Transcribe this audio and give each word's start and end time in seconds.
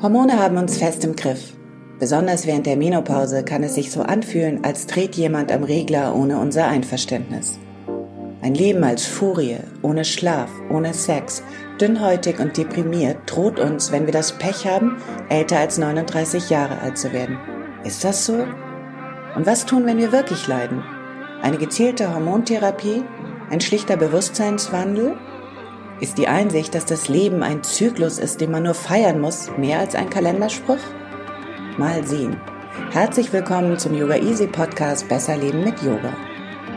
Hormone 0.00 0.38
haben 0.38 0.58
uns 0.58 0.78
fest 0.78 1.02
im 1.02 1.16
Griff. 1.16 1.54
Besonders 1.98 2.46
während 2.46 2.66
der 2.66 2.76
Menopause 2.76 3.42
kann 3.42 3.64
es 3.64 3.74
sich 3.74 3.90
so 3.90 4.02
anfühlen, 4.02 4.62
als 4.62 4.86
dreht 4.86 5.16
jemand 5.16 5.50
am 5.50 5.64
Regler 5.64 6.14
ohne 6.14 6.38
unser 6.38 6.68
Einverständnis. 6.68 7.58
Ein 8.40 8.54
Leben 8.54 8.84
als 8.84 9.06
Furie, 9.06 9.56
ohne 9.82 10.04
Schlaf, 10.04 10.50
ohne 10.70 10.94
Sex, 10.94 11.42
dünnhäutig 11.80 12.38
und 12.38 12.56
deprimiert 12.56 13.16
droht 13.26 13.58
uns, 13.58 13.90
wenn 13.90 14.06
wir 14.06 14.12
das 14.12 14.38
Pech 14.38 14.68
haben, 14.68 14.98
älter 15.30 15.58
als 15.58 15.78
39 15.78 16.48
Jahre 16.48 16.78
alt 16.78 16.96
zu 16.96 17.12
werden. 17.12 17.36
Ist 17.82 18.04
das 18.04 18.24
so? 18.24 18.46
Und 19.34 19.46
was 19.46 19.66
tun, 19.66 19.84
wenn 19.84 19.98
wir 19.98 20.12
wirklich 20.12 20.46
leiden? 20.46 20.84
Eine 21.42 21.58
gezielte 21.58 22.14
Hormontherapie? 22.14 23.02
Ein 23.50 23.60
schlichter 23.60 23.96
Bewusstseinswandel? 23.96 25.16
Ist 26.00 26.16
die 26.16 26.28
Einsicht, 26.28 26.76
dass 26.76 26.84
das 26.84 27.08
Leben 27.08 27.42
ein 27.42 27.64
Zyklus 27.64 28.20
ist, 28.20 28.40
den 28.40 28.52
man 28.52 28.62
nur 28.62 28.74
feiern 28.74 29.20
muss, 29.20 29.50
mehr 29.56 29.80
als 29.80 29.96
ein 29.96 30.08
Kalenderspruch? 30.08 30.78
Mal 31.76 32.06
sehen. 32.06 32.40
Herzlich 32.92 33.32
willkommen 33.32 33.76
zum 33.80 33.96
Yoga 33.96 34.14
Easy 34.14 34.46
Podcast 34.46 35.08
Besser 35.08 35.36
Leben 35.36 35.64
mit 35.64 35.82
Yoga. 35.82 36.16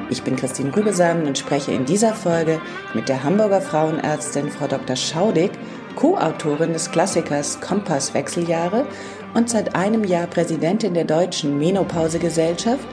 Ich 0.10 0.24
bin 0.24 0.36
Christine 0.36 0.76
Rübesamen 0.76 1.28
und 1.28 1.38
spreche 1.38 1.72
in 1.72 1.86
dieser 1.86 2.16
Folge 2.16 2.60
mit 2.96 3.10
der 3.10 3.24
Hamburger 3.24 3.62
Frauenärztin 3.62 4.50
Frau 4.50 4.66
Dr. 4.66 4.96
Schaudig, 4.96 5.52
Co-Autorin 5.96 6.74
des 6.74 6.90
Klassikers 6.90 7.62
Kompass 7.62 8.16
Wechseljahre 8.16 8.88
und 9.36 9.52
seit 9.52 9.76
einem 9.76 10.04
Jahr 10.04 10.26
Präsidentin 10.26 10.96
der 10.96 11.06
Deutschen 11.06 11.60
Menopause-Gesellschaft, 11.60 12.88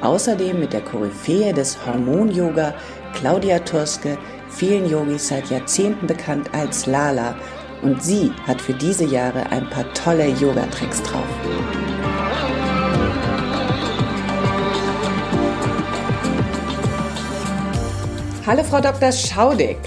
außerdem 0.00 0.60
mit 0.60 0.72
der 0.72 0.80
Koryphäe 0.80 1.52
des 1.52 1.76
Hormon-Yoga 1.84 2.72
Claudia 3.12 3.58
Turske, 3.58 4.16
vielen 4.54 4.88
Yogis 4.88 5.28
seit 5.28 5.50
Jahrzehnten 5.50 6.06
bekannt 6.06 6.50
als 6.52 6.86
Lala. 6.86 7.36
Und 7.82 8.02
sie 8.02 8.32
hat 8.46 8.60
für 8.60 8.72
diese 8.72 9.04
Jahre 9.04 9.50
ein 9.50 9.68
paar 9.68 9.92
tolle 9.94 10.28
Yoga-Tricks 10.28 11.02
drauf. 11.02 11.26
Hallo 18.46 18.62
Frau 18.62 18.80
Dr. 18.80 19.10
Schaudig. 19.10 19.78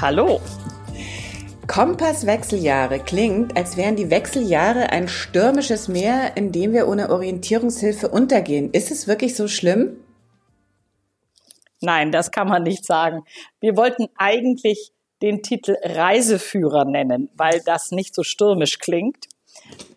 Hallo. 0.00 0.40
Kompass-Wechseljahre 1.66 3.00
klingt, 3.00 3.56
als 3.56 3.76
wären 3.76 3.94
die 3.94 4.10
Wechseljahre 4.10 4.90
ein 4.90 5.06
stürmisches 5.06 5.88
Meer, 5.88 6.36
in 6.36 6.50
dem 6.50 6.72
wir 6.72 6.88
ohne 6.88 7.10
Orientierungshilfe 7.10 8.08
untergehen. 8.08 8.70
Ist 8.72 8.90
es 8.90 9.06
wirklich 9.06 9.36
so 9.36 9.48
schlimm? 9.48 9.98
Nein, 11.80 12.12
das 12.12 12.30
kann 12.30 12.48
man 12.48 12.62
nicht 12.62 12.84
sagen. 12.84 13.24
Wir 13.60 13.76
wollten 13.76 14.08
eigentlich 14.16 14.92
den 15.22 15.42
Titel 15.42 15.76
Reiseführer 15.82 16.84
nennen, 16.84 17.30
weil 17.34 17.60
das 17.64 17.90
nicht 17.90 18.14
so 18.14 18.22
stürmisch 18.22 18.78
klingt. 18.78 19.26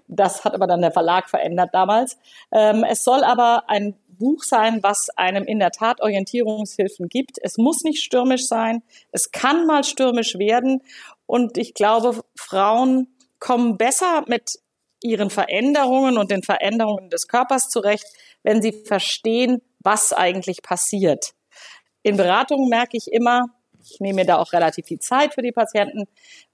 Das 0.08 0.44
hat 0.44 0.53
aber 0.53 0.68
dann 0.68 0.81
der 0.81 0.92
Verlag 0.92 1.30
verändert 1.30 1.69
damals. 1.74 2.18
Ähm, 2.52 2.84
es 2.84 3.03
soll 3.03 3.24
aber 3.24 3.64
ein 3.69 3.96
Buch 4.08 4.44
sein, 4.44 4.84
was 4.84 5.09
einem 5.16 5.46
in 5.46 5.59
der 5.59 5.72
Tat 5.72 6.02
Orientierungshilfen 6.02 7.08
gibt. 7.08 7.38
Es 7.42 7.58
muss 7.58 7.84
nicht 7.84 8.03
stürmisch 8.03 8.46
sein. 8.46 8.84
Es 9.12 9.31
kann 9.31 9.66
mal 9.66 9.84
stürmisch 9.84 10.38
werden. 10.38 10.84
Und 11.25 11.58
ich 11.58 11.74
glaube, 11.74 12.22
Frauen 12.36 13.08
kommen 13.40 13.78
besser 13.78 14.24
mit 14.28 14.59
ihren 15.02 15.30
Veränderungen 15.30 16.18
und 16.18 16.30
den 16.30 16.44
Veränderungen 16.44 17.09
des 17.09 17.28
Körpers 17.28 17.69
zurecht, 17.69 18.06
wenn 18.44 18.62
sie 18.62 18.72
verstehen, 18.72 19.62
was 19.80 20.13
eigentlich 20.13 20.62
passiert. 20.62 21.34
In 22.03 22.17
Beratungen 22.17 22.69
merke 22.69 22.97
ich 22.97 23.12
immer, 23.12 23.45
ich 23.84 24.00
nehme 24.00 24.22
mir 24.22 24.25
da 24.25 24.38
auch 24.38 24.53
relativ 24.53 24.85
viel 24.85 25.00
Zeit 25.00 25.34
für 25.34 25.41
die 25.41 25.51
Patienten, 25.51 26.06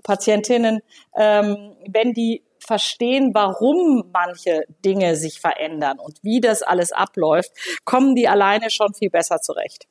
Patientinnen, 0.04 0.80
ähm, 1.18 1.76
wenn 1.88 2.14
die 2.14 2.44
verstehen, 2.60 3.32
warum 3.34 4.10
manche 4.14 4.64
Dinge 4.84 5.16
sich 5.16 5.40
verändern 5.40 6.00
und 6.00 6.20
wie 6.24 6.42
das 6.42 6.64
alles 6.64 6.92
abläuft, 6.92 7.52
kommen 7.86 8.16
die 8.16 8.28
alleine 8.28 8.70
schon 8.70 8.94
viel 8.94 9.10
besser 9.10 9.40
zurecht. 9.42 9.88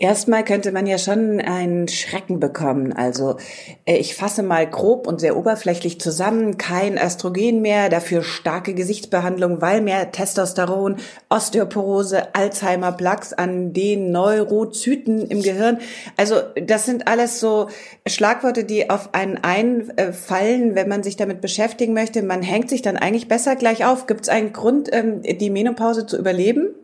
Erstmal 0.00 0.46
könnte 0.46 0.72
man 0.72 0.86
ja 0.86 0.96
schon 0.96 1.42
einen 1.42 1.86
Schrecken 1.86 2.40
bekommen. 2.40 2.94
Also 2.94 3.36
äh, 3.84 3.98
ich 3.98 4.14
fasse 4.14 4.42
mal 4.42 4.66
grob 4.66 5.06
und 5.06 5.20
sehr 5.20 5.36
oberflächlich 5.36 6.00
zusammen. 6.00 6.56
Kein 6.56 6.96
Östrogen 6.96 7.60
mehr, 7.60 7.90
dafür 7.90 8.22
starke 8.22 8.72
Gesichtsbehandlung, 8.72 9.60
weil 9.60 9.82
mehr 9.82 10.10
Testosteron, 10.10 10.96
Osteoporose, 11.28 12.34
Alzheimer, 12.34 12.92
Plaques 12.92 13.34
an 13.34 13.74
den 13.74 14.10
Neurozyten 14.10 15.26
im 15.26 15.42
Gehirn. 15.42 15.80
Also 16.16 16.36
das 16.56 16.86
sind 16.86 17.06
alles 17.06 17.38
so 17.38 17.68
Schlagworte, 18.06 18.64
die 18.64 18.88
auf 18.88 19.12
einen 19.12 19.36
einfallen, 19.44 20.76
wenn 20.76 20.88
man 20.88 21.02
sich 21.02 21.16
damit 21.16 21.42
beschäftigen 21.42 21.92
möchte. 21.92 22.22
Man 22.22 22.40
hängt 22.40 22.70
sich 22.70 22.80
dann 22.80 22.96
eigentlich 22.96 23.28
besser 23.28 23.54
gleich 23.54 23.84
auf. 23.84 24.06
Gibt 24.06 24.22
es 24.22 24.28
einen 24.30 24.54
Grund, 24.54 24.88
ähm, 24.92 25.20
die 25.20 25.50
Menopause 25.50 26.06
zu 26.06 26.16
überleben? 26.16 26.74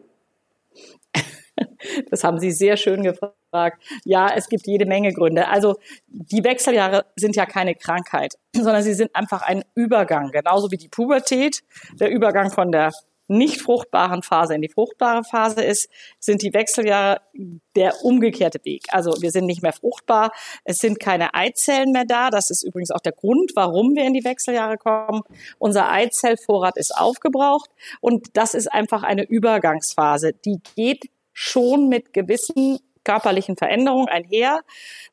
Das 2.10 2.24
haben 2.24 2.38
Sie 2.38 2.50
sehr 2.50 2.76
schön 2.76 3.02
gefragt. 3.02 3.82
Ja, 4.04 4.28
es 4.34 4.48
gibt 4.48 4.66
jede 4.66 4.86
Menge 4.86 5.12
Gründe. 5.12 5.48
Also 5.48 5.76
die 6.08 6.44
Wechseljahre 6.44 7.06
sind 7.16 7.36
ja 7.36 7.46
keine 7.46 7.74
Krankheit, 7.74 8.34
sondern 8.54 8.82
sie 8.82 8.94
sind 8.94 9.14
einfach 9.14 9.42
ein 9.42 9.62
Übergang, 9.74 10.30
genauso 10.30 10.70
wie 10.70 10.76
die 10.76 10.88
Pubertät, 10.88 11.62
der 11.98 12.10
Übergang 12.10 12.50
von 12.50 12.72
der 12.72 12.92
nicht 13.28 13.60
fruchtbaren 13.60 14.22
Phase 14.22 14.54
in 14.54 14.62
die 14.62 14.68
fruchtbare 14.68 15.24
Phase 15.24 15.62
ist, 15.62 15.88
sind 16.20 16.42
die 16.42 16.54
Wechseljahre 16.54 17.20
der 17.74 18.04
umgekehrte 18.04 18.60
Weg. 18.64 18.84
Also 18.90 19.20
wir 19.20 19.30
sind 19.30 19.46
nicht 19.46 19.62
mehr 19.62 19.72
fruchtbar, 19.72 20.30
es 20.64 20.78
sind 20.78 21.00
keine 21.00 21.34
Eizellen 21.34 21.92
mehr 21.92 22.04
da. 22.04 22.30
Das 22.30 22.50
ist 22.50 22.62
übrigens 22.62 22.90
auch 22.90 23.00
der 23.00 23.12
Grund, 23.12 23.52
warum 23.54 23.94
wir 23.94 24.04
in 24.04 24.14
die 24.14 24.24
Wechseljahre 24.24 24.78
kommen. 24.78 25.22
Unser 25.58 25.90
Eizellvorrat 25.90 26.76
ist 26.76 26.96
aufgebraucht 26.96 27.70
und 28.00 28.36
das 28.36 28.54
ist 28.54 28.72
einfach 28.72 29.02
eine 29.02 29.24
Übergangsphase. 29.24 30.32
Die 30.44 30.60
geht 30.76 31.10
schon 31.38 31.88
mit 31.88 32.14
gewissen 32.14 32.78
körperlichen 33.04 33.56
Veränderungen 33.56 34.08
einher. 34.08 34.60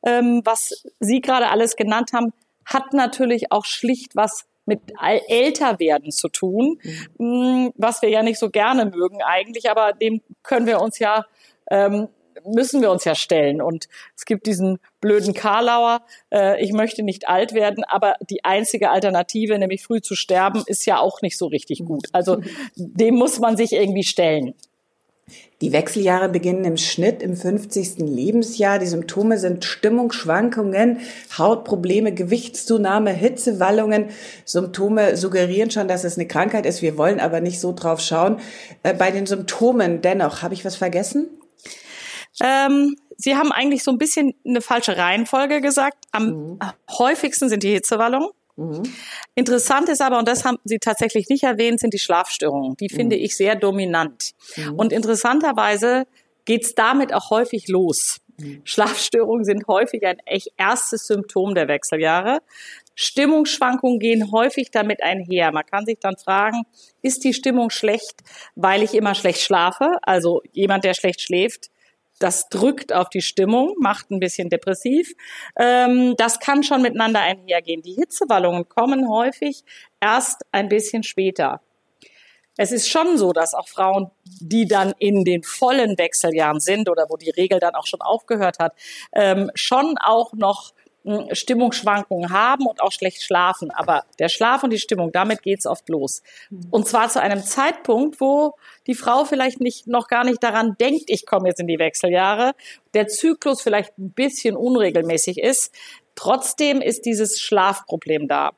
Ähm, 0.06 0.42
was 0.46 0.86
Sie 1.02 1.20
gerade 1.20 1.50
alles 1.50 1.76
genannt 1.76 2.12
haben, 2.14 2.32
hat 2.66 2.94
natürlich 2.94 3.52
auch 3.52 3.66
schlicht 3.66 4.16
was 4.16 4.46
mit 4.66 4.80
Älterwerden 5.28 6.12
zu 6.12 6.30
tun, 6.30 6.80
mhm. 7.18 7.74
was 7.76 8.02
wir 8.02 8.10
ja 8.10 8.24
nicht 8.24 8.40
so 8.40 8.50
gerne 8.50 8.86
mögen 8.86 9.22
eigentlich, 9.22 9.70
aber 9.70 9.92
dem 9.92 10.22
können 10.42 10.66
wir 10.66 10.80
uns 10.80 11.00
ja 11.00 11.26
ähm, 11.70 12.08
müssen 12.46 12.82
wir 12.82 12.90
uns 12.90 13.04
ja 13.04 13.16
stellen. 13.16 13.62
Und 13.62 13.88
es 14.16 14.26
gibt 14.26 14.48
diesen 14.48 14.80
blöden 15.02 15.34
Karlauer, 15.34 16.02
äh, 16.34 16.64
ich 16.64 16.72
möchte 16.72 17.04
nicht 17.04 17.28
alt 17.28 17.54
werden, 17.54 17.84
aber 17.84 18.16
die 18.30 18.44
einzige 18.46 18.90
Alternative, 18.90 19.60
nämlich 19.60 19.84
früh 19.84 20.02
zu 20.02 20.16
sterben, 20.16 20.64
ist 20.66 20.86
ja 20.86 21.00
auch 21.00 21.22
nicht 21.22 21.38
so 21.38 21.48
richtig 21.48 21.84
gut. 21.86 22.08
Also 22.14 22.38
dem 22.76 23.16
muss 23.16 23.40
man 23.40 23.58
sich 23.58 23.74
irgendwie 23.74 24.04
stellen. 24.04 24.56
Die 25.62 25.72
Wechseljahre 25.72 26.28
beginnen 26.28 26.66
im 26.66 26.76
Schnitt 26.76 27.24
im 27.24 27.38
50. 27.38 28.00
Lebensjahr. 28.00 28.80
Die 28.80 28.86
Symptome 28.86 29.38
sind 29.38 29.64
Stimmungsschwankungen, 29.64 31.00
Hautprobleme, 31.38 32.14
Gewichtszunahme, 32.14 33.12
Hitzewallungen. 33.12 34.10
Symptome 34.44 35.16
suggerieren 35.16 35.72
schon, 35.72 35.88
dass 35.88 36.04
es 36.04 36.18
eine 36.18 36.28
Krankheit 36.28 36.66
ist. 36.66 36.82
Wir 36.82 36.98
wollen 36.98 37.22
aber 37.22 37.40
nicht 37.40 37.62
so 37.62 37.72
drauf 37.72 38.02
schauen. 38.02 38.42
Äh, 38.84 38.94
bei 38.94 39.12
den 39.12 39.26
Symptomen 39.26 40.02
dennoch, 40.02 40.42
habe 40.42 40.54
ich 40.54 40.66
was 40.66 40.76
vergessen? 40.76 41.30
Ähm, 42.42 42.96
Sie 43.16 43.38
haben 43.38 43.52
eigentlich 43.52 43.84
so 43.84 43.92
ein 43.92 43.98
bisschen 43.98 44.34
eine 44.46 44.60
falsche 44.60 44.98
Reihenfolge 44.98 45.62
gesagt. 45.62 46.06
Am 46.12 46.26
mhm. 46.26 46.60
häufigsten 46.98 47.48
sind 47.48 47.64
die 47.64 47.72
Hitzewallungen. 47.72 48.30
Mhm. 48.56 48.84
Interessant 49.36 49.90
ist 49.90 50.02
aber, 50.02 50.20
und 50.20 50.28
das 50.28 50.46
haben 50.46 50.58
Sie 50.64 50.80
tatsächlich 50.80 51.28
nicht 51.30 51.44
erwähnt, 51.44 51.80
sind 51.80 51.94
die 51.94 52.00
Schlafstörungen. 52.00 52.78
Die 52.78 52.90
finde 52.90 53.16
mhm. 53.16 53.24
ich 53.24 53.36
sehr 53.36 53.56
dominant. 53.56 54.32
Mhm. 54.56 54.76
Und 54.76 54.94
interessanterweise 54.94 56.06
geht's 56.46 56.76
damit 56.76 57.14
auch 57.14 57.30
häufig 57.30 57.68
los. 57.68 58.20
Mhm. 58.38 58.62
Schlafstörungen 58.64 59.46
sind 59.46 59.68
häufig 59.68 60.06
ein 60.06 60.20
echt 60.26 60.50
erstes 60.58 61.08
Symptom 61.08 61.56
der 61.56 61.68
Wechseljahre. 61.68 62.40
Stimmungsschwankungen 62.96 64.00
gehen 64.00 64.32
häufig 64.32 64.70
damit 64.72 65.02
einher. 65.02 65.52
Man 65.52 65.66
kann 65.66 65.86
sich 65.86 65.98
dann 66.00 66.16
fragen, 66.16 66.64
ist 67.02 67.24
die 67.24 67.34
Stimmung 67.34 67.72
schlecht, 67.72 68.22
weil 68.56 68.84
ich 68.84 68.94
immer 68.94 69.16
schlecht 69.16 69.42
schlafe? 69.42 69.98
Also 70.04 70.42
jemand, 70.52 70.84
der 70.84 70.94
schlecht 70.94 71.22
schläft, 71.22 71.72
das 72.20 72.50
drückt 72.50 72.94
auf 72.94 73.10
die 73.10 73.22
Stimmung, 73.22 73.76
macht 73.80 74.12
ein 74.12 74.20
bisschen 74.20 74.50
depressiv. 74.50 75.14
Ähm, 75.58 76.16
das 76.18 76.40
kann 76.40 76.64
schon 76.64 76.82
miteinander 76.82 77.20
einhergehen. 77.22 77.82
Die 77.82 77.94
Hitzewallungen 77.94 78.68
kommen 78.70 79.10
häufig 79.10 79.64
erst 80.00 80.46
ein 80.52 80.70
bisschen 80.70 81.04
später. 81.04 81.62
Es 82.56 82.72
ist 82.72 82.88
schon 82.88 83.18
so, 83.18 83.34
dass 83.34 83.56
auch 83.56 83.68
Frauen, 83.68 84.12
die 84.26 84.68
dann 84.68 84.94
in 85.00 85.24
den 85.26 85.42
vollen 85.42 85.98
Wechseljahren 85.98 86.60
sind 86.60 86.88
oder 86.88 87.08
wo 87.10 87.18
die 87.18 87.32
Regel 87.32 87.60
dann 87.60 87.74
auch 87.74 87.88
schon 87.88 88.02
aufgehört 88.02 88.60
hat, 88.60 88.74
ähm, 89.12 89.50
schon 89.56 89.96
auch 89.98 90.34
noch 90.34 90.74
Stimmungsschwankungen 91.32 92.32
haben 92.32 92.66
und 92.66 92.82
auch 92.82 92.92
schlecht 92.92 93.22
schlafen. 93.22 93.72
Aber 93.72 94.04
der 94.20 94.30
Schlaf 94.30 94.64
und 94.64 94.72
die 94.72 94.80
Stimmung, 94.80 95.12
damit 95.12 95.42
geht's 95.42 95.66
oft 95.66 95.88
los. 95.90 96.24
Und 96.72 96.88
zwar 96.88 97.10
zu 97.10 97.22
einem 97.22 97.44
Zeitpunkt, 97.44 98.22
wo 98.22 98.56
die 98.88 98.96
Frau 98.96 99.26
vielleicht 99.26 99.60
nicht, 99.60 99.88
noch 99.88 100.08
gar 100.08 100.24
nicht 100.24 100.42
daran 100.42 100.76
denkt, 100.80 101.04
ich 101.08 101.26
komme 101.26 101.50
jetzt 101.50 101.60
in 101.60 101.68
die 101.68 101.80
Wechseljahre, 101.80 102.54
der 102.94 103.08
Zyklus 103.08 103.62
vielleicht 103.62 103.98
ein 103.98 104.12
bisschen 104.12 104.56
unregelmäßig 104.56 105.40
ist. 105.40 105.74
Trotzdem 106.16 106.82
ist 106.82 107.06
dieses 107.06 107.40
Schlafproblem 107.42 108.28
da. 108.28 108.52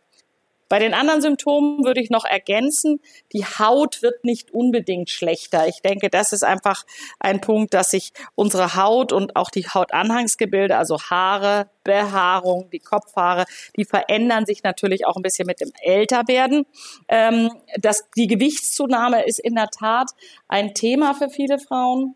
Bei 0.67 0.79
den 0.79 0.93
anderen 0.93 1.21
Symptomen 1.21 1.85
würde 1.85 2.01
ich 2.01 2.09
noch 2.09 2.25
ergänzen, 2.25 2.99
die 3.33 3.45
Haut 3.45 4.01
wird 4.01 4.23
nicht 4.23 4.51
unbedingt 4.51 5.09
schlechter. 5.09 5.67
Ich 5.67 5.81
denke, 5.81 6.09
das 6.09 6.33
ist 6.33 6.43
einfach 6.43 6.85
ein 7.19 7.39
Punkt, 7.39 7.73
dass 7.73 7.91
sich 7.91 8.13
unsere 8.33 8.75
Haut 8.75 9.11
und 9.11 9.35
auch 9.35 9.51
die 9.51 9.67
Hautanhangsgebilde, 9.67 10.75
also 10.75 10.99
Haare, 10.99 11.69
Behaarung, 11.83 12.69
die 12.71 12.79
Kopfhaare, 12.79 13.45
die 13.77 13.85
verändern 13.85 14.45
sich 14.45 14.63
natürlich 14.63 15.05
auch 15.05 15.15
ein 15.15 15.21
bisschen 15.21 15.45
mit 15.45 15.61
dem 15.61 15.71
Älterwerden. 15.81 16.65
Ähm, 17.07 17.51
das, 17.77 18.09
die 18.17 18.27
Gewichtszunahme 18.27 19.25
ist 19.25 19.39
in 19.39 19.55
der 19.55 19.69
Tat 19.69 20.09
ein 20.47 20.73
Thema 20.73 21.13
für 21.13 21.29
viele 21.29 21.59
Frauen 21.59 22.15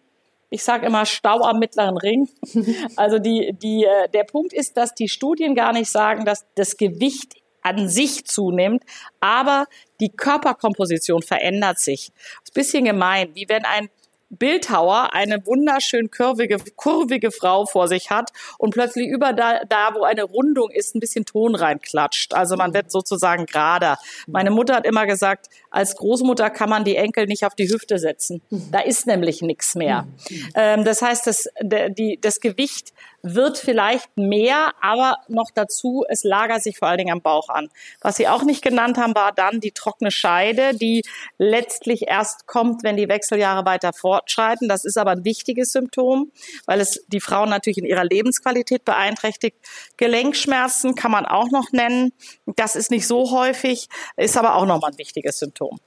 ich 0.51 0.63
sage 0.63 0.87
immer 0.87 1.05
Stau 1.05 1.41
am 1.43 1.59
mittleren 1.59 1.97
Ring. 1.97 2.27
Also 2.95 3.19
die, 3.19 3.53
die, 3.61 3.85
äh, 3.85 4.09
der 4.09 4.23
Punkt 4.23 4.51
ist, 4.51 4.77
dass 4.77 4.95
die 4.95 5.07
Studien 5.07 5.55
gar 5.55 5.73
nicht 5.73 5.89
sagen, 5.89 6.25
dass 6.25 6.45
das 6.55 6.77
Gewicht 6.77 7.35
an 7.61 7.89
sich 7.89 8.25
zunimmt, 8.25 8.83
aber 9.19 9.65
die 9.99 10.09
Körperkomposition 10.09 11.21
verändert 11.21 11.79
sich. 11.79 12.11
Das 12.15 12.23
ist 12.23 12.49
ein 12.49 12.53
bisschen 12.53 12.85
gemein, 12.85 13.29
wie 13.33 13.47
wenn 13.49 13.65
ein 13.65 13.89
Bildhauer 14.29 15.13
eine 15.13 15.45
wunderschön 15.45 16.11
kurvige, 16.11 16.57
kurvige 16.75 17.31
Frau 17.31 17.65
vor 17.65 17.87
sich 17.87 18.11
hat 18.11 18.29
und 18.59 18.71
plötzlich 18.71 19.07
über 19.07 19.33
da, 19.33 19.63
da, 19.67 19.95
wo 19.95 20.03
eine 20.03 20.23
Rundung 20.23 20.69
ist, 20.69 20.95
ein 20.95 20.99
bisschen 20.99 21.25
Ton 21.25 21.55
reinklatscht. 21.55 22.33
Also 22.35 22.55
man 22.55 22.73
wird 22.73 22.91
sozusagen 22.91 23.47
gerader. 23.47 23.97
Meine 24.27 24.51
Mutter 24.51 24.75
hat 24.75 24.85
immer 24.85 25.07
gesagt, 25.07 25.47
als 25.71 25.95
Großmutter 25.95 26.51
kann 26.51 26.69
man 26.69 26.83
die 26.83 26.95
Enkel 26.95 27.25
nicht 27.25 27.43
auf 27.43 27.55
die 27.55 27.69
Hüfte 27.69 27.97
setzen. 27.97 28.41
Da 28.71 28.79
ist 28.81 29.07
nämlich 29.07 29.41
nichts 29.41 29.73
mehr. 29.73 30.07
Ähm, 30.53 30.83
das 30.83 31.01
heißt, 31.01 31.25
das, 31.25 31.49
die, 31.63 32.19
das 32.21 32.39
Gewicht 32.39 32.93
wird 33.21 33.57
vielleicht 33.57 34.17
mehr, 34.17 34.71
aber 34.81 35.17
noch 35.27 35.49
dazu, 35.53 36.05
es 36.07 36.23
lagert 36.23 36.63
sich 36.63 36.77
vor 36.77 36.87
allen 36.87 36.99
Dingen 36.99 37.11
am 37.11 37.21
Bauch 37.21 37.49
an. 37.49 37.69
Was 38.01 38.15
Sie 38.15 38.27
auch 38.27 38.43
nicht 38.43 38.61
genannt 38.61 38.97
haben, 38.97 39.15
war 39.15 39.31
dann 39.31 39.59
die 39.59 39.71
trockene 39.71 40.11
Scheide, 40.11 40.73
die 40.73 41.03
letztlich 41.37 42.07
erst 42.07 42.47
kommt, 42.47 42.83
wenn 42.83 42.97
die 42.97 43.09
Wechseljahre 43.09 43.65
weiter 43.65 43.93
fortschreiten. 43.93 44.69
Das 44.69 44.85
ist 44.85 44.97
aber 44.97 45.11
ein 45.11 45.25
wichtiges 45.25 45.71
Symptom, 45.71 46.31
weil 46.65 46.79
es 46.79 47.03
die 47.07 47.19
Frauen 47.19 47.49
natürlich 47.49 47.77
in 47.77 47.85
ihrer 47.85 48.05
Lebensqualität 48.05 48.85
beeinträchtigt. 48.85 49.57
Gelenkschmerzen 49.97 50.95
kann 50.95 51.11
man 51.11 51.25
auch 51.25 51.49
noch 51.51 51.71
nennen. 51.71 52.13
Das 52.45 52.75
ist 52.75 52.91
nicht 52.91 53.07
so 53.07 53.31
häufig, 53.31 53.87
ist 54.17 54.37
aber 54.37 54.55
auch 54.55 54.65
nochmal 54.65 54.91
ein 54.91 54.97
wichtiges 54.97 55.39
Symptom. 55.39 55.79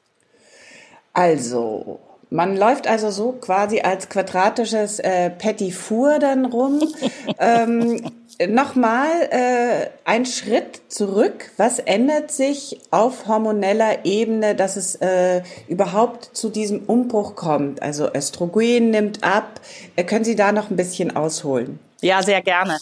Also, 1.12 2.00
man 2.32 2.56
läuft 2.56 2.87
also 2.87 3.11
so 3.11 3.32
quasi 3.32 3.81
als 3.81 4.08
quadratisches 4.08 4.99
äh, 4.99 5.31
Petit 5.31 5.75
Four 5.75 6.19
dann 6.19 6.46
rum. 6.46 6.81
ähm, 7.38 8.02
Nochmal 8.49 9.29
äh, 9.31 9.90
ein 10.05 10.25
Schritt 10.25 10.81
zurück. 10.88 11.50
Was 11.58 11.79
ändert 11.79 12.32
sich 12.32 12.81
auf 12.90 13.29
hormoneller 13.29 14.05
Ebene, 14.05 14.55
dass 14.55 14.76
es 14.76 14.96
äh, 14.96 15.43
überhaupt 15.69 16.31
zu 16.32 16.49
diesem 16.49 16.81
Umbruch 16.87 17.37
kommt? 17.37 17.82
Also 17.82 18.12
Östrogen 18.12 18.90
nimmt 18.90 19.23
ab. 19.23 19.61
Äh, 19.96 20.05
können 20.05 20.25
Sie 20.25 20.34
da 20.34 20.50
noch 20.50 20.70
ein 20.70 20.76
bisschen 20.76 21.14
ausholen? 21.14 21.79
Ja, 22.00 22.23
sehr 22.23 22.40
gerne. 22.43 22.79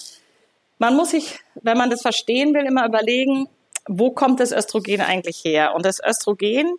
Man 0.79 0.97
muss 0.97 1.11
sich, 1.11 1.41
wenn 1.63 1.77
man 1.77 1.91
das 1.91 2.03
verstehen 2.03 2.55
will, 2.55 2.65
immer 2.65 2.87
überlegen, 2.87 3.49
wo 3.87 4.13
kommt 4.13 4.41
das 4.41 4.53
Östrogen 4.53 5.01
eigentlich 5.01 5.45
her? 5.45 5.75
Und 5.75 5.85
das 5.85 5.99
Östrogen 6.03 6.77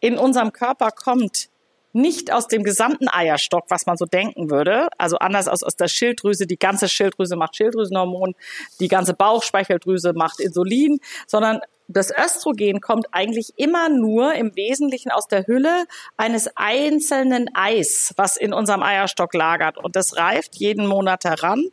in 0.00 0.18
unserem 0.18 0.52
Körper 0.52 0.90
kommt 0.90 1.48
nicht 1.92 2.32
aus 2.32 2.48
dem 2.48 2.64
gesamten 2.64 3.08
Eierstock, 3.08 3.64
was 3.68 3.86
man 3.86 3.96
so 3.96 4.06
denken 4.06 4.50
würde. 4.50 4.88
Also 4.98 5.18
anders 5.18 5.48
als 5.48 5.62
aus 5.62 5.76
der 5.76 5.88
Schilddrüse. 5.88 6.46
Die 6.46 6.58
ganze 6.58 6.88
Schilddrüse 6.88 7.36
macht 7.36 7.56
Schilddrüsenhormon, 7.56 8.34
die 8.80 8.88
ganze 8.88 9.14
Bauchspeicheldrüse 9.14 10.12
macht 10.14 10.40
Insulin, 10.40 10.98
sondern 11.26 11.60
das 11.88 12.10
Östrogen 12.10 12.80
kommt 12.80 13.06
eigentlich 13.12 13.52
immer 13.56 13.88
nur 13.88 14.34
im 14.34 14.54
Wesentlichen 14.56 15.10
aus 15.10 15.28
der 15.28 15.46
Hülle 15.46 15.84
eines 16.16 16.48
einzelnen 16.56 17.50
Eis, 17.54 18.12
was 18.16 18.36
in 18.36 18.52
unserem 18.52 18.82
Eierstock 18.82 19.34
lagert. 19.34 19.78
Und 19.78 19.96
das 19.96 20.16
reift 20.16 20.56
jeden 20.56 20.86
Monat 20.86 21.24
heran. 21.24 21.64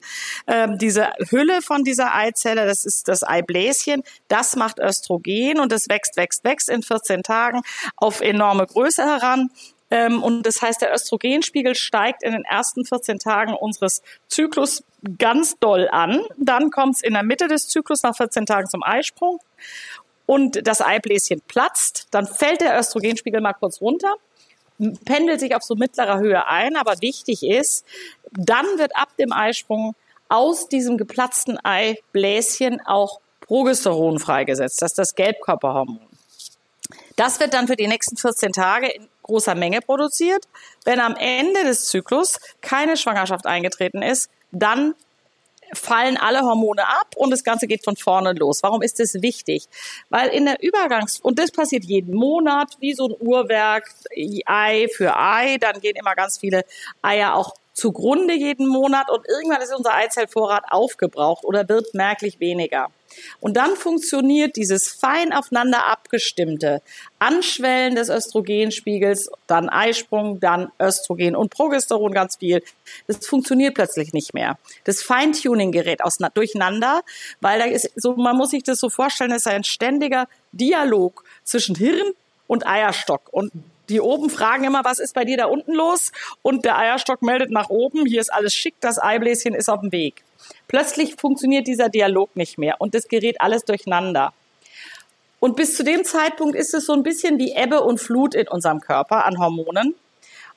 Ähm, 0.48 0.78
diese 0.78 1.10
Hülle 1.30 1.62
von 1.62 1.84
dieser 1.84 2.14
Eizelle, 2.14 2.66
das 2.66 2.86
ist 2.86 3.08
das 3.08 3.24
Eibläschen, 3.24 4.04
das 4.28 4.56
macht 4.56 4.80
Östrogen 4.80 5.60
und 5.60 5.72
es 5.72 5.88
wächst, 5.90 6.18
wächst, 6.18 6.44
wächst 6.44 6.70
in 6.70 6.84
14 6.84 7.24
Tagen 7.24 7.62
auf 7.96 8.22
enorme 8.22 8.66
Größe 8.66 9.04
heran. 9.04 9.50
Ähm, 9.92 10.22
und 10.22 10.44
das 10.44 10.62
heißt, 10.62 10.82
der 10.82 10.94
Östrogenspiegel 10.94 11.76
steigt 11.76 12.24
in 12.24 12.32
den 12.32 12.46
ersten 12.46 12.86
14 12.86 13.20
Tagen 13.20 13.54
unseres 13.54 14.02
Zyklus 14.28 14.84
ganz 15.18 15.58
doll 15.60 15.88
an. 15.92 16.22
Dann 16.38 16.72
kommt 16.72 16.96
es 16.96 17.02
in 17.02 17.14
der 17.14 17.24
Mitte 17.24 17.48
des 17.48 17.68
Zyklus 17.68 18.04
nach 18.04 18.16
14 18.16 18.46
Tagen 18.46 18.70
zum 18.70 18.84
Eisprung 18.84 19.40
und 20.26 20.68
das 20.68 20.82
Eibläschen 20.82 21.42
platzt. 21.48 22.08
Dann 22.12 22.28
fällt 22.28 22.62
der 22.62 22.78
Östrogenspiegel 22.80 23.42
mal 23.42 23.54
kurz 23.54 23.82
runter 23.82 24.16
pendelt 25.06 25.40
sich 25.40 25.56
auf 25.56 25.64
so 25.64 25.76
mittlerer 25.76 26.20
Höhe 26.20 26.48
ein, 26.48 26.76
aber 26.76 27.02
wichtig 27.02 27.44
ist, 27.44 27.86
dann 28.32 28.66
wird 28.78 28.96
ab 28.96 29.10
dem 29.18 29.34
Eisprung 29.34 29.96
aus 30.30 30.70
diesem 30.70 30.98
geplatzten 30.98 31.58
Eibläschen 31.64 32.80
auch 32.86 33.20
Progesteron 33.42 34.20
freigesetzt. 34.20 34.82
Das 34.82 34.92
ist 34.92 34.98
das 34.98 35.16
Gelbkörperhormon. 35.16 36.00
Das 37.16 37.40
wird 37.40 37.54
dann 37.54 37.68
für 37.68 37.76
die 37.76 37.88
nächsten 37.88 38.16
14 38.16 38.54
Tage 38.54 38.88
in 38.88 39.08
großer 39.30 39.56
Menge 39.56 39.82
produziert. 39.82 40.44
Wenn 40.86 41.00
am 41.00 41.16
Ende 41.16 41.64
des 41.64 41.86
Zyklus 41.86 42.40
keine 42.62 42.98
Schwangerschaft 42.98 43.46
eingetreten 43.46 44.02
ist, 44.02 44.30
dann 44.52 44.96
fallen 45.74 46.18
alle 46.18 46.42
Hormone 46.42 46.88
ab 46.88 47.16
und 47.16 47.32
das 47.32 47.44
Ganze 47.44 47.68
geht 47.68 47.84
von 47.84 47.96
vorne 47.96 48.34
los. 48.34 48.64
Warum 48.64 48.82
ist 48.82 49.00
das 49.00 49.22
wichtig? 49.22 49.66
Weil 50.10 50.30
in 50.30 50.46
der 50.46 50.62
Übergangs- 50.62 51.22
und 51.22 51.40
das 51.40 51.52
passiert 51.52 51.86
jeden 51.86 52.16
Monat 52.16 52.76
wie 52.80 52.94
so 52.94 53.08
ein 53.08 53.16
Uhrwerk, 53.20 53.90
Ei 54.46 54.88
für 54.96 55.16
Ei, 55.16 55.58
dann 55.60 55.80
gehen 55.80 55.96
immer 55.96 56.16
ganz 56.16 56.40
viele 56.40 56.66
Eier 57.02 57.36
auch 57.36 57.54
zugrunde 57.74 58.34
jeden 58.34 58.68
Monat 58.68 59.10
und 59.10 59.28
irgendwann 59.28 59.62
ist 59.62 59.74
unser 59.74 59.94
Eizellvorrat 59.94 60.66
aufgebraucht 60.70 61.46
oder 61.46 61.68
wird 61.70 61.94
merklich 61.94 62.40
weniger. 62.40 62.90
Und 63.40 63.58
dann 63.58 63.76
funktioniert 63.76 64.56
dieses 64.56 64.88
fein 64.88 65.34
aufeinander 65.34 65.88
abgestimmte 65.88 66.82
Anschwellen 67.20 67.96
des 67.96 68.10
Östrogenspiegels, 68.10 69.30
dann 69.48 69.70
Eisprung, 69.70 70.40
dann 70.40 70.72
Östrogen 70.80 71.36
und 71.36 71.50
Progesteron 71.50 72.14
ganz 72.14 72.38
viel. 72.38 72.64
Das 73.08 73.26
funktioniert 73.26 73.76
plötzlich 73.76 74.14
nicht 74.14 74.34
mehr. 74.34 74.58
Das 74.84 75.02
Feintuning 75.02 75.72
gerät 75.72 76.02
aus, 76.02 76.18
durcheinander, 76.34 77.02
weil 77.42 77.60
da 77.60 77.66
ist 77.66 77.92
so, 77.96 78.16
man 78.16 78.38
muss 78.38 78.52
sich 78.52 78.64
das 78.64 78.80
so 78.80 78.90
vorstellen, 78.90 79.32
es 79.32 79.46
ist 79.46 79.48
ein 79.48 79.64
ständiger 79.64 80.28
Dialog 80.52 81.24
zwischen 81.44 81.76
Hirn 81.76 82.14
und 82.48 82.66
Eierstock. 82.66 83.22
Und 83.32 83.52
die 83.90 84.02
oben 84.02 84.30
fragen 84.30 84.64
immer, 84.64 84.86
was 84.86 85.00
ist 85.00 85.14
bei 85.14 85.26
dir 85.26 85.38
da 85.38 85.46
unten 85.46 85.74
los? 85.74 86.12
Und 86.42 86.64
der 86.64 86.78
Eierstock 86.78 87.22
meldet 87.22 87.50
nach 87.52 87.70
oben, 87.70 88.06
hier 88.06 88.22
ist 88.22 88.32
alles 88.32 88.54
schick, 88.54 88.76
das 88.80 89.00
Eibläschen 89.00 89.56
ist 89.56 89.70
auf 89.70 89.82
dem 89.82 89.92
Weg. 89.92 90.24
Plötzlich 90.68 91.16
funktioniert 91.16 91.68
dieser 91.68 91.90
Dialog 91.90 92.36
nicht 92.36 92.58
mehr 92.58 92.76
und 92.80 92.96
es 92.96 93.08
gerät 93.08 93.42
alles 93.42 93.66
durcheinander. 93.66 94.34
Und 95.40 95.56
bis 95.56 95.76
zu 95.76 95.84
dem 95.84 96.04
Zeitpunkt 96.04 96.56
ist 96.56 96.74
es 96.74 96.86
so 96.86 96.94
ein 96.94 97.04
bisschen 97.04 97.40
wie 97.40 97.54
Ebbe 97.56 97.82
und 97.82 98.00
Flut 98.00 98.36
in 98.36 98.48
unserem 98.48 98.82
Körper 98.82 99.26
an 99.26 99.40
Hormonen. 99.40 99.96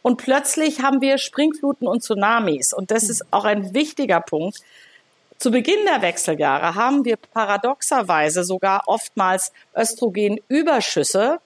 Und 0.02 0.16
plötzlich 0.16 0.82
haben 0.82 1.00
wir 1.00 1.18
Springfluten 1.18 1.86
und 1.86 2.02
Tsunamis. 2.02 2.72
Und 2.72 2.90
das 2.90 3.08
ist 3.08 3.24
auch 3.30 3.44
ein 3.44 3.72
wichtiger 3.74 4.20
Punkt. 4.20 4.58
Zu 5.38 5.50
Beginn 5.50 5.84
der 5.86 6.02
Wechseljahre 6.02 6.74
haben 6.74 7.04
wir 7.04 7.16
paradoxerweise 7.16 8.44
sogar 8.44 8.82
oftmals 8.86 9.52
Östrogenüberschüsse, 9.76 11.40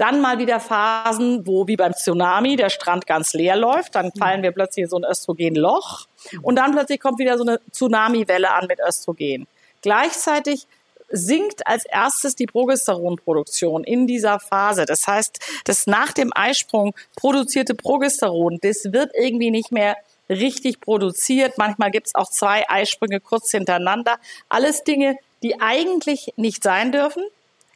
dann 0.00 0.20
mal 0.20 0.38
wieder 0.38 0.60
Phasen, 0.60 1.46
wo 1.46 1.66
wie 1.66 1.76
beim 1.76 1.92
Tsunami 1.92 2.56
der 2.56 2.70
Strand 2.70 3.06
ganz 3.06 3.34
leer 3.34 3.56
läuft. 3.56 3.94
Dann 3.94 4.12
fallen 4.12 4.42
wir 4.42 4.52
plötzlich 4.52 4.84
in 4.84 4.88
so 4.88 4.96
ein 4.96 5.04
Östrogenloch. 5.04 6.06
Und 6.42 6.56
dann 6.56 6.72
plötzlich 6.72 7.00
kommt 7.00 7.18
wieder 7.18 7.36
so 7.36 7.44
eine 7.44 7.60
Tsunamiwelle 7.70 8.50
an 8.50 8.66
mit 8.66 8.80
Östrogen. 8.80 9.46
Gleichzeitig 9.82 10.66
sinkt 11.10 11.66
als 11.66 11.84
erstes 11.84 12.34
die 12.36 12.46
Progesteronproduktion 12.46 13.84
in 13.84 14.06
dieser 14.06 14.40
Phase. 14.40 14.86
Das 14.86 15.06
heißt, 15.06 15.38
das 15.64 15.86
nach 15.86 16.12
dem 16.12 16.32
Eisprung 16.34 16.94
produzierte 17.16 17.74
Progesteron, 17.74 18.58
das 18.62 18.92
wird 18.92 19.12
irgendwie 19.14 19.50
nicht 19.50 19.72
mehr 19.72 19.96
richtig 20.28 20.80
produziert. 20.80 21.58
Manchmal 21.58 21.90
gibt 21.90 22.06
es 22.06 22.14
auch 22.14 22.30
zwei 22.30 22.68
Eisprünge 22.70 23.20
kurz 23.20 23.50
hintereinander. 23.50 24.18
Alles 24.48 24.84
Dinge, 24.84 25.16
die 25.42 25.60
eigentlich 25.60 26.32
nicht 26.36 26.62
sein 26.62 26.92
dürfen, 26.92 27.24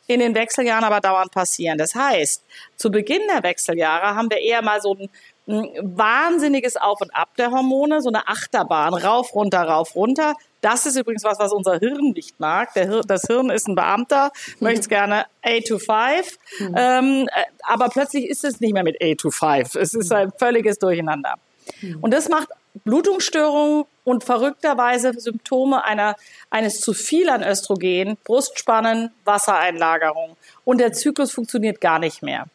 in 0.07 0.21
den 0.21 0.35
Wechseljahren 0.35 0.85
aber 0.85 1.01
dauernd 1.01 1.33
passieren. 1.33 1.79
Das 1.79 1.95
heißt, 1.95 2.45
zu 2.77 2.91
Beginn 2.91 3.23
der 3.33 3.43
Wechseljahre 3.43 4.15
haben 4.15 4.31
wir 4.31 4.39
eher 4.39 4.63
mal 4.63 4.81
so 4.81 4.95
ein, 4.95 5.09
wahnsinniges 5.47 6.77
Auf 6.77 7.01
und 7.03 7.15
Ab 7.15 7.37
der 7.37 7.51
Hormone, 7.51 8.01
so 8.01 8.09
eine 8.09 8.29
Achterbahn, 8.29 8.95
rauf, 8.95 9.35
runter, 9.35 9.63
rauf, 9.63 9.95
runter. 9.95 10.35
Das 10.63 10.87
ist 10.87 10.97
übrigens 10.97 11.25
was, 11.25 11.39
was 11.39 11.53
unser 11.53 11.79
Hirn 11.79 12.13
nicht 12.15 12.41
mag. 12.41 12.73
Hir 12.73 13.03
das 13.07 13.25
Hirn 13.27 13.51
ist 13.51 13.69
ein 13.69 13.75
Beamter, 13.75 14.33
mhm. 14.59 14.65
möchte 14.67 14.89
gerne 14.89 15.27
A 15.43 15.61
to 15.61 15.79
5, 15.79 16.39
mhm. 16.61 16.75
ähm, 16.77 17.29
äh, 17.35 17.45
aber 17.63 17.91
plötzlich 17.91 18.27
ist 18.27 18.45
es 18.45 18.61
nicht 18.61 18.73
mehr 18.73 18.85
mit 18.85 19.03
A 19.03 19.15
to 19.15 19.31
5. 19.31 19.75
Es 19.75 19.93
ist 19.93 20.11
ein 20.13 20.33
völliges 20.39 20.79
Durcheinander. 20.79 21.35
Mhm. 21.83 21.99
Und 22.01 22.15
das 22.15 22.31
macht 22.31 22.49
Blutungsstörungen 22.85 23.85
und 24.03 24.25
verrückterweise 24.25 25.13
Symptome 25.19 25.85
einer, 25.85 26.17
eines 26.55 26.81
zu 26.81 26.93
viel 26.93 27.29
an 27.31 27.43
Östrogen, 27.43 28.17
Brustspannen, 28.23 29.11
Wassereinlagerung. 29.25 30.37
Und 30.65 30.79
der 30.79 30.93
Zyklus 30.93 31.33
funktioniert 31.33 31.81
gar 31.81 31.99
nicht 31.99 32.23
mehr. 32.23 32.47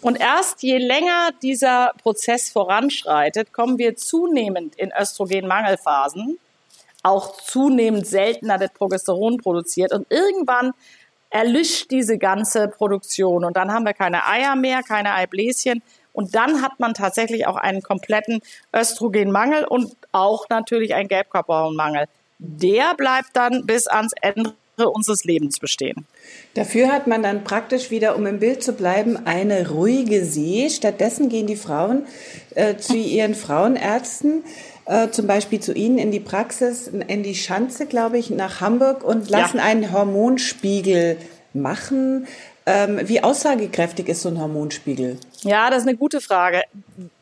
Und 0.00 0.18
erst 0.18 0.62
je 0.62 0.78
länger 0.78 1.28
dieser 1.42 1.92
Prozess 2.02 2.48
voranschreitet, 2.48 3.52
kommen 3.52 3.76
wir 3.76 3.96
zunehmend 3.96 4.76
in 4.76 4.92
Östrogenmangelphasen. 4.98 6.38
Auch 7.02 7.36
zunehmend 7.36 8.06
seltener 8.06 8.60
wird 8.60 8.72
Progesteron 8.72 9.36
produziert. 9.36 9.92
Und 9.92 10.10
irgendwann 10.10 10.72
erlischt 11.28 11.90
diese 11.90 12.16
ganze 12.16 12.68
Produktion. 12.68 13.44
Und 13.44 13.58
dann 13.58 13.70
haben 13.70 13.84
wir 13.84 13.92
keine 13.92 14.24
Eier 14.26 14.56
mehr, 14.56 14.82
keine 14.82 15.12
Eibläschen. 15.12 15.82
Und 16.14 16.34
dann 16.34 16.62
hat 16.62 16.80
man 16.80 16.94
tatsächlich 16.94 17.46
auch 17.46 17.56
einen 17.56 17.82
kompletten 17.82 18.40
Östrogenmangel 18.74 19.66
und 19.66 19.94
auch 20.12 20.48
natürlich 20.48 20.94
einen 20.94 21.08
Gelbkörperhormonmangel. 21.08 22.06
Der 22.38 22.94
bleibt 22.94 23.30
dann 23.34 23.66
bis 23.66 23.86
ans 23.86 24.12
Ende 24.20 24.54
unseres 24.86 25.24
Lebens 25.24 25.58
bestehen. 25.58 26.06
Dafür 26.54 26.92
hat 26.92 27.06
man 27.06 27.22
dann 27.22 27.44
praktisch 27.44 27.90
wieder, 27.90 28.16
um 28.16 28.26
im 28.26 28.38
Bild 28.38 28.62
zu 28.62 28.72
bleiben, 28.72 29.16
eine 29.26 29.70
ruhige 29.70 30.24
See. 30.24 30.70
Stattdessen 30.70 31.28
gehen 31.28 31.46
die 31.46 31.56
Frauen 31.56 32.06
äh, 32.54 32.76
zu 32.76 32.96
ihren 32.96 33.34
Frauenärzten, 33.34 34.44
äh, 34.86 35.08
zum 35.10 35.26
Beispiel 35.26 35.60
zu 35.60 35.72
Ihnen 35.72 35.98
in 35.98 36.12
die 36.12 36.20
Praxis, 36.20 36.88
in 36.88 37.22
die 37.22 37.34
Schanze, 37.34 37.86
glaube 37.86 38.18
ich, 38.18 38.30
nach 38.30 38.60
Hamburg 38.60 39.02
und 39.02 39.28
lassen 39.28 39.58
ja. 39.58 39.64
einen 39.64 39.92
Hormonspiegel 39.92 41.18
machen. 41.54 42.26
Ähm, 42.70 43.08
wie 43.08 43.22
aussagekräftig 43.22 44.08
ist 44.08 44.20
so 44.20 44.28
ein 44.28 44.38
Hormonspiegel? 44.38 45.16
Ja, 45.40 45.70
das 45.70 45.84
ist 45.84 45.88
eine 45.88 45.96
gute 45.96 46.20
Frage. 46.20 46.64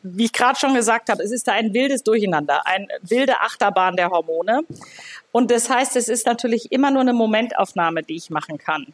Wie 0.03 0.25
ich 0.25 0.33
gerade 0.33 0.59
schon 0.59 0.73
gesagt 0.73 1.09
habe, 1.09 1.23
es 1.23 1.31
ist 1.31 1.47
da 1.47 1.53
ein 1.53 1.73
wildes 1.73 2.03
Durcheinander, 2.03 2.67
eine 2.67 2.85
wilde 3.01 3.39
Achterbahn 3.39 3.95
der 3.95 4.09
Hormone. 4.09 4.63
Und 5.31 5.49
das 5.49 5.69
heißt, 5.69 5.95
es 5.95 6.09
ist 6.09 6.25
natürlich 6.25 6.73
immer 6.73 6.91
nur 6.91 6.99
eine 6.99 7.13
Momentaufnahme, 7.13 8.03
die 8.03 8.17
ich 8.17 8.29
machen 8.29 8.57
kann. 8.57 8.87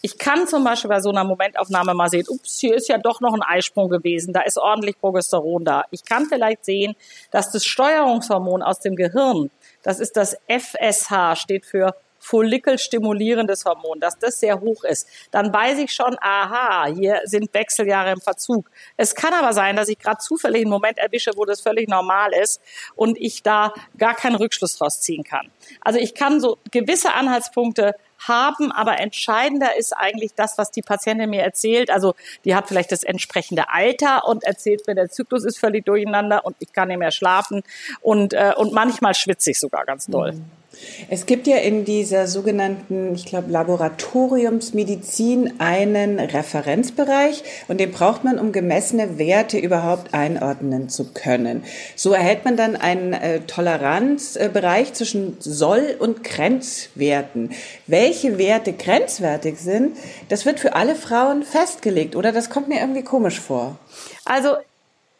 Ich 0.00 0.16
kann 0.16 0.46
zum 0.46 0.62
Beispiel 0.62 0.90
bei 0.90 1.00
so 1.00 1.10
einer 1.10 1.24
Momentaufnahme 1.24 1.92
mal 1.92 2.08
sehen, 2.08 2.26
ups, 2.28 2.60
hier 2.60 2.76
ist 2.76 2.88
ja 2.88 2.98
doch 2.98 3.20
noch 3.20 3.34
ein 3.34 3.42
Eisprung 3.42 3.88
gewesen, 3.88 4.32
da 4.32 4.42
ist 4.42 4.58
ordentlich 4.58 5.00
Progesteron 5.00 5.64
da. 5.64 5.86
Ich 5.90 6.04
kann 6.04 6.26
vielleicht 6.26 6.64
sehen, 6.64 6.94
dass 7.32 7.50
das 7.50 7.64
Steuerungshormon 7.64 8.62
aus 8.62 8.78
dem 8.78 8.94
Gehirn, 8.94 9.50
das 9.82 9.98
ist 9.98 10.16
das 10.16 10.36
FSH, 10.46 11.34
steht 11.34 11.66
für 11.66 11.96
follikelstimulierendes 12.26 13.64
Hormon, 13.64 14.00
dass 14.00 14.18
das 14.18 14.40
sehr 14.40 14.60
hoch 14.60 14.82
ist, 14.82 15.08
dann 15.30 15.52
weiß 15.52 15.78
ich 15.78 15.92
schon, 15.92 16.16
aha, 16.20 16.86
hier 16.86 17.20
sind 17.24 17.54
Wechseljahre 17.54 18.10
im 18.10 18.20
Verzug. 18.20 18.68
Es 18.96 19.14
kann 19.14 19.32
aber 19.32 19.52
sein, 19.52 19.76
dass 19.76 19.88
ich 19.88 19.98
gerade 19.98 20.18
zufällig 20.18 20.62
einen 20.62 20.70
Moment 20.70 20.98
erwische, 20.98 21.30
wo 21.36 21.44
das 21.44 21.60
völlig 21.60 21.88
normal 21.88 22.32
ist 22.32 22.60
und 22.96 23.16
ich 23.18 23.42
da 23.42 23.72
gar 23.96 24.14
keinen 24.14 24.34
Rückschluss 24.34 24.76
draus 24.76 25.00
ziehen 25.00 25.22
kann. 25.22 25.50
Also 25.80 26.00
ich 26.00 26.14
kann 26.14 26.40
so 26.40 26.58
gewisse 26.72 27.14
Anhaltspunkte 27.14 27.94
haben, 28.26 28.72
aber 28.72 28.98
entscheidender 28.98 29.76
ist 29.76 29.92
eigentlich 29.92 30.32
das, 30.34 30.58
was 30.58 30.70
die 30.70 30.82
Patientin 30.82 31.30
mir 31.30 31.42
erzählt. 31.42 31.90
Also 31.90 32.14
die 32.44 32.56
hat 32.56 32.66
vielleicht 32.66 32.90
das 32.90 33.04
entsprechende 33.04 33.68
Alter 33.70 34.26
und 34.26 34.42
erzählt 34.42 34.86
mir, 34.86 34.94
der 34.94 35.10
Zyklus 35.10 35.44
ist 35.44 35.58
völlig 35.58 35.84
durcheinander 35.84 36.44
und 36.44 36.56
ich 36.58 36.72
kann 36.72 36.88
nicht 36.88 36.98
mehr 36.98 37.12
schlafen 37.12 37.62
und, 38.00 38.32
äh, 38.32 38.52
und 38.56 38.72
manchmal 38.72 39.14
schwitze 39.14 39.50
ich 39.52 39.60
sogar 39.60 39.84
ganz 39.84 40.06
doll. 40.06 40.32
Mhm. 40.32 40.65
Es 41.08 41.26
gibt 41.26 41.46
ja 41.46 41.58
in 41.58 41.84
dieser 41.84 42.26
sogenannten, 42.26 43.14
ich 43.14 43.26
glaube, 43.26 43.50
Laboratoriumsmedizin 43.50 45.54
einen 45.58 46.18
Referenzbereich 46.18 47.42
und 47.68 47.80
den 47.80 47.92
braucht 47.92 48.24
man, 48.24 48.38
um 48.38 48.52
gemessene 48.52 49.18
Werte 49.18 49.58
überhaupt 49.58 50.14
einordnen 50.14 50.88
zu 50.88 51.12
können. 51.12 51.64
So 51.94 52.12
erhält 52.12 52.44
man 52.44 52.56
dann 52.56 52.76
einen 52.76 53.12
äh, 53.12 53.40
Toleranzbereich 53.40 54.92
zwischen 54.94 55.36
Soll- 55.40 55.96
und 55.98 56.24
Grenzwerten. 56.24 57.50
Welche 57.86 58.38
Werte 58.38 58.72
grenzwertig 58.72 59.58
sind, 59.58 59.96
das 60.28 60.46
wird 60.46 60.60
für 60.60 60.74
alle 60.74 60.94
Frauen 60.94 61.42
festgelegt, 61.42 62.16
oder? 62.16 62.32
Das 62.32 62.50
kommt 62.50 62.68
mir 62.68 62.80
irgendwie 62.80 63.02
komisch 63.02 63.40
vor. 63.40 63.78
Also 64.24 64.56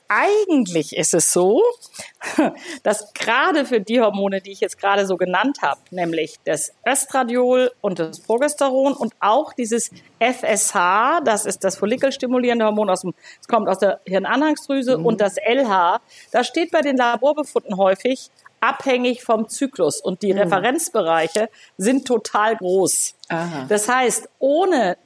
eigentlich 0.08 0.96
ist 0.96 1.14
es 1.14 1.32
so, 1.32 1.62
dass 2.82 3.12
gerade 3.14 3.64
für 3.64 3.80
die 3.80 4.00
Hormone, 4.00 4.40
die 4.40 4.52
ich 4.52 4.60
jetzt 4.60 4.78
gerade 4.78 5.06
so 5.06 5.16
genannt 5.16 5.58
habe, 5.62 5.80
nämlich 5.90 6.36
das 6.44 6.72
Östradiol 6.86 7.72
und 7.80 7.98
das 7.98 8.20
Progesteron 8.20 8.94
und 8.94 9.14
auch 9.20 9.52
dieses 9.52 9.90
FSH, 10.20 11.20
das 11.24 11.46
ist 11.46 11.64
das 11.64 11.76
follikelstimulierende 11.76 12.64
Hormon, 12.64 12.90
aus 12.90 13.02
dem, 13.02 13.14
es 13.40 13.48
kommt 13.48 13.68
aus 13.68 13.78
der 13.78 14.00
Hirnanhangsdrüse, 14.06 14.98
mhm. 14.98 15.06
und 15.06 15.20
das 15.20 15.36
LH, 15.36 16.00
das 16.30 16.46
steht 16.46 16.70
bei 16.70 16.80
den 16.80 16.96
Laborbefunden 16.96 17.76
häufig 17.76 18.30
abhängig 18.60 19.22
vom 19.22 19.48
Zyklus 19.48 20.00
und 20.00 20.22
die 20.22 20.32
mhm. 20.32 20.40
Referenzbereiche 20.40 21.48
sind 21.78 22.06
total 22.06 22.56
groß. 22.56 23.14
Aha. 23.28 23.66
Das 23.68 23.88
heißt, 23.88 24.28
ohne 24.38 24.96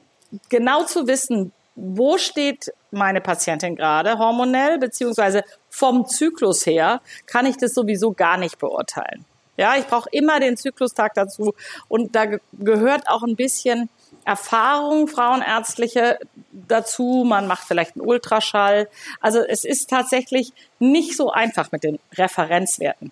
genau 0.49 0.83
zu 0.83 1.07
wissen, 1.07 1.51
wo 1.75 2.17
steht 2.17 2.73
meine 2.91 3.21
Patientin 3.21 3.75
gerade 3.75 4.17
hormonell, 4.17 4.77
beziehungsweise 4.77 5.43
vom 5.69 6.05
Zyklus 6.07 6.65
her, 6.65 7.01
kann 7.25 7.45
ich 7.45 7.57
das 7.57 7.73
sowieso 7.73 8.11
gar 8.11 8.37
nicht 8.37 8.59
beurteilen. 8.59 9.25
Ja, 9.57 9.75
ich 9.77 9.85
brauche 9.85 10.09
immer 10.11 10.39
den 10.39 10.57
Zyklustag 10.57 11.13
dazu 11.13 11.53
und 11.87 12.15
da 12.15 12.25
gehört 12.53 13.07
auch 13.07 13.23
ein 13.23 13.35
bisschen 13.35 13.89
Erfahrung, 14.25 15.07
frauenärztliche 15.07 16.19
dazu. 16.51 17.25
Man 17.27 17.47
macht 17.47 17.67
vielleicht 17.67 17.95
einen 17.95 18.05
Ultraschall. 18.05 18.87
Also 19.19 19.39
es 19.39 19.63
ist 19.63 19.89
tatsächlich 19.89 20.53
nicht 20.79 21.17
so 21.17 21.31
einfach 21.31 21.71
mit 21.71 21.83
den 21.83 21.99
Referenzwerten. 22.13 23.11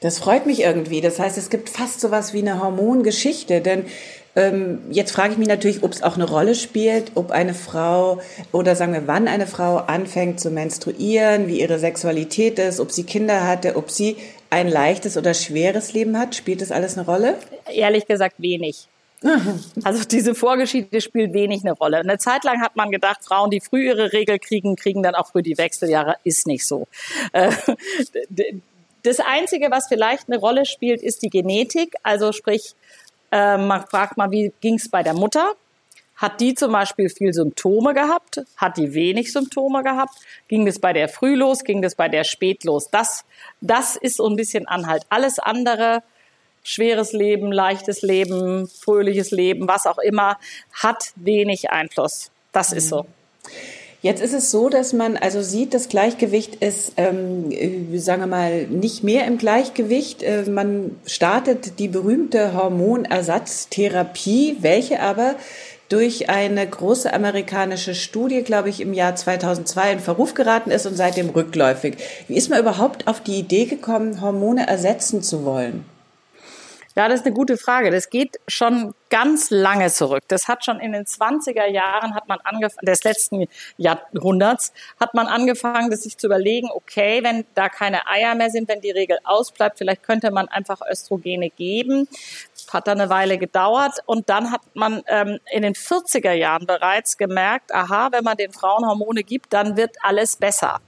Das 0.00 0.18
freut 0.18 0.46
mich 0.46 0.60
irgendwie. 0.60 1.00
Das 1.00 1.18
heißt, 1.18 1.38
es 1.38 1.48
gibt 1.48 1.70
fast 1.70 2.00
so 2.00 2.10
was 2.10 2.32
wie 2.32 2.40
eine 2.40 2.60
Hormongeschichte, 2.60 3.60
denn 3.60 3.86
jetzt 4.90 5.12
frage 5.12 5.32
ich 5.32 5.38
mich 5.38 5.48
natürlich, 5.48 5.82
ob 5.82 5.92
es 5.92 6.02
auch 6.02 6.14
eine 6.14 6.24
Rolle 6.24 6.54
spielt, 6.54 7.12
ob 7.16 7.30
eine 7.30 7.52
Frau 7.52 8.20
oder 8.50 8.74
sagen 8.74 8.94
wir, 8.94 9.06
wann 9.06 9.28
eine 9.28 9.46
Frau 9.46 9.76
anfängt 9.76 10.40
zu 10.40 10.50
menstruieren, 10.50 11.48
wie 11.48 11.60
ihre 11.60 11.78
Sexualität 11.78 12.58
ist, 12.58 12.80
ob 12.80 12.92
sie 12.92 13.04
Kinder 13.04 13.46
hatte, 13.46 13.76
ob 13.76 13.90
sie 13.90 14.16
ein 14.48 14.68
leichtes 14.68 15.18
oder 15.18 15.34
schweres 15.34 15.92
Leben 15.92 16.18
hat. 16.18 16.34
Spielt 16.34 16.62
das 16.62 16.72
alles 16.72 16.96
eine 16.96 17.06
Rolle? 17.06 17.36
Ehrlich 17.70 18.06
gesagt 18.06 18.36
wenig. 18.38 18.88
Also 19.84 20.04
diese 20.04 20.34
Vorgeschichte 20.34 21.00
spielt 21.00 21.32
wenig 21.32 21.62
eine 21.62 21.72
Rolle. 21.72 21.98
Eine 21.98 22.18
Zeit 22.18 22.44
lang 22.44 22.60
hat 22.60 22.76
man 22.76 22.90
gedacht, 22.90 23.24
Frauen, 23.24 23.50
die 23.50 23.60
früh 23.60 23.86
ihre 23.86 24.12
Regel 24.12 24.38
kriegen, 24.38 24.76
kriegen 24.76 25.02
dann 25.02 25.14
auch 25.14 25.28
früh 25.28 25.42
die 25.42 25.58
Wechseljahre. 25.58 26.16
Ist 26.24 26.46
nicht 26.46 26.66
so. 26.66 26.88
Äh, 27.32 27.52
das 29.02 29.20
Einzige, 29.20 29.70
was 29.70 29.88
vielleicht 29.88 30.28
eine 30.28 30.38
Rolle 30.38 30.64
spielt, 30.64 31.02
ist 31.02 31.22
die 31.22 31.30
Genetik. 31.30 31.94
Also 32.02 32.32
sprich, 32.32 32.74
äh, 33.32 33.56
man 33.56 33.84
fragt 33.86 34.16
mal, 34.16 34.30
wie 34.30 34.52
ging 34.60 34.74
es 34.74 34.88
bei 34.88 35.02
der 35.02 35.14
Mutter? 35.14 35.52
Hat 36.16 36.40
die 36.40 36.54
zum 36.54 36.70
Beispiel 36.70 37.08
viel 37.08 37.32
Symptome 37.32 37.94
gehabt? 37.94 38.42
Hat 38.56 38.76
die 38.76 38.94
wenig 38.94 39.32
Symptome 39.32 39.82
gehabt? 39.82 40.14
Ging 40.46 40.66
das 40.66 40.78
bei 40.78 40.92
der 40.92 41.08
früh 41.08 41.34
los? 41.34 41.64
Ging 41.64 41.82
das 41.82 41.96
bei 41.96 42.08
der 42.08 42.22
spät 42.22 42.62
los? 42.62 42.90
Das, 42.90 43.24
das 43.60 43.96
ist 43.96 44.18
so 44.18 44.28
ein 44.28 44.36
bisschen 44.36 44.68
Anhalt. 44.68 45.04
Alles 45.08 45.40
andere, 45.40 46.04
schweres 46.62 47.12
Leben, 47.12 47.50
leichtes 47.50 48.02
Leben, 48.02 48.68
fröhliches 48.68 49.32
Leben, 49.32 49.66
was 49.66 49.86
auch 49.86 49.98
immer, 49.98 50.38
hat 50.72 51.12
wenig 51.16 51.70
Einfluss. 51.70 52.30
Das 52.52 52.72
ist 52.72 52.88
so. 52.88 53.06
Jetzt 54.02 54.20
ist 54.20 54.34
es 54.34 54.50
so, 54.50 54.68
dass 54.68 54.92
man 54.92 55.16
also 55.16 55.40
sieht, 55.42 55.72
das 55.74 55.88
Gleichgewicht 55.88 56.56
ist, 56.56 56.94
ähm, 56.96 57.52
äh, 57.52 57.98
sagen 57.98 58.22
wir 58.22 58.26
mal, 58.26 58.66
nicht 58.66 59.04
mehr 59.04 59.28
im 59.28 59.38
Gleichgewicht. 59.38 60.24
Äh, 60.24 60.50
man 60.50 60.96
startet 61.06 61.78
die 61.78 61.86
berühmte 61.86 62.52
Hormonersatztherapie, 62.52 64.56
welche 64.58 65.00
aber 65.00 65.36
durch 65.88 66.28
eine 66.30 66.66
große 66.66 67.14
amerikanische 67.14 67.94
Studie, 67.94 68.42
glaube 68.42 68.70
ich, 68.70 68.80
im 68.80 68.92
Jahr 68.92 69.14
2002 69.14 69.92
in 69.92 70.00
Verruf 70.00 70.34
geraten 70.34 70.72
ist 70.72 70.86
und 70.86 70.96
seitdem 70.96 71.30
rückläufig. 71.30 71.94
Wie 72.26 72.34
ist 72.34 72.50
man 72.50 72.58
überhaupt 72.58 73.06
auf 73.06 73.20
die 73.20 73.38
Idee 73.38 73.66
gekommen, 73.66 74.20
Hormone 74.20 74.66
ersetzen 74.66 75.22
zu 75.22 75.44
wollen? 75.44 75.84
Ja, 76.94 77.08
das 77.08 77.20
ist 77.20 77.26
eine 77.26 77.34
gute 77.34 77.56
Frage. 77.56 77.90
Das 77.90 78.10
geht 78.10 78.38
schon 78.46 78.94
ganz 79.08 79.48
lange 79.50 79.90
zurück. 79.90 80.24
Das 80.28 80.46
hat 80.46 80.64
schon 80.64 80.78
in 80.78 80.92
den 80.92 81.04
20er 81.04 81.66
Jahren 81.66 82.14
hat 82.14 82.28
man 82.28 82.38
angefangen, 82.40 82.84
des 82.84 83.04
letzten 83.04 83.46
Jahrhunderts 83.78 84.72
hat 85.00 85.14
man 85.14 85.26
angefangen, 85.26 85.94
sich 85.96 86.18
zu 86.18 86.26
überlegen, 86.26 86.68
okay, 86.74 87.22
wenn 87.22 87.46
da 87.54 87.70
keine 87.70 88.06
Eier 88.06 88.34
mehr 88.34 88.50
sind, 88.50 88.68
wenn 88.68 88.82
die 88.82 88.90
Regel 88.90 89.18
ausbleibt, 89.24 89.78
vielleicht 89.78 90.02
könnte 90.02 90.30
man 90.30 90.48
einfach 90.48 90.80
Östrogene 90.90 91.48
geben. 91.48 92.08
Hat 92.70 92.86
dann 92.86 93.00
eine 93.00 93.10
Weile 93.10 93.38
gedauert 93.38 94.00
und 94.06 94.28
dann 94.28 94.50
hat 94.50 94.62
man 94.74 95.02
ähm, 95.06 95.38
in 95.50 95.62
den 95.62 95.74
40er 95.74 96.32
Jahren 96.32 96.66
bereits 96.66 97.16
gemerkt, 97.16 97.74
aha, 97.74 98.08
wenn 98.12 98.24
man 98.24 98.36
den 98.36 98.52
Frauen 98.52 98.86
Hormone 98.86 99.22
gibt, 99.22 99.52
dann 99.52 99.76
wird 99.76 99.96
alles 100.02 100.36
besser. 100.36 100.80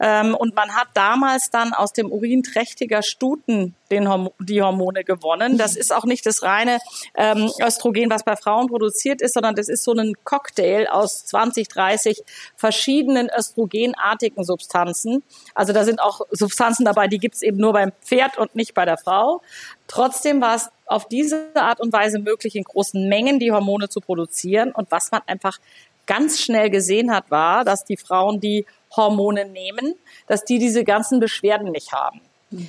Ähm, 0.00 0.34
und 0.34 0.54
man 0.54 0.74
hat 0.74 0.88
damals 0.94 1.50
dann 1.50 1.72
aus 1.72 1.92
dem 1.92 2.10
Urin 2.10 2.42
trächtiger 2.42 3.02
Stuten 3.02 3.74
den 3.90 4.08
Horm 4.08 4.30
die 4.38 4.62
Hormone 4.62 5.04
gewonnen. 5.04 5.58
Das 5.58 5.76
ist 5.76 5.92
auch 5.92 6.04
nicht 6.04 6.26
das 6.26 6.42
reine 6.42 6.78
ähm, 7.16 7.50
Östrogen, 7.60 8.10
was 8.10 8.24
bei 8.24 8.36
Frauen 8.36 8.66
produziert 8.66 9.22
ist, 9.22 9.34
sondern 9.34 9.54
das 9.54 9.68
ist 9.68 9.84
so 9.84 9.92
ein 9.92 10.14
Cocktail 10.24 10.88
aus 10.90 11.24
20, 11.26 11.68
30 11.68 12.22
verschiedenen 12.56 13.28
östrogenartigen 13.36 14.44
Substanzen. 14.44 15.22
Also 15.54 15.72
da 15.72 15.84
sind 15.84 16.00
auch 16.00 16.22
Substanzen 16.30 16.84
dabei, 16.84 17.08
die 17.08 17.18
gibt 17.18 17.36
es 17.36 17.42
eben 17.42 17.58
nur 17.58 17.72
beim 17.72 17.92
Pferd 18.02 18.38
und 18.38 18.54
nicht 18.54 18.74
bei 18.74 18.84
der 18.84 18.98
Frau. 18.98 19.42
Trotzdem 19.86 20.40
war 20.40 20.56
es 20.56 20.70
auf 20.86 21.08
diese 21.08 21.50
Art 21.54 21.80
und 21.80 21.92
Weise 21.92 22.18
möglich, 22.18 22.56
in 22.56 22.64
großen 22.64 23.08
Mengen 23.08 23.38
die 23.38 23.52
Hormone 23.52 23.88
zu 23.88 24.00
produzieren. 24.00 24.72
Und 24.72 24.90
was 24.90 25.10
man 25.10 25.22
einfach 25.26 25.58
ganz 26.06 26.40
schnell 26.40 26.70
gesehen 26.70 27.12
hat, 27.12 27.30
war, 27.30 27.64
dass 27.64 27.84
die 27.84 27.96
Frauen, 27.96 28.40
die 28.40 28.66
Hormone 28.96 29.46
nehmen, 29.46 29.94
dass 30.26 30.44
die 30.44 30.58
diese 30.58 30.84
ganzen 30.84 31.20
Beschwerden 31.20 31.70
nicht 31.72 31.92
haben. 31.92 32.20
Mhm. 32.50 32.68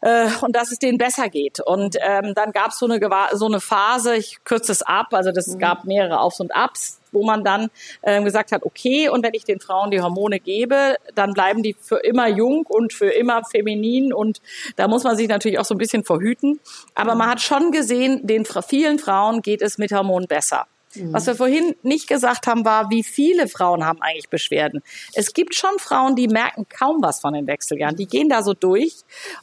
Äh, 0.00 0.28
und 0.42 0.54
dass 0.54 0.70
es 0.70 0.78
denen 0.78 0.96
besser 0.96 1.28
geht. 1.28 1.58
Und 1.58 1.96
ähm, 2.00 2.32
dann 2.34 2.52
gab 2.52 2.68
es 2.68 2.78
so 2.78 2.86
eine, 2.86 3.00
so 3.32 3.46
eine 3.46 3.60
Phase, 3.60 4.14
ich 4.14 4.38
kürze 4.44 4.70
es 4.70 4.82
ab, 4.82 5.08
also 5.10 5.32
das 5.32 5.48
mhm. 5.48 5.58
gab 5.58 5.84
mehrere 5.84 6.20
Aufs 6.20 6.38
und 6.38 6.54
Abs, 6.54 7.00
wo 7.10 7.24
man 7.24 7.42
dann 7.42 7.68
ähm, 8.04 8.24
gesagt 8.24 8.52
hat, 8.52 8.62
okay, 8.62 9.08
und 9.08 9.24
wenn 9.24 9.34
ich 9.34 9.44
den 9.44 9.58
Frauen 9.58 9.90
die 9.90 10.00
Hormone 10.00 10.38
gebe, 10.38 10.96
dann 11.16 11.32
bleiben 11.32 11.64
die 11.64 11.74
für 11.74 11.96
immer 11.96 12.28
jung 12.28 12.64
und 12.66 12.92
für 12.92 13.10
immer 13.10 13.42
feminin 13.44 14.12
und 14.12 14.40
da 14.76 14.86
muss 14.86 15.02
man 15.02 15.16
sich 15.16 15.26
natürlich 15.26 15.58
auch 15.58 15.64
so 15.64 15.74
ein 15.74 15.78
bisschen 15.78 16.04
verhüten. 16.04 16.60
Aber 16.94 17.16
man 17.16 17.30
hat 17.30 17.40
schon 17.40 17.72
gesehen, 17.72 18.24
den 18.24 18.44
vielen 18.44 19.00
Frauen 19.00 19.42
geht 19.42 19.62
es 19.62 19.78
mit 19.78 19.90
Hormonen 19.90 20.28
besser. 20.28 20.66
Was 21.06 21.26
wir 21.26 21.34
vorhin 21.34 21.74
nicht 21.82 22.06
gesagt 22.06 22.46
haben, 22.46 22.64
war, 22.64 22.90
wie 22.90 23.02
viele 23.02 23.48
Frauen 23.48 23.84
haben 23.84 24.02
eigentlich 24.02 24.28
Beschwerden. 24.28 24.82
Es 25.14 25.32
gibt 25.32 25.54
schon 25.54 25.78
Frauen, 25.78 26.16
die 26.16 26.28
merken 26.28 26.66
kaum 26.68 27.02
was 27.02 27.20
von 27.20 27.34
den 27.34 27.46
Wechseljahren. 27.46 27.96
Die 27.96 28.06
gehen 28.06 28.28
da 28.28 28.42
so 28.42 28.54
durch. 28.54 28.96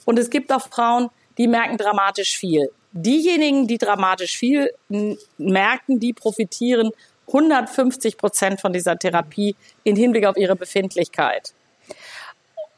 Und 0.05 0.19
es 0.19 0.29
gibt 0.29 0.51
auch 0.51 0.67
Frauen, 0.69 1.09
die 1.37 1.47
merken 1.47 1.77
dramatisch 1.77 2.37
viel. 2.37 2.69
Diejenigen, 2.91 3.67
die 3.67 3.77
dramatisch 3.77 4.37
viel 4.37 4.69
merken, 5.37 5.99
die 5.99 6.13
profitieren 6.13 6.91
150 7.27 8.17
Prozent 8.17 8.61
von 8.61 8.71
dieser 8.71 8.97
Therapie 8.97 9.55
in 9.83 9.95
Hinblick 9.95 10.25
auf 10.25 10.37
ihre 10.37 10.55
Befindlichkeit. 10.55 11.54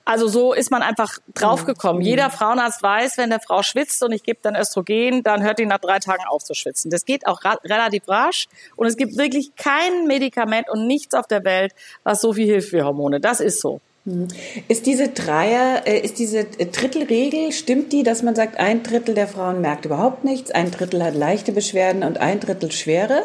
Also 0.07 0.29
so 0.29 0.53
ist 0.53 0.71
man 0.71 0.83
einfach 0.83 1.17
draufgekommen. 1.33 2.01
Mhm. 2.01 2.07
Jeder 2.07 2.29
Frauenarzt 2.29 2.81
weiß, 2.81 3.17
wenn 3.17 3.29
der 3.29 3.41
Frau 3.41 3.61
schwitzt 3.61 4.01
und 4.03 4.13
ich 4.13 4.23
gebe 4.23 4.39
dann 4.41 4.55
Östrogen, 4.55 5.21
dann 5.21 5.43
hört 5.43 5.59
die 5.59 5.65
nach 5.65 5.79
drei 5.79 5.99
Tagen 5.99 6.23
auf 6.29 6.45
zu 6.45 6.53
schwitzen. 6.53 6.89
Das 6.89 7.03
geht 7.03 7.27
auch 7.27 7.41
relativ 7.43 8.07
rasch 8.07 8.47
und 8.77 8.87
es 8.87 8.95
gibt 8.95 9.17
wirklich 9.17 9.53
kein 9.57 10.07
Medikament 10.07 10.69
und 10.69 10.87
nichts 10.87 11.13
auf 11.13 11.27
der 11.27 11.43
Welt, 11.43 11.73
was 12.03 12.21
so 12.21 12.31
viel 12.31 12.45
hilft 12.45 12.71
wie 12.71 12.81
Hormone. 12.81 13.19
Das 13.19 13.41
ist 13.41 13.59
so. 13.59 13.81
Mhm. 14.05 14.29
Ist 14.69 14.85
diese 14.85 15.09
Dreier, 15.09 15.85
äh, 15.85 15.99
ist 15.99 16.19
diese 16.19 16.45
Drittelregel, 16.45 17.51
stimmt 17.51 17.91
die, 17.91 18.03
dass 18.03 18.23
man 18.23 18.33
sagt, 18.33 18.57
ein 18.57 18.83
Drittel 18.83 19.13
der 19.13 19.27
Frauen 19.27 19.59
merkt 19.59 19.83
überhaupt 19.83 20.23
nichts, 20.23 20.51
ein 20.51 20.71
Drittel 20.71 21.03
hat 21.03 21.15
leichte 21.15 21.51
Beschwerden 21.51 22.03
und 22.03 22.17
ein 22.17 22.39
Drittel 22.39 22.71
schwere? 22.71 23.23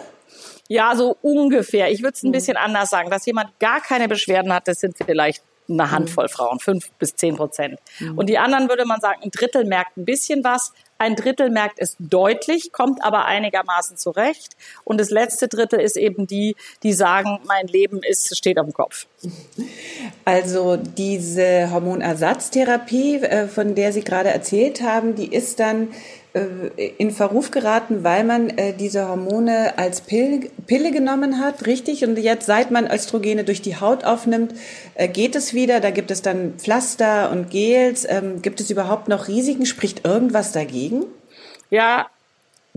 Ja, 0.66 0.96
so 0.96 1.16
ungefähr. 1.22 1.92
Ich 1.92 2.02
würde 2.02 2.14
es 2.16 2.24
ein 2.24 2.30
mhm. 2.30 2.32
bisschen 2.32 2.56
anders 2.56 2.90
sagen. 2.90 3.08
Dass 3.08 3.24
jemand 3.24 3.56
gar 3.60 3.80
keine 3.80 4.08
Beschwerden 4.08 4.52
hat, 4.52 4.66
das 4.66 4.80
sind 4.80 4.96
vielleicht 4.96 5.44
eine 5.68 5.90
Handvoll 5.90 6.28
Frauen, 6.28 6.58
fünf 6.58 6.90
bis 6.98 7.14
zehn 7.14 7.36
Prozent. 7.36 7.78
Mhm. 8.00 8.18
Und 8.18 8.28
die 8.28 8.38
anderen 8.38 8.68
würde 8.68 8.84
man 8.84 9.00
sagen, 9.00 9.20
ein 9.22 9.30
Drittel 9.30 9.64
merkt 9.64 9.96
ein 9.96 10.04
bisschen 10.04 10.44
was, 10.44 10.72
ein 11.02 11.16
Drittel 11.16 11.50
merkt 11.50 11.80
es 11.80 11.96
deutlich, 11.98 12.70
kommt 12.70 13.02
aber 13.02 13.24
einigermaßen 13.24 13.96
zurecht. 13.96 14.56
Und 14.84 15.00
das 15.00 15.10
letzte 15.10 15.48
Drittel 15.48 15.80
ist 15.80 15.96
eben 15.96 16.28
die, 16.28 16.54
die 16.84 16.92
sagen, 16.92 17.40
mein 17.44 17.66
Leben 17.66 18.02
ist, 18.04 18.36
steht 18.36 18.56
am 18.56 18.72
Kopf. 18.72 19.06
Also 20.24 20.76
diese 20.76 21.72
Hormonersatztherapie, 21.72 23.16
äh, 23.16 23.48
von 23.48 23.74
der 23.74 23.92
Sie 23.92 24.04
gerade 24.04 24.30
erzählt 24.30 24.80
haben, 24.82 25.16
die 25.16 25.34
ist 25.34 25.58
dann 25.58 25.88
in 26.34 27.10
Verruf 27.10 27.50
geraten, 27.50 28.04
weil 28.04 28.24
man 28.24 28.48
äh, 28.50 28.72
diese 28.72 29.06
Hormone 29.06 29.76
als 29.76 30.00
Pille, 30.00 30.48
Pille 30.66 30.90
genommen 30.90 31.38
hat, 31.38 31.66
richtig? 31.66 32.04
Und 32.04 32.18
jetzt, 32.18 32.46
seit 32.46 32.70
man 32.70 32.90
Östrogene 32.90 33.44
durch 33.44 33.60
die 33.60 33.76
Haut 33.76 34.04
aufnimmt, 34.04 34.54
äh, 34.94 35.08
geht 35.08 35.36
es 35.36 35.52
wieder. 35.52 35.80
Da 35.80 35.90
gibt 35.90 36.10
es 36.10 36.22
dann 36.22 36.54
Pflaster 36.56 37.30
und 37.30 37.50
Gels. 37.50 38.06
Ähm, 38.08 38.40
gibt 38.40 38.60
es 38.60 38.70
überhaupt 38.70 39.08
noch 39.08 39.28
Risiken? 39.28 39.66
Spricht 39.66 40.06
irgendwas 40.06 40.52
dagegen? 40.52 41.04
Ja, 41.68 42.08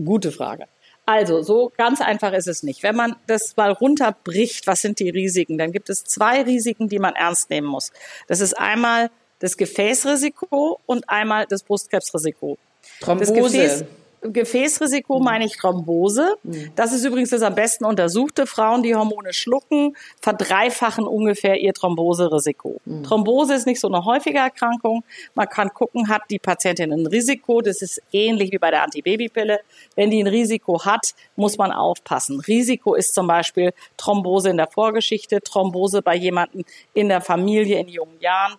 gute 0.04 0.32
Frage. 0.32 0.66
Also, 1.06 1.42
so 1.42 1.72
ganz 1.78 2.02
einfach 2.02 2.34
ist 2.34 2.48
es 2.48 2.62
nicht. 2.62 2.82
Wenn 2.82 2.96
man 2.96 3.16
das 3.26 3.56
mal 3.56 3.72
runterbricht, 3.72 4.66
was 4.66 4.82
sind 4.82 4.98
die 4.98 5.08
Risiken, 5.08 5.56
dann 5.56 5.72
gibt 5.72 5.88
es 5.88 6.04
zwei 6.04 6.42
Risiken, 6.42 6.90
die 6.90 6.98
man 6.98 7.14
ernst 7.14 7.48
nehmen 7.48 7.68
muss. 7.68 7.90
Das 8.26 8.40
ist 8.40 8.58
einmal 8.58 9.08
das 9.38 9.56
Gefäßrisiko 9.56 10.80
und 10.84 11.08
einmal 11.08 11.46
das 11.48 11.62
Brustkrebsrisiko. 11.62 12.58
Thrombose. 13.00 13.32
Das 13.32 13.52
Gefäß, 13.52 13.84
Gefäßrisiko 14.32 15.20
meine 15.20 15.44
ich 15.44 15.56
Thrombose. 15.56 16.36
Mhm. 16.42 16.72
Das 16.74 16.92
ist 16.92 17.04
übrigens 17.04 17.30
das 17.30 17.42
am 17.42 17.54
besten 17.54 17.84
untersuchte. 17.84 18.46
Frauen, 18.46 18.82
die 18.82 18.94
Hormone 18.94 19.32
schlucken, 19.32 19.96
verdreifachen 20.20 21.06
ungefähr 21.06 21.60
ihr 21.60 21.72
Thromboserisiko. 21.74 22.80
Mhm. 22.84 23.04
Thrombose 23.04 23.54
ist 23.54 23.66
nicht 23.66 23.80
so 23.80 23.88
eine 23.88 24.04
häufige 24.04 24.38
Erkrankung. 24.38 25.04
Man 25.34 25.48
kann 25.48 25.72
gucken, 25.72 26.08
hat 26.08 26.22
die 26.30 26.38
Patientin 26.38 26.92
ein 26.92 27.06
Risiko. 27.06 27.60
Das 27.60 27.82
ist 27.82 28.02
ähnlich 28.12 28.52
wie 28.52 28.58
bei 28.58 28.70
der 28.70 28.82
Antibabypille. 28.82 29.60
Wenn 29.94 30.10
die 30.10 30.22
ein 30.22 30.26
Risiko 30.26 30.84
hat, 30.84 31.14
muss 31.36 31.58
man 31.58 31.72
aufpassen. 31.72 32.40
Risiko 32.40 32.94
ist 32.94 33.14
zum 33.14 33.26
Beispiel 33.26 33.72
Thrombose 33.96 34.50
in 34.50 34.56
der 34.56 34.68
Vorgeschichte, 34.68 35.40
Thrombose 35.40 36.02
bei 36.02 36.16
jemandem 36.16 36.64
in 36.94 37.08
der 37.08 37.20
Familie 37.20 37.78
in 37.78 37.88
jungen 37.88 38.20
Jahren, 38.20 38.56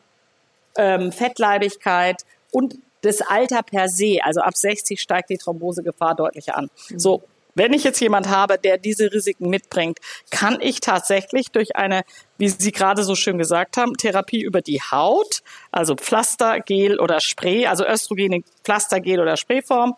ähm, 0.77 1.11
Fettleibigkeit 1.11 2.23
und 2.51 2.75
das 3.08 3.22
Alter 3.22 3.63
per 3.63 3.89
se, 3.89 4.20
also 4.22 4.41
ab 4.41 4.56
60 4.56 5.02
steigt 5.02 5.30
die 5.30 5.38
Thrombosegefahr 5.38 6.15
deutlich 6.15 6.54
an. 6.54 6.70
Mhm. 6.89 7.00
So, 7.00 7.24
wenn 7.56 7.74
ich 7.74 7.84
jetzt 7.84 8.00
jemand 8.02 8.30
habe, 8.30 8.60
der 8.60 8.78
diese 8.78 9.12
Risiken 9.12 9.50
mitbringt, 9.50 9.98
kann 10.30 10.60
ich 10.62 10.80
tatsächlich 10.80 11.50
durch 11.50 11.76
eine, 11.76 12.04
wie 12.38 12.50
Sie 12.50 12.72
gerade 12.72 13.04
so 13.04 13.15
schön 13.15 13.39
gesagt 13.39 13.78
haben, 13.78 13.96
Therapie 13.96 14.43
über 14.43 14.62
die 14.62 14.80
Haut, 14.80 15.41
also 15.72 15.96
Pflaster, 15.96 16.60
Gel 16.60 17.00
oder 17.00 17.20
Spray, 17.20 17.65
also 17.65 17.84
Östrogen 17.84 18.43
Pflaster, 18.63 19.00
Gel 19.00 19.20
oder 19.20 19.38
Sprayform, 19.38 19.96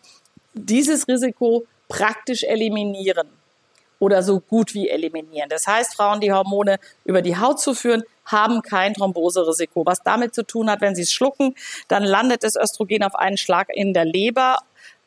dieses 0.54 1.10
Risiko 1.10 1.65
praktisch 1.89 2.43
eliminieren 2.43 3.28
oder 3.99 4.23
so 4.23 4.39
gut 4.39 4.73
wie 4.73 4.89
eliminieren. 4.89 5.49
Das 5.49 5.67
heißt, 5.67 5.95
Frauen, 5.95 6.21
die 6.21 6.31
Hormone 6.31 6.79
über 7.05 7.21
die 7.21 7.38
Haut 7.38 7.59
zuführen, 7.59 8.03
haben 8.25 8.62
kein 8.62 8.93
Thromboserisiko. 8.93 9.85
Was 9.85 10.01
damit 10.03 10.33
zu 10.33 10.43
tun 10.43 10.69
hat, 10.69 10.81
wenn 10.81 10.95
sie 10.95 11.01
es 11.03 11.12
schlucken, 11.12 11.55
dann 11.88 12.03
landet 12.03 12.43
das 12.43 12.55
Östrogen 12.55 13.03
auf 13.03 13.15
einen 13.15 13.38
Schlag 13.38 13.67
in 13.73 13.93
der 13.93 14.05
Leber, 14.05 14.59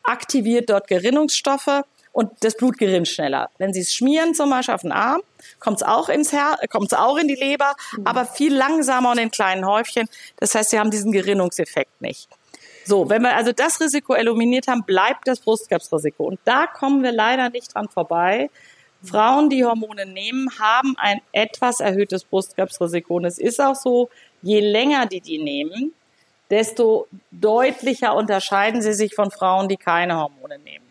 aktiviert 0.03 0.69
dort 0.71 0.89
Gerinnungsstoffe 0.89 1.83
und 2.13 2.31
das 2.41 2.57
Blut 2.57 2.79
gerinnt 2.79 3.09
schneller. 3.09 3.51
Wenn 3.59 3.73
Sie 3.73 3.81
es 3.81 3.95
schmieren, 3.95 4.35
zum 4.35 4.51
Beispiel 4.51 4.75
auf 4.75 4.83
den 4.83 4.93
Arm, 4.93 5.23
kommt 5.59 5.79
es 5.79 5.83
auch 5.83 6.09
ins 6.09 6.33
Herz, 6.33 6.59
kommt 6.69 6.93
es 6.93 6.99
auch 6.99 7.17
in 7.17 7.27
die 7.27 7.35
Leber, 7.35 7.75
mhm. 7.97 8.07
aber 8.07 8.27
viel 8.27 8.55
langsamer 8.55 9.13
und 9.13 9.19
in 9.19 9.31
kleinen 9.31 9.67
Häufchen. 9.67 10.09
Das 10.37 10.55
heißt, 10.55 10.71
Sie 10.71 10.79
haben 10.79 10.91
diesen 10.91 11.13
Gerinnungseffekt 11.13 12.01
nicht. 12.01 12.29
So, 12.85 13.09
wenn 13.09 13.23
wir 13.23 13.35
also 13.37 13.53
das 13.53 13.81
Risiko 13.81 14.15
eliminiert 14.15 14.67
haben, 14.69 14.83
bleibt 14.85 15.29
das 15.29 15.41
Brustkrebsrisiko. 15.41 16.25
Und 16.25 16.41
da 16.45 16.67
kommen 16.67 17.03
wir 17.03 17.13
leider 17.13 17.49
nicht 17.49 17.75
dran 17.75 17.89
vorbei, 17.89 18.51
Frauen, 19.03 19.51
die 19.51 19.65
Hormone 19.65 20.07
nehmen, 20.07 20.49
haben 20.59 20.95
ein 20.99 21.21
etwas 21.33 21.81
erhöhtes 21.81 22.25
Brustkrebsrisiko. 22.25 23.17
Und 23.17 23.25
es 23.25 23.39
ist 23.39 23.61
auch 23.61 23.75
so, 23.75 24.09
je 24.43 24.61
länger 24.61 25.07
die 25.07 25.21
die 25.21 25.39
nehmen, 25.39 25.93
desto 26.51 27.07
deutlicher 27.31 28.15
unterscheiden 28.15 28.83
sie 28.83 28.93
sich 28.93 29.15
von 29.15 29.31
Frauen, 29.31 29.69
die 29.69 29.77
keine 29.77 30.17
Hormone 30.17 30.59
nehmen. 30.59 30.85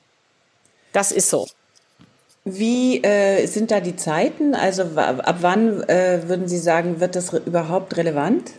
Das 0.91 1.11
ist 1.11 1.29
so. 1.29 1.47
Wie 2.43 3.03
äh, 3.03 3.45
sind 3.45 3.69
da 3.69 3.79
die 3.79 3.95
Zeiten? 3.95 4.55
Also 4.55 4.83
ab 4.95 5.37
wann 5.41 5.83
äh, 5.83 6.27
würden 6.27 6.47
Sie 6.47 6.57
sagen, 6.57 6.99
wird 6.99 7.15
das 7.15 7.33
überhaupt 7.33 7.97
relevant? 7.97 8.51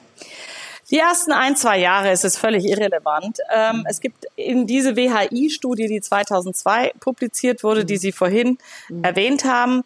Die 0.92 0.98
ersten 0.98 1.32
ein, 1.32 1.56
zwei 1.56 1.78
Jahre 1.78 2.12
ist 2.12 2.22
es 2.22 2.36
völlig 2.36 2.66
irrelevant. 2.66 3.38
Ähm, 3.50 3.86
es 3.88 4.00
gibt 4.00 4.26
in 4.36 4.66
diese 4.66 4.94
WHI-Studie, 4.94 5.88
die 5.88 6.02
2002 6.02 6.92
publiziert 7.00 7.64
wurde, 7.64 7.86
die 7.86 7.96
Sie 7.96 8.12
vorhin 8.12 8.58
mhm. 8.90 9.02
erwähnt 9.02 9.46
haben, 9.46 9.84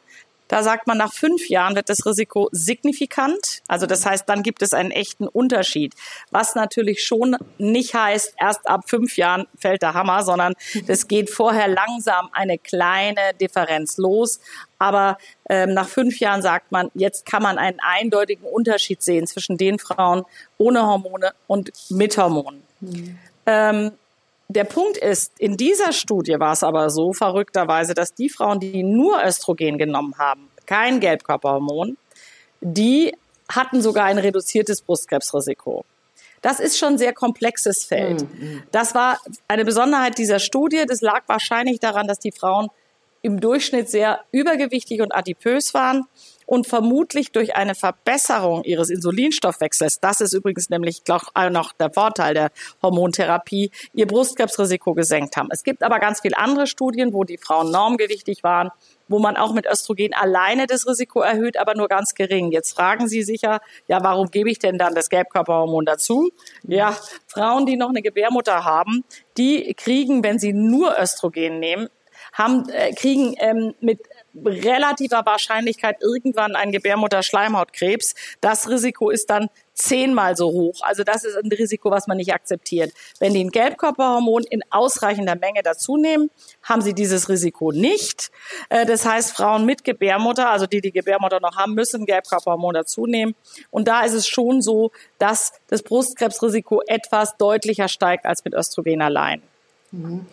Da 0.48 0.62
sagt 0.62 0.86
man, 0.86 0.98
nach 0.98 1.12
fünf 1.12 1.48
Jahren 1.48 1.74
wird 1.74 1.88
das 1.88 2.06
Risiko 2.06 2.48
signifikant. 2.52 3.62
Also 3.66 3.86
das 3.86 4.06
heißt, 4.06 4.28
dann 4.28 4.42
gibt 4.42 4.62
es 4.62 4.72
einen 4.72 4.90
echten 4.90 5.26
Unterschied. 5.26 5.94
Was 6.30 6.54
natürlich 6.54 7.04
schon 7.04 7.36
nicht 7.58 7.94
heißt, 7.94 8.34
erst 8.38 8.68
ab 8.68 8.82
fünf 8.88 9.16
Jahren 9.16 9.46
fällt 9.58 9.82
der 9.82 9.94
Hammer, 9.94 10.22
sondern 10.22 10.54
das 10.86 11.08
geht 11.08 11.30
vorher 11.30 11.68
langsam 11.68 12.28
eine 12.32 12.58
kleine 12.58 13.34
Differenz 13.40 13.96
los. 13.96 14.40
Aber 14.78 15.18
ähm, 15.48 15.74
nach 15.74 15.88
fünf 15.88 16.18
Jahren 16.20 16.42
sagt 16.42 16.70
man, 16.70 16.90
jetzt 16.94 17.26
kann 17.26 17.42
man 17.42 17.58
einen 17.58 17.80
eindeutigen 17.80 18.44
Unterschied 18.44 19.02
sehen 19.02 19.26
zwischen 19.26 19.56
den 19.56 19.78
Frauen 19.78 20.24
ohne 20.58 20.82
Hormone 20.86 21.32
und 21.46 21.72
mit 21.90 22.16
Hormonen. 22.18 22.62
Mhm. 22.80 23.18
Ähm, 23.46 23.92
der 24.48 24.64
Punkt 24.64 24.96
ist, 24.96 25.32
in 25.38 25.56
dieser 25.56 25.92
Studie 25.92 26.36
war 26.38 26.52
es 26.52 26.62
aber 26.62 26.90
so 26.90 27.12
verrückterweise, 27.12 27.94
dass 27.94 28.14
die 28.14 28.28
Frauen, 28.28 28.60
die 28.60 28.82
nur 28.82 29.22
Östrogen 29.24 29.78
genommen 29.78 30.14
haben, 30.18 30.48
kein 30.66 31.00
Gelbkörperhormon, 31.00 31.96
die 32.60 33.14
hatten 33.48 33.82
sogar 33.82 34.04
ein 34.04 34.18
reduziertes 34.18 34.82
Brustkrebsrisiko. 34.82 35.84
Das 36.42 36.60
ist 36.60 36.78
schon 36.78 36.94
ein 36.94 36.98
sehr 36.98 37.12
komplexes 37.12 37.84
Feld. 37.84 38.22
Mhm. 38.22 38.62
Das 38.70 38.94
war 38.94 39.18
eine 39.48 39.64
Besonderheit 39.64 40.18
dieser 40.18 40.38
Studie. 40.38 40.84
Das 40.86 41.00
lag 41.00 41.22
wahrscheinlich 41.26 41.80
daran, 41.80 42.06
dass 42.06 42.18
die 42.18 42.32
Frauen 42.32 42.68
im 43.22 43.40
Durchschnitt 43.40 43.88
sehr 43.88 44.20
übergewichtig 44.30 45.00
und 45.00 45.14
adipös 45.14 45.74
waren 45.74 46.04
und 46.46 46.66
vermutlich 46.66 47.32
durch 47.32 47.54
eine 47.54 47.74
Verbesserung 47.74 48.64
ihres 48.64 48.88
Insulinstoffwechsels, 48.88 50.00
das 50.00 50.20
ist 50.20 50.32
übrigens 50.32 50.70
nämlich 50.70 51.02
auch 51.10 51.50
noch 51.50 51.72
der 51.72 51.92
Vorteil 51.92 52.34
der 52.34 52.50
Hormontherapie, 52.82 53.70
ihr 53.92 54.06
Brustkrebsrisiko 54.06 54.94
gesenkt 54.94 55.36
haben. 55.36 55.48
Es 55.50 55.64
gibt 55.64 55.82
aber 55.82 55.98
ganz 55.98 56.20
viele 56.20 56.38
andere 56.38 56.66
Studien, 56.66 57.12
wo 57.12 57.24
die 57.24 57.38
Frauen 57.38 57.70
normgewichtig 57.70 58.42
waren, 58.42 58.70
wo 59.08 59.18
man 59.18 59.36
auch 59.36 59.52
mit 59.52 59.66
Östrogen 59.66 60.14
alleine 60.14 60.66
das 60.66 60.86
Risiko 60.86 61.20
erhöht, 61.20 61.58
aber 61.58 61.74
nur 61.74 61.88
ganz 61.88 62.14
gering. 62.14 62.50
Jetzt 62.50 62.74
fragen 62.74 63.08
Sie 63.08 63.22
sicher, 63.22 63.60
ja, 63.88 64.02
warum 64.02 64.30
gebe 64.30 64.50
ich 64.50 64.58
denn 64.58 64.78
dann 64.78 64.94
das 64.94 65.10
Gelbkörperhormon 65.10 65.84
dazu? 65.84 66.30
Ja, 66.62 66.96
Frauen, 67.26 67.66
die 67.66 67.76
noch 67.76 67.90
eine 67.90 68.02
Gebärmutter 68.02 68.64
haben, 68.64 69.04
die 69.36 69.74
kriegen, 69.74 70.24
wenn 70.24 70.38
sie 70.38 70.52
nur 70.52 70.96
Östrogen 70.98 71.58
nehmen, 71.60 71.88
haben, 72.32 72.68
äh, 72.68 72.92
kriegen 72.92 73.34
ähm, 73.38 73.74
mit 73.80 74.00
relativer 74.44 75.24
Wahrscheinlichkeit 75.24 76.02
irgendwann 76.02 76.56
ein 76.56 76.72
Gebärmutterschleimhautkrebs. 76.72 78.14
Das 78.40 78.68
Risiko 78.68 79.10
ist 79.10 79.30
dann 79.30 79.48
zehnmal 79.76 80.36
so 80.36 80.46
hoch. 80.50 80.80
Also 80.82 81.04
das 81.04 81.24
ist 81.24 81.36
ein 81.36 81.50
Risiko, 81.52 81.90
was 81.90 82.06
man 82.06 82.16
nicht 82.16 82.32
akzeptiert. 82.32 82.92
Wenn 83.20 83.34
die 83.34 83.44
ein 83.44 83.50
Gelbkörperhormon 83.50 84.44
in 84.48 84.62
ausreichender 84.70 85.36
Menge 85.36 85.62
dazu 85.62 85.96
nehmen, 85.96 86.30
haben 86.62 86.82
sie 86.82 86.94
dieses 86.94 87.28
Risiko 87.28 87.72
nicht. 87.72 88.30
Äh, 88.70 88.86
das 88.86 89.04
heißt, 89.04 89.36
Frauen 89.36 89.66
mit 89.66 89.84
Gebärmutter, 89.84 90.50
also 90.50 90.66
die 90.66 90.80
die 90.80 90.92
Gebärmutter 90.92 91.40
noch 91.40 91.56
haben, 91.56 91.74
müssen 91.74 92.06
Gelbkörperhormon 92.06 92.74
dazu 92.74 93.06
nehmen. 93.06 93.34
Und 93.70 93.86
da 93.86 94.02
ist 94.02 94.14
es 94.14 94.26
schon 94.26 94.62
so, 94.62 94.90
dass 95.18 95.52
das 95.68 95.82
Brustkrebsrisiko 95.82 96.82
etwas 96.86 97.36
deutlicher 97.36 97.88
steigt 97.88 98.24
als 98.24 98.44
mit 98.44 98.54
Östrogen 98.54 99.02
allein. 99.02 99.42
Mhm. 99.92 100.26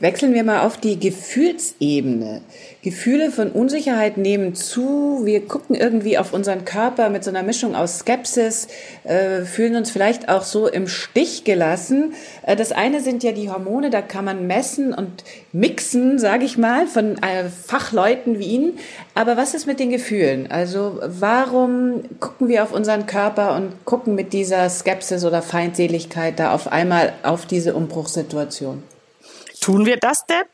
Wechseln 0.00 0.34
wir 0.34 0.42
mal 0.42 0.62
auf 0.62 0.78
die 0.78 0.98
Gefühlsebene. 0.98 2.42
Gefühle 2.82 3.30
von 3.30 3.52
Unsicherheit 3.52 4.16
nehmen 4.16 4.56
zu. 4.56 5.20
Wir 5.24 5.46
gucken 5.46 5.76
irgendwie 5.76 6.18
auf 6.18 6.32
unseren 6.32 6.64
Körper 6.64 7.08
mit 7.08 7.22
so 7.22 7.30
einer 7.30 7.44
Mischung 7.44 7.76
aus 7.76 8.00
Skepsis, 8.00 8.66
äh, 9.04 9.42
fühlen 9.42 9.76
uns 9.76 9.92
vielleicht 9.92 10.28
auch 10.28 10.42
so 10.42 10.66
im 10.66 10.88
Stich 10.88 11.44
gelassen. 11.44 12.14
Äh, 12.42 12.56
das 12.56 12.72
eine 12.72 13.00
sind 13.00 13.22
ja 13.22 13.30
die 13.30 13.48
Hormone, 13.48 13.90
da 13.90 14.02
kann 14.02 14.24
man 14.24 14.48
messen 14.48 14.92
und 14.92 15.22
mixen, 15.52 16.18
sage 16.18 16.44
ich 16.44 16.58
mal, 16.58 16.88
von 16.88 17.16
äh, 17.22 17.44
Fachleuten 17.48 18.40
wie 18.40 18.46
Ihnen. 18.46 18.78
Aber 19.14 19.36
was 19.36 19.54
ist 19.54 19.66
mit 19.66 19.78
den 19.78 19.90
Gefühlen? 19.90 20.50
Also 20.50 20.98
warum 21.02 22.02
gucken 22.18 22.48
wir 22.48 22.64
auf 22.64 22.72
unseren 22.72 23.06
Körper 23.06 23.54
und 23.54 23.84
gucken 23.84 24.16
mit 24.16 24.32
dieser 24.32 24.68
Skepsis 24.68 25.24
oder 25.24 25.42
Feindseligkeit 25.42 26.40
da 26.40 26.52
auf 26.52 26.66
einmal 26.72 27.12
auf 27.22 27.46
diese 27.46 27.74
Umbruchssituation? 27.74 28.82
Tun 29.66 29.84
wir 29.84 29.96
das 29.96 30.24
denn? 30.26 30.44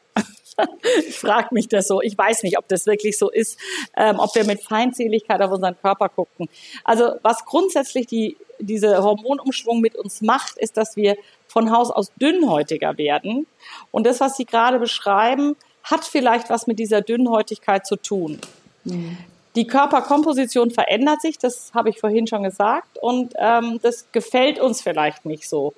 ich 1.06 1.18
frage 1.18 1.48
mich 1.50 1.68
das 1.68 1.86
so. 1.86 2.00
Ich 2.00 2.16
weiß 2.16 2.44
nicht, 2.44 2.56
ob 2.56 2.66
das 2.68 2.86
wirklich 2.86 3.18
so 3.18 3.30
ist, 3.30 3.58
ähm, 3.94 4.18
ob 4.18 4.34
wir 4.34 4.44
mit 4.44 4.62
Feindseligkeit 4.62 5.42
auf 5.42 5.50
unseren 5.50 5.78
Körper 5.78 6.08
gucken. 6.08 6.48
Also 6.82 7.16
was 7.20 7.44
grundsätzlich 7.44 8.06
die, 8.06 8.38
diese 8.58 9.02
Hormonumschwung 9.02 9.82
mit 9.82 9.96
uns 9.96 10.22
macht, 10.22 10.56
ist, 10.56 10.78
dass 10.78 10.96
wir 10.96 11.18
von 11.46 11.70
Haus 11.70 11.90
aus 11.90 12.10
dünnhäutiger 12.22 12.96
werden. 12.96 13.46
Und 13.90 14.06
das, 14.06 14.20
was 14.20 14.38
Sie 14.38 14.46
gerade 14.46 14.78
beschreiben, 14.78 15.56
hat 15.84 16.06
vielleicht 16.06 16.48
was 16.48 16.66
mit 16.66 16.78
dieser 16.78 17.02
Dünnhäutigkeit 17.02 17.86
zu 17.86 17.96
tun. 17.96 18.40
Mhm. 18.84 19.18
Die 19.56 19.66
Körperkomposition 19.66 20.70
verändert 20.70 21.20
sich, 21.20 21.36
das 21.36 21.72
habe 21.74 21.90
ich 21.90 22.00
vorhin 22.00 22.26
schon 22.26 22.44
gesagt, 22.44 22.96
und 22.96 23.34
ähm, 23.36 23.78
das 23.82 24.10
gefällt 24.10 24.58
uns 24.58 24.80
vielleicht 24.80 25.26
nicht 25.26 25.46
so. 25.46 25.74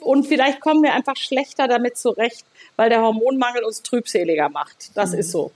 Und 0.00 0.26
vielleicht 0.26 0.60
kommen 0.60 0.82
wir 0.82 0.92
einfach 0.92 1.16
schlechter 1.16 1.66
damit 1.68 1.96
zurecht, 1.96 2.44
weil 2.76 2.90
der 2.90 3.02
Hormonmangel 3.02 3.64
uns 3.64 3.82
trübseliger 3.82 4.48
macht. 4.48 4.96
Das 4.96 5.12
mhm. 5.12 5.18
ist 5.18 5.32
so. 5.32 5.50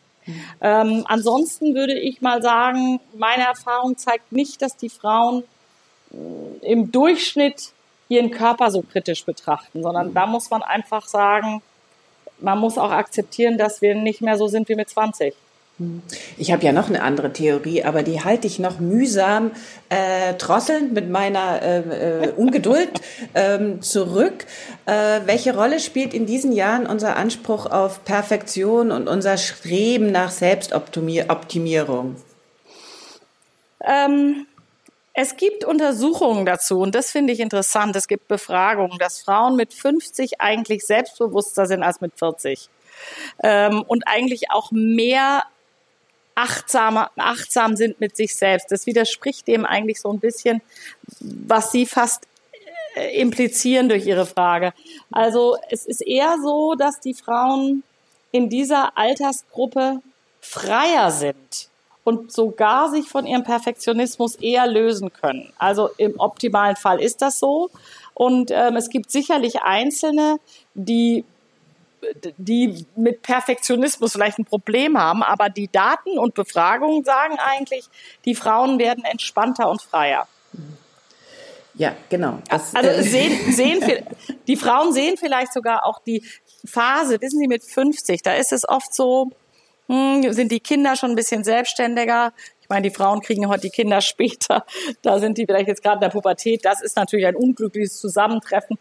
Ähm, 0.60 1.04
ansonsten 1.08 1.74
würde 1.74 1.98
ich 1.98 2.20
mal 2.20 2.42
sagen, 2.42 3.00
meine 3.14 3.44
Erfahrung 3.44 3.96
zeigt 3.96 4.30
nicht, 4.32 4.60
dass 4.60 4.76
die 4.76 4.90
Frauen 4.90 5.44
äh, 6.10 6.66
im 6.66 6.92
Durchschnitt 6.92 7.72
ihren 8.08 8.30
Körper 8.30 8.70
so 8.70 8.82
kritisch 8.82 9.24
betrachten, 9.24 9.82
sondern 9.82 10.08
mhm. 10.08 10.14
da 10.14 10.26
muss 10.26 10.50
man 10.50 10.62
einfach 10.62 11.06
sagen, 11.06 11.62
man 12.40 12.58
muss 12.58 12.78
auch 12.78 12.90
akzeptieren, 12.90 13.58
dass 13.58 13.82
wir 13.82 13.94
nicht 13.94 14.20
mehr 14.20 14.36
so 14.36 14.48
sind 14.48 14.68
wie 14.68 14.74
mit 14.74 14.88
20. 14.88 15.34
Ich 16.36 16.50
habe 16.50 16.64
ja 16.64 16.72
noch 16.72 16.88
eine 16.88 17.02
andere 17.02 17.32
Theorie, 17.32 17.84
aber 17.84 18.02
die 18.02 18.24
halte 18.24 18.48
ich 18.48 18.58
noch 18.58 18.80
mühsam 18.80 19.52
äh, 19.88 20.34
drosselnd 20.34 20.92
mit 20.92 21.08
meiner 21.08 21.62
äh, 21.62 21.78
äh, 22.24 22.32
Ungeduld 22.36 22.90
ähm, 23.34 23.80
zurück. 23.80 24.46
Äh, 24.86 25.20
welche 25.26 25.54
Rolle 25.54 25.78
spielt 25.78 26.14
in 26.14 26.26
diesen 26.26 26.52
Jahren 26.52 26.86
unser 26.86 27.16
Anspruch 27.16 27.66
auf 27.66 28.04
Perfektion 28.04 28.90
und 28.90 29.08
unser 29.08 29.36
Streben 29.36 30.10
nach 30.10 30.32
Selbstoptimierung? 30.32 32.16
Ähm, 33.84 34.46
es 35.14 35.36
gibt 35.36 35.64
Untersuchungen 35.64 36.44
dazu 36.44 36.80
und 36.80 36.94
das 36.94 37.12
finde 37.12 37.32
ich 37.32 37.38
interessant. 37.38 37.94
Es 37.94 38.08
gibt 38.08 38.26
Befragungen, 38.26 38.98
dass 38.98 39.20
Frauen 39.20 39.54
mit 39.54 39.72
50 39.72 40.40
eigentlich 40.40 40.84
selbstbewusster 40.84 41.66
sind 41.66 41.84
als 41.84 42.00
mit 42.00 42.18
40 42.18 42.68
ähm, 43.44 43.82
und 43.86 44.04
eigentlich 44.06 44.50
auch 44.50 44.72
mehr 44.72 45.44
achtsamer, 46.38 47.10
achtsam 47.16 47.74
sind 47.74 48.00
mit 48.00 48.16
sich 48.16 48.36
selbst. 48.36 48.70
Das 48.70 48.86
widerspricht 48.86 49.48
dem 49.48 49.66
eigentlich 49.66 50.00
so 50.00 50.10
ein 50.10 50.20
bisschen, 50.20 50.62
was 51.20 51.72
Sie 51.72 51.84
fast 51.84 52.28
äh, 52.94 53.20
implizieren 53.20 53.88
durch 53.88 54.06
Ihre 54.06 54.24
Frage. 54.24 54.72
Also 55.10 55.56
es 55.68 55.84
ist 55.84 56.00
eher 56.00 56.36
so, 56.42 56.76
dass 56.76 57.00
die 57.00 57.14
Frauen 57.14 57.82
in 58.30 58.48
dieser 58.48 58.96
Altersgruppe 58.96 60.00
freier 60.40 61.10
sind 61.10 61.68
und 62.04 62.30
sogar 62.30 62.90
sich 62.90 63.08
von 63.08 63.26
ihrem 63.26 63.42
Perfektionismus 63.42 64.36
eher 64.36 64.66
lösen 64.66 65.12
können. 65.12 65.52
Also 65.58 65.90
im 65.96 66.18
optimalen 66.20 66.76
Fall 66.76 67.00
ist 67.00 67.20
das 67.20 67.38
so. 67.40 67.70
Und 68.14 68.50
ähm, 68.50 68.76
es 68.76 68.90
gibt 68.90 69.10
sicherlich 69.10 69.62
Einzelne, 69.62 70.38
die 70.74 71.24
die 72.36 72.86
mit 72.96 73.22
Perfektionismus 73.22 74.12
vielleicht 74.12 74.38
ein 74.38 74.44
Problem 74.44 74.98
haben, 74.98 75.22
aber 75.22 75.48
die 75.48 75.68
Daten 75.68 76.18
und 76.18 76.34
Befragungen 76.34 77.04
sagen 77.04 77.36
eigentlich, 77.38 77.86
die 78.24 78.34
Frauen 78.34 78.78
werden 78.78 79.04
entspannter 79.04 79.68
und 79.68 79.82
freier. 79.82 80.26
Ja, 81.74 81.94
genau. 82.08 82.38
Das, 82.48 82.74
also 82.74 82.90
äh, 82.90 83.02
sehen, 83.04 83.52
sehen 83.52 84.04
die 84.46 84.56
Frauen 84.56 84.92
sehen 84.92 85.16
vielleicht 85.16 85.52
sogar 85.52 85.86
auch 85.86 86.00
die 86.00 86.24
Phase, 86.64 87.20
wissen 87.20 87.38
Sie, 87.38 87.46
mit 87.46 87.64
50, 87.64 88.22
da 88.22 88.34
ist 88.34 88.52
es 88.52 88.68
oft 88.68 88.92
so, 88.92 89.30
hm, 89.88 90.32
sind 90.32 90.50
die 90.52 90.60
Kinder 90.60 90.96
schon 90.96 91.10
ein 91.10 91.16
bisschen 91.16 91.44
selbstständiger, 91.44 92.32
ich 92.68 92.74
meine, 92.74 92.90
die 92.90 92.94
Frauen 92.94 93.22
kriegen 93.22 93.48
heute 93.48 93.62
die 93.62 93.70
Kinder 93.70 94.00
später. 94.02 94.66
Da 95.00 95.18
sind 95.18 95.38
die 95.38 95.46
vielleicht 95.46 95.68
jetzt 95.68 95.82
gerade 95.82 95.96
in 95.96 96.00
der 96.02 96.10
Pubertät. 96.10 96.66
Das 96.66 96.82
ist 96.82 96.96
natürlich 96.96 97.24
ein 97.24 97.34
unglückliches 97.34 97.98
Zusammentreffen. 97.98 98.78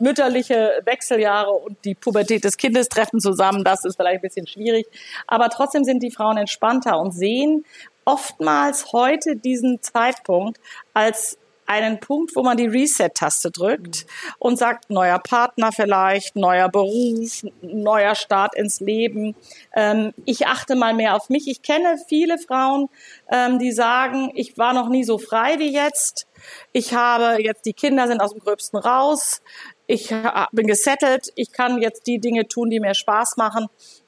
Mütterliche 0.00 0.82
Wechseljahre 0.84 1.52
und 1.52 1.76
die 1.84 1.94
Pubertät 1.94 2.42
des 2.42 2.56
Kindes 2.56 2.88
treffen 2.88 3.20
zusammen. 3.20 3.62
Das 3.62 3.84
ist 3.84 3.94
vielleicht 3.94 4.16
ein 4.16 4.20
bisschen 4.22 4.48
schwierig. 4.48 4.88
Aber 5.28 5.48
trotzdem 5.48 5.84
sind 5.84 6.02
die 6.02 6.10
Frauen 6.10 6.38
entspannter 6.38 6.98
und 6.98 7.12
sehen 7.12 7.64
oftmals 8.04 8.92
heute 8.92 9.36
diesen 9.36 9.80
Zeitpunkt 9.80 10.58
als 10.94 11.38
einen 11.72 12.00
Punkt, 12.00 12.36
wo 12.36 12.42
man 12.42 12.56
die 12.56 12.66
Reset-Taste 12.66 13.50
drückt 13.50 14.06
und 14.38 14.58
sagt, 14.58 14.90
neuer 14.90 15.18
Partner 15.18 15.72
vielleicht, 15.72 16.36
neuer 16.36 16.68
Beruf, 16.68 17.42
neuer 17.62 18.14
Start 18.14 18.54
ins 18.54 18.80
Leben. 18.80 19.34
Ähm, 19.74 20.12
ich 20.24 20.46
achte 20.46 20.76
mal 20.76 20.94
mehr 20.94 21.16
auf 21.16 21.28
mich. 21.28 21.48
Ich 21.48 21.62
kenne 21.62 21.96
viele 22.08 22.38
Frauen, 22.38 22.88
ähm, 23.30 23.58
die 23.58 23.72
sagen, 23.72 24.30
ich 24.34 24.58
war 24.58 24.72
noch 24.72 24.88
nie 24.88 25.04
so 25.04 25.18
frei 25.18 25.58
wie 25.58 25.72
jetzt. 25.72 26.26
Ich 26.72 26.94
habe 26.94 27.42
jetzt, 27.42 27.66
die 27.66 27.72
Kinder 27.72 28.06
sind 28.06 28.20
aus 28.20 28.32
dem 28.32 28.40
Gröbsten 28.40 28.78
raus. 28.78 29.42
Ich 29.86 30.14
bin 30.52 30.66
gesettelt. 30.66 31.28
Ich 31.34 31.52
kann 31.52 31.80
jetzt 31.80 32.06
die 32.06 32.18
Dinge 32.18 32.48
tun, 32.48 32.70
die 32.70 32.80
mir 32.80 32.94
Spaß 32.94 33.36
machen. 33.36 33.66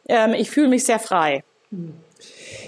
Ähm, 0.09 0.35
ich 0.35 0.51
fühle 0.51 0.69
mich 0.69 0.85
sehr 0.85 0.99
frei. 0.99 1.45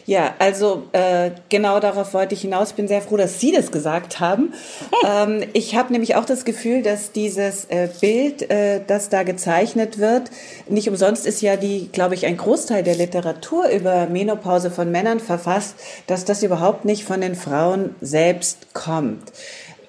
Ja, 0.06 0.34
also 0.38 0.84
äh, 0.92 1.30
genau 1.48 1.80
darauf 1.80 2.14
wollte 2.14 2.34
ich 2.34 2.42
hinaus. 2.42 2.72
Bin 2.72 2.88
sehr 2.88 3.02
froh, 3.02 3.16
dass 3.16 3.40
Sie 3.40 3.52
das 3.52 3.72
gesagt 3.72 4.20
haben. 4.20 4.52
ähm, 5.06 5.42
ich 5.52 5.74
habe 5.74 5.92
nämlich 5.92 6.14
auch 6.14 6.24
das 6.24 6.44
Gefühl, 6.44 6.82
dass 6.82 7.12
dieses 7.12 7.64
äh, 7.66 7.88
Bild, 8.00 8.50
äh, 8.50 8.80
das 8.86 9.08
da 9.08 9.22
gezeichnet 9.22 9.98
wird, 9.98 10.30
nicht 10.68 10.88
umsonst 10.88 11.26
ist 11.26 11.42
ja 11.42 11.56
die, 11.56 11.88
glaube 11.92 12.14
ich, 12.14 12.26
ein 12.26 12.36
Großteil 12.36 12.82
der 12.82 12.94
Literatur 12.94 13.68
über 13.68 14.06
Menopause 14.06 14.70
von 14.70 14.90
Männern 14.90 15.20
verfasst, 15.20 15.74
dass 16.06 16.24
das 16.24 16.42
überhaupt 16.42 16.84
nicht 16.84 17.04
von 17.04 17.20
den 17.20 17.34
Frauen 17.34 17.94
selbst 18.00 18.74
kommt. 18.74 19.32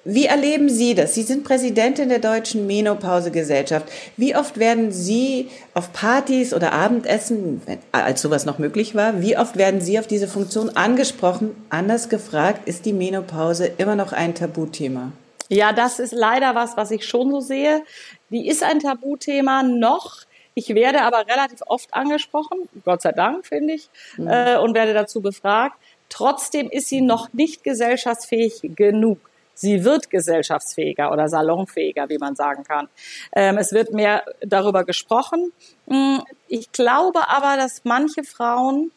Wie 0.04 0.26
erleben 0.26 0.68
Sie 0.68 0.94
das? 0.94 1.14
Sie 1.14 1.22
sind 1.22 1.44
Präsidentin 1.44 2.08
der 2.08 2.18
Deutschen 2.18 2.66
Menopausegesellschaft. 2.66 3.86
Wie 4.16 4.34
oft 4.36 4.58
werden 4.58 4.92
Sie 4.92 5.50
auf 5.74 5.92
Partys 5.92 6.54
oder 6.54 6.72
Abendessen, 6.72 7.62
als 7.92 8.22
sowas 8.22 8.46
noch 8.46 8.58
möglich 8.58 8.94
war, 8.94 9.20
wie 9.20 9.36
oft 9.36 9.56
werden 9.56 9.80
Sie 9.80 9.98
auf 9.98 10.06
diese 10.06 10.28
Funktion 10.28 10.70
angesprochen? 10.70 11.54
Anders 11.70 12.08
gefragt, 12.08 12.66
ist 12.68 12.86
die 12.86 12.92
Menopause 12.92 13.70
immer 13.78 13.96
noch 13.96 14.12
ein 14.12 14.34
Tabuthema? 14.34 15.12
Ja, 15.48 15.72
das 15.72 15.98
ist 15.98 16.12
leider 16.12 16.54
was, 16.54 16.76
was 16.76 16.90
ich 16.90 17.06
schon 17.06 17.30
so 17.30 17.40
sehe. 17.40 17.82
Die 18.30 18.48
ist 18.48 18.62
ein 18.62 18.80
Tabuthema 18.80 19.62
noch. 19.62 20.18
Ich 20.54 20.74
werde 20.74 21.02
aber 21.02 21.26
relativ 21.26 21.62
oft 21.66 21.94
angesprochen, 21.94 22.68
Gott 22.84 23.02
sei 23.02 23.12
Dank, 23.12 23.46
finde 23.46 23.74
ich, 23.74 23.88
mhm. 24.16 24.28
äh, 24.28 24.56
und 24.56 24.74
werde 24.74 24.92
dazu 24.92 25.20
befragt. 25.20 25.76
Trotzdem 26.08 26.68
ist 26.68 26.88
sie 26.88 27.00
noch 27.00 27.32
nicht 27.32 27.62
gesellschaftsfähig 27.64 28.62
genug. 28.74 29.18
Sie 29.60 29.82
wird 29.82 30.08
gesellschaftsfähiger 30.08 31.10
oder 31.10 31.28
salonfähiger, 31.28 32.08
wie 32.08 32.18
man 32.18 32.36
sagen 32.36 32.62
kann. 32.62 32.88
Ähm, 33.34 33.58
es 33.58 33.72
wird 33.72 33.92
mehr 33.92 34.22
darüber 34.40 34.84
gesprochen. 34.84 35.52
Mm, 35.86 36.18
ich 36.46 36.70
glaube 36.70 37.28
aber, 37.28 37.56
dass 37.56 37.80
manche 37.82 38.22
Frauen, 38.22 38.92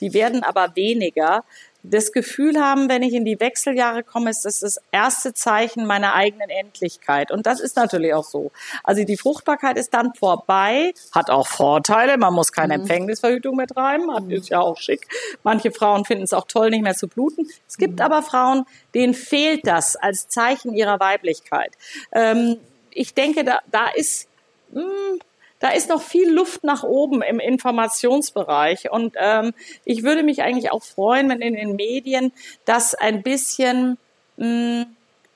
die 0.00 0.12
werden 0.12 0.42
aber 0.42 0.76
weniger, 0.76 1.44
das 1.82 2.12
Gefühl 2.12 2.60
haben, 2.60 2.88
wenn 2.88 3.02
ich 3.02 3.12
in 3.12 3.24
die 3.24 3.40
Wechseljahre 3.40 4.04
komme, 4.04 4.30
ist 4.30 4.44
das 4.44 4.60
das 4.60 4.80
erste 4.92 5.34
Zeichen 5.34 5.84
meiner 5.84 6.14
eigenen 6.14 6.48
Endlichkeit. 6.48 7.32
Und 7.32 7.46
das 7.46 7.60
ist 7.60 7.76
natürlich 7.76 8.14
auch 8.14 8.24
so. 8.24 8.52
Also 8.84 9.04
die 9.04 9.16
Fruchtbarkeit 9.16 9.76
ist 9.76 9.92
dann 9.92 10.14
vorbei, 10.14 10.94
hat 11.12 11.28
auch 11.30 11.48
Vorteile. 11.48 12.18
Man 12.18 12.34
muss 12.34 12.52
keine 12.52 12.74
mhm. 12.74 12.82
Empfängnisverhütung 12.82 13.56
mehr 13.56 13.66
treiben, 13.66 14.14
hat, 14.14 14.30
ist 14.30 14.48
ja 14.48 14.60
auch 14.60 14.78
schick. 14.78 15.08
Manche 15.42 15.72
Frauen 15.72 16.04
finden 16.04 16.24
es 16.24 16.32
auch 16.32 16.46
toll, 16.46 16.70
nicht 16.70 16.82
mehr 16.82 16.94
zu 16.94 17.08
bluten. 17.08 17.48
Es 17.66 17.76
gibt 17.76 17.96
mhm. 17.96 18.04
aber 18.04 18.22
Frauen, 18.22 18.64
denen 18.94 19.14
fehlt 19.14 19.66
das 19.66 19.96
als 19.96 20.28
Zeichen 20.28 20.74
ihrer 20.74 21.00
Weiblichkeit. 21.00 21.72
Ähm, 22.12 22.58
ich 22.90 23.14
denke, 23.14 23.42
da, 23.42 23.60
da 23.70 23.88
ist, 23.88 24.28
mh, 24.70 24.82
hm, 24.82 25.20
da 25.62 25.70
ist 25.70 25.88
noch 25.88 26.02
viel 26.02 26.28
Luft 26.28 26.64
nach 26.64 26.82
oben 26.82 27.22
im 27.22 27.38
Informationsbereich. 27.38 28.90
Und 28.90 29.14
ähm, 29.16 29.54
ich 29.84 30.02
würde 30.02 30.24
mich 30.24 30.42
eigentlich 30.42 30.72
auch 30.72 30.82
freuen, 30.82 31.28
wenn 31.28 31.40
in 31.40 31.54
den 31.54 31.76
Medien 31.76 32.32
das 32.64 32.96
ein 32.96 33.22
bisschen 33.22 33.96
mh, 34.38 34.86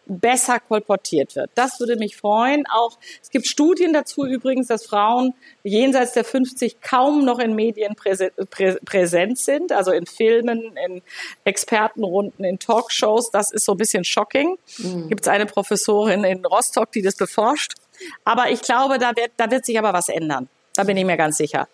besser 0.06 0.58
kolportiert 0.58 1.36
wird. 1.36 1.50
Das 1.54 1.78
würde 1.78 1.94
mich 1.94 2.16
freuen. 2.16 2.64
Auch 2.66 2.98
es 3.22 3.30
gibt 3.30 3.46
Studien 3.46 3.92
dazu 3.92 4.26
übrigens, 4.26 4.66
dass 4.66 4.84
Frauen 4.84 5.32
jenseits 5.62 6.12
der 6.12 6.24
50 6.24 6.80
kaum 6.80 7.24
noch 7.24 7.38
in 7.38 7.54
Medien 7.54 7.94
präsent 7.94 9.38
sind, 9.38 9.70
also 9.70 9.92
in 9.92 10.06
Filmen, 10.06 10.76
in 10.88 11.02
Expertenrunden, 11.44 12.44
in 12.44 12.58
Talkshows. 12.58 13.30
Das 13.30 13.52
ist 13.52 13.64
so 13.64 13.74
ein 13.74 13.78
bisschen 13.78 14.02
shocking. 14.02 14.58
Mhm. 14.78 15.08
Gibt 15.08 15.20
es 15.20 15.28
eine 15.28 15.46
Professorin 15.46 16.24
in 16.24 16.44
Rostock, 16.44 16.90
die 16.90 17.02
das 17.02 17.14
beforscht. 17.14 17.74
Aber 18.24 18.50
ich 18.50 18.62
glaube, 18.62 18.98
da 18.98 19.12
wird, 19.16 19.30
da 19.36 19.50
wird 19.50 19.64
sich 19.64 19.78
aber 19.78 19.92
was 19.92 20.08
ändern. 20.08 20.48
Da 20.74 20.84
bin 20.84 20.96
ich 20.96 21.04
mir 21.04 21.16
ganz 21.16 21.38
sicher. 21.38 21.68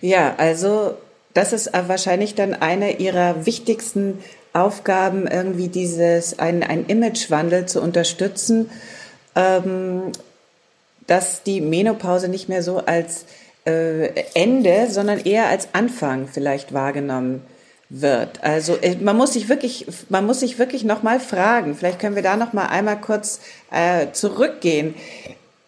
Ja, 0.00 0.34
also 0.36 0.96
das 1.34 1.52
ist 1.52 1.70
wahrscheinlich 1.72 2.34
dann 2.34 2.54
eine 2.54 2.98
Ihrer 2.98 3.46
wichtigsten 3.46 4.18
Aufgaben, 4.52 5.26
irgendwie 5.26 5.68
dieses, 5.68 6.38
ein 6.38 6.62
Imagewandel 6.88 7.66
zu 7.66 7.80
unterstützen, 7.80 8.70
ähm, 9.36 10.12
dass 11.06 11.42
die 11.42 11.60
Menopause 11.60 12.28
nicht 12.28 12.48
mehr 12.48 12.62
so 12.62 12.78
als 12.78 13.26
äh, 13.64 14.24
Ende, 14.34 14.88
sondern 14.90 15.20
eher 15.20 15.46
als 15.46 15.68
Anfang 15.72 16.28
vielleicht 16.28 16.72
wahrgenommen 16.72 17.42
wird. 17.90 18.42
Also 18.42 18.76
äh, 18.76 18.96
man 18.96 19.16
muss 19.16 19.34
sich 19.34 19.48
wirklich, 19.48 19.86
man 20.08 20.24
muss 20.24 20.40
sich 20.40 20.58
wirklich 20.58 20.84
noch 20.84 21.02
mal 21.02 21.20
fragen. 21.20 21.74
Vielleicht 21.74 21.98
können 21.98 22.14
wir 22.14 22.22
da 22.22 22.36
noch 22.36 22.52
mal 22.52 22.66
einmal 22.66 23.00
kurz 23.00 23.40
äh, 23.70 24.12
zurückgehen. 24.12 24.94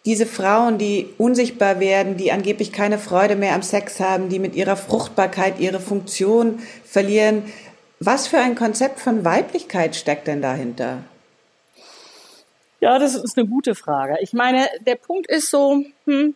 Diese 0.04 0.26
Frauen, 0.26 0.78
die 0.78 1.10
unsichtbar 1.18 1.78
werden, 1.78 2.16
die 2.16 2.32
angeblich 2.32 2.72
keine 2.72 2.98
Freude 2.98 3.36
mehr 3.36 3.54
am 3.54 3.62
Sex 3.62 4.00
haben, 4.00 4.28
die 4.28 4.38
mit 4.38 4.54
ihrer 4.54 4.76
Fruchtbarkeit 4.76 5.60
ihre 5.60 5.80
Funktion 5.80 6.60
verlieren. 6.84 7.44
Was 8.00 8.26
für 8.26 8.38
ein 8.38 8.54
Konzept 8.54 8.98
von 8.98 9.24
Weiblichkeit 9.24 9.94
steckt 9.94 10.26
denn 10.26 10.42
dahinter? 10.42 10.98
Ja, 12.80 12.98
das 12.98 13.14
ist 13.14 13.38
eine 13.38 13.46
gute 13.46 13.76
Frage. 13.76 14.16
Ich 14.22 14.32
meine, 14.32 14.66
der 14.80 14.96
Punkt 14.96 15.28
ist 15.28 15.50
so, 15.50 15.84
hm, 16.04 16.34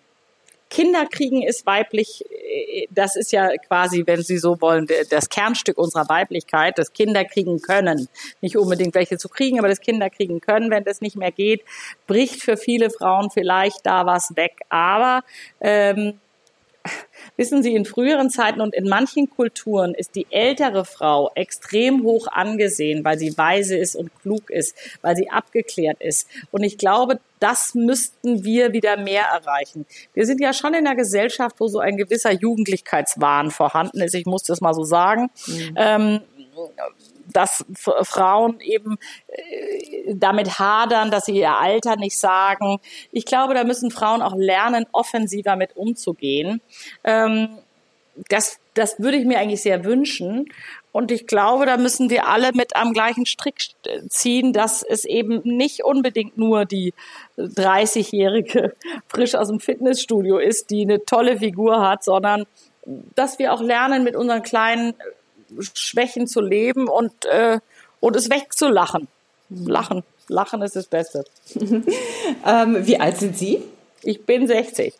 Kinder 0.68 1.06
kriegen 1.06 1.42
ist 1.42 1.64
weiblich, 1.66 2.24
äh, 2.30 2.86
das 2.90 3.16
ist 3.16 3.32
ja 3.32 3.56
quasi, 3.68 4.02
wenn 4.06 4.22
Sie 4.22 4.38
so 4.38 4.60
wollen, 4.60 4.86
das 5.10 5.28
Kernstück 5.28 5.78
unserer 5.78 6.08
Weiblichkeit, 6.08 6.78
das 6.78 6.92
Kinder 6.92 7.24
kriegen 7.24 7.60
können. 7.60 8.08
Nicht 8.40 8.56
unbedingt 8.56 8.94
welche 8.94 9.18
zu 9.18 9.28
kriegen, 9.28 9.58
aber 9.58 9.68
das 9.68 9.80
Kinder 9.80 10.10
kriegen 10.10 10.40
können, 10.40 10.70
wenn 10.70 10.84
das 10.84 11.00
nicht 11.00 11.16
mehr 11.16 11.32
geht, 11.32 11.62
bricht 12.06 12.42
für 12.42 12.56
viele 12.56 12.90
Frauen 12.90 13.30
vielleicht 13.30 13.86
da 13.86 14.06
was 14.06 14.34
weg. 14.36 14.60
Aber 14.68 15.22
ähm, 15.60 16.18
Wissen 17.36 17.62
Sie, 17.62 17.74
in 17.74 17.84
früheren 17.84 18.30
Zeiten 18.30 18.60
und 18.60 18.74
in 18.74 18.88
manchen 18.88 19.28
Kulturen 19.28 19.94
ist 19.94 20.14
die 20.14 20.26
ältere 20.30 20.84
Frau 20.84 21.30
extrem 21.34 22.02
hoch 22.02 22.28
angesehen, 22.28 23.04
weil 23.04 23.18
sie 23.18 23.36
weise 23.36 23.76
ist 23.76 23.96
und 23.96 24.10
klug 24.22 24.50
ist, 24.50 24.76
weil 25.02 25.16
sie 25.16 25.30
abgeklärt 25.30 26.00
ist. 26.00 26.28
Und 26.50 26.62
ich 26.62 26.78
glaube, 26.78 27.20
das 27.38 27.74
müssten 27.74 28.44
wir 28.44 28.72
wieder 28.72 28.96
mehr 28.96 29.24
erreichen. 29.24 29.86
Wir 30.14 30.26
sind 30.26 30.40
ja 30.40 30.52
schon 30.52 30.74
in 30.74 30.86
einer 30.86 30.96
Gesellschaft, 30.96 31.56
wo 31.58 31.68
so 31.68 31.78
ein 31.78 31.96
gewisser 31.96 32.32
Jugendlichkeitswahn 32.32 33.50
vorhanden 33.50 34.00
ist. 34.00 34.14
Ich 34.14 34.26
muss 34.26 34.42
das 34.44 34.60
mal 34.60 34.74
so 34.74 34.84
sagen. 34.84 35.30
Mhm. 35.46 35.74
Ähm, 35.76 36.20
dass 37.32 37.66
Frauen 37.74 38.60
eben 38.60 38.96
äh, 39.28 40.14
damit 40.14 40.58
hadern, 40.58 41.10
dass 41.10 41.26
sie 41.26 41.38
ihr 41.38 41.54
Alter 41.54 41.96
nicht 41.96 42.18
sagen. 42.18 42.78
Ich 43.12 43.26
glaube, 43.26 43.52
da 43.52 43.64
müssen 43.64 43.90
Frauen 43.90 44.22
auch 44.22 44.34
lernen, 44.34 44.86
offensiver 44.92 45.56
mit 45.56 45.76
umzugehen. 45.76 46.62
Ähm, 47.04 47.58
das, 48.28 48.58
das 48.74 48.98
würde 48.98 49.18
ich 49.18 49.26
mir 49.26 49.38
eigentlich 49.38 49.62
sehr 49.62 49.84
wünschen. 49.84 50.46
Und 50.96 51.10
ich 51.10 51.26
glaube, 51.26 51.66
da 51.66 51.76
müssen 51.76 52.08
wir 52.08 52.26
alle 52.26 52.52
mit 52.54 52.74
am 52.74 52.94
gleichen 52.94 53.26
Strick 53.26 53.56
ziehen, 54.08 54.54
dass 54.54 54.82
es 54.82 55.04
eben 55.04 55.42
nicht 55.44 55.84
unbedingt 55.84 56.38
nur 56.38 56.64
die 56.64 56.94
30-jährige 57.36 58.74
frisch 59.06 59.34
aus 59.34 59.48
dem 59.48 59.60
Fitnessstudio 59.60 60.38
ist, 60.38 60.70
die 60.70 60.80
eine 60.80 61.04
tolle 61.04 61.36
Figur 61.36 61.86
hat, 61.86 62.02
sondern 62.02 62.46
dass 63.14 63.38
wir 63.38 63.52
auch 63.52 63.60
lernen, 63.60 64.04
mit 64.04 64.16
unseren 64.16 64.42
kleinen 64.42 64.94
Schwächen 65.74 66.26
zu 66.26 66.40
leben 66.40 66.88
und, 66.88 67.26
äh, 67.26 67.58
und 68.00 68.16
es 68.16 68.30
wegzulachen. 68.30 69.06
Lachen. 69.50 70.02
Lachen 70.28 70.62
ist 70.62 70.76
das 70.76 70.86
Beste. 70.86 71.26
ähm, 72.46 72.86
wie 72.86 72.98
alt 72.98 73.18
sind 73.18 73.36
Sie? 73.36 73.62
Ich 74.02 74.24
bin 74.24 74.46
60. 74.46 74.94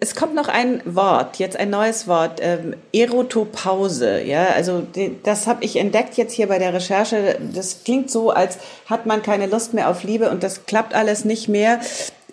Es 0.00 0.14
kommt 0.14 0.34
noch 0.34 0.48
ein 0.48 0.82
Wort, 0.84 1.38
jetzt 1.38 1.56
ein 1.56 1.70
neues 1.70 2.06
Wort, 2.06 2.40
ähm, 2.42 2.76
Erotopause. 2.92 4.20
Ja, 4.20 4.48
also 4.48 4.86
das 5.22 5.46
habe 5.46 5.64
ich 5.64 5.76
entdeckt 5.76 6.18
jetzt 6.18 6.34
hier 6.34 6.46
bei 6.48 6.58
der 6.58 6.74
Recherche. 6.74 7.38
Das 7.54 7.84
klingt 7.84 8.10
so, 8.10 8.30
als 8.30 8.58
hat 8.84 9.06
man 9.06 9.22
keine 9.22 9.46
Lust 9.46 9.72
mehr 9.72 9.88
auf 9.88 10.02
Liebe 10.02 10.28
und 10.30 10.42
das 10.42 10.66
klappt 10.66 10.94
alles 10.94 11.24
nicht 11.24 11.48
mehr. 11.48 11.80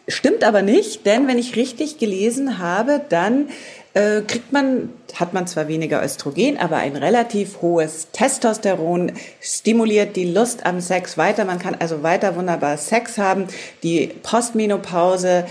Stimmt 0.09 0.43
aber 0.43 0.63
nicht, 0.63 1.05
denn 1.05 1.29
wenn 1.29 1.39
ich 1.39 1.55
richtig 1.55 1.97
gelesen 1.97 2.59
habe, 2.59 2.99
dann 3.07 3.47
äh, 3.93 4.21
kriegt 4.21 4.51
man, 4.51 4.89
hat 5.17 5.33
man 5.33 5.47
zwar 5.47 5.69
weniger 5.69 6.03
Östrogen, 6.03 6.59
aber 6.59 6.75
ein 6.75 6.97
relativ 6.97 7.61
hohes 7.61 8.09
Testosteron, 8.11 9.13
stimuliert 9.39 10.17
die 10.17 10.29
Lust 10.29 10.65
am 10.65 10.81
Sex 10.81 11.17
weiter. 11.17 11.45
Man 11.45 11.59
kann 11.59 11.77
also 11.79 12.03
weiter 12.03 12.35
wunderbar 12.35 12.75
Sex 12.75 13.17
haben. 13.17 13.47
Die 13.81 14.07
Postmenopause 14.07 15.45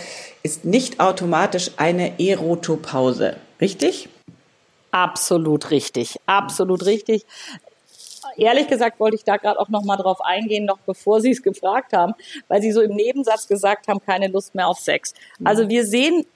ist 0.44 0.64
nicht 0.64 1.00
automatisch 1.00 1.72
eine 1.78 2.20
Erotopause. 2.20 3.36
Richtig? 3.60 4.08
Absolut 4.92 5.72
richtig. 5.72 6.20
Absolut 6.26 6.86
richtig 6.86 7.26
ehrlich 8.36 8.68
gesagt 8.68 9.00
wollte 9.00 9.16
ich 9.16 9.24
da 9.24 9.36
gerade 9.36 9.58
auch 9.58 9.68
noch 9.68 9.84
mal 9.84 9.96
drauf 9.96 10.20
eingehen, 10.20 10.64
noch 10.64 10.78
bevor 10.78 11.20
Sie 11.20 11.30
es 11.30 11.42
gefragt 11.42 11.92
haben, 11.92 12.14
weil 12.48 12.62
Sie 12.62 12.72
so 12.72 12.80
im 12.80 12.94
Nebensatz 12.94 13.46
gesagt 13.48 13.88
haben, 13.88 14.00
keine 14.04 14.28
Lust 14.28 14.54
mehr 14.54 14.68
auf 14.68 14.78
Sex. 14.78 15.14
Also 15.44 15.68
wir 15.68 15.86
sehen 15.86 16.26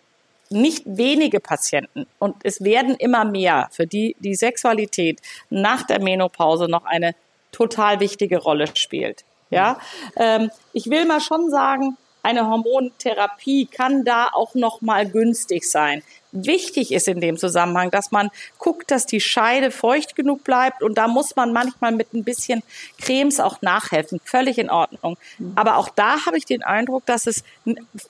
nicht 0.50 0.82
wenige 0.86 1.40
Patienten 1.40 2.06
und 2.18 2.36
es 2.42 2.62
werden 2.64 2.94
immer 2.96 3.24
mehr, 3.24 3.68
für 3.70 3.86
die 3.86 4.16
die 4.20 4.34
Sexualität 4.34 5.20
nach 5.50 5.82
der 5.82 6.00
Menopause 6.02 6.68
noch 6.68 6.86
eine 6.86 7.14
total 7.52 8.00
wichtige 8.00 8.38
Rolle 8.38 8.66
spielt. 8.74 9.24
Ja, 9.50 9.78
ähm, 10.16 10.50
ich 10.72 10.90
will 10.90 11.04
mal 11.06 11.20
schon 11.20 11.50
sagen, 11.50 11.96
eine 12.22 12.46
Hormontherapie 12.48 13.66
kann 13.66 14.04
da 14.04 14.28
auch 14.32 14.54
noch 14.54 14.80
mal 14.80 15.08
günstig 15.08 15.68
sein. 15.68 16.02
wichtig 16.30 16.92
ist 16.92 17.08
in 17.08 17.22
dem 17.22 17.38
Zusammenhang, 17.38 17.90
dass 17.90 18.10
man 18.10 18.30
guckt, 18.58 18.90
dass 18.90 19.06
die 19.06 19.20
Scheide 19.20 19.70
feucht 19.70 20.14
genug 20.14 20.44
bleibt 20.44 20.82
und 20.82 20.98
da 20.98 21.08
muss 21.08 21.36
man 21.36 21.54
manchmal 21.54 21.92
mit 21.92 22.12
ein 22.12 22.22
bisschen 22.22 22.62
Cremes 23.00 23.40
auch 23.40 23.62
nachhelfen. 23.62 24.20
Völlig 24.22 24.58
in 24.58 24.68
Ordnung. 24.68 25.16
Mhm. 25.38 25.52
Aber 25.56 25.78
auch 25.78 25.88
da 25.88 26.26
habe 26.26 26.36
ich 26.36 26.44
den 26.44 26.62
Eindruck, 26.62 27.06
dass 27.06 27.26
es 27.26 27.44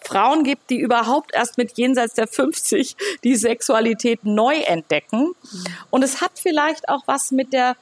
Frauen 0.03 0.43
gibt, 0.43 0.69
die 0.71 0.81
überhaupt 0.81 1.33
erst 1.33 1.59
mit 1.59 1.79
jenseits 1.79 2.15
der 2.15 2.27
50 2.27 2.97
die 3.23 3.37
Sexualität 3.37 4.25
neu 4.25 4.57
entdecken. 4.57 5.29
Mhm. 5.29 5.65
Und 5.91 6.03
es 6.03 6.21
hat 6.21 6.33
vielleicht 6.35 6.89
auch 6.89 7.03
was 7.07 7.31
mit 7.31 7.53
der 7.53 7.77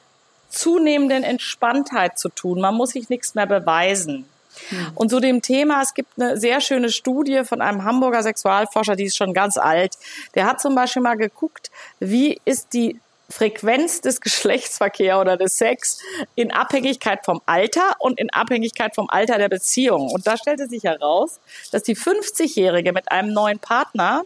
zunehmenden 0.49 1.23
Entspanntheit 1.23 2.19
zu 2.19 2.29
tun. 2.29 2.61
Man 2.61 2.75
muss 2.75 2.91
sich 2.91 3.09
nichts 3.09 3.35
mehr 3.35 3.47
beweisen. 3.47 4.29
Hm. 4.69 4.91
Und 4.95 5.09
zu 5.09 5.19
dem 5.19 5.41
Thema, 5.41 5.81
es 5.81 5.93
gibt 5.93 6.19
eine 6.19 6.37
sehr 6.37 6.61
schöne 6.61 6.89
Studie 6.89 7.43
von 7.43 7.61
einem 7.61 7.83
Hamburger 7.83 8.23
Sexualforscher, 8.23 8.95
die 8.95 9.05
ist 9.05 9.17
schon 9.17 9.33
ganz 9.33 9.57
alt. 9.57 9.97
Der 10.35 10.45
hat 10.45 10.61
zum 10.61 10.75
Beispiel 10.75 11.01
mal 11.01 11.17
geguckt, 11.17 11.71
wie 11.99 12.39
ist 12.45 12.73
die 12.73 12.99
Frequenz 13.29 14.01
des 14.01 14.21
Geschlechtsverkehrs 14.21 15.19
oder 15.19 15.37
des 15.37 15.57
Sex 15.57 15.99
in 16.35 16.51
Abhängigkeit 16.51 17.25
vom 17.25 17.41
Alter 17.45 17.95
und 17.99 18.19
in 18.19 18.29
Abhängigkeit 18.31 18.95
vom 18.95 19.09
Alter 19.09 19.37
der 19.37 19.49
Beziehung. 19.49 20.09
Und 20.09 20.27
da 20.27 20.37
stellte 20.37 20.67
sich 20.67 20.83
heraus, 20.83 21.39
dass 21.71 21.83
die 21.83 21.95
50-Jährige 21.95 22.93
mit 22.93 23.11
einem 23.11 23.33
neuen 23.33 23.59
Partner 23.59 24.23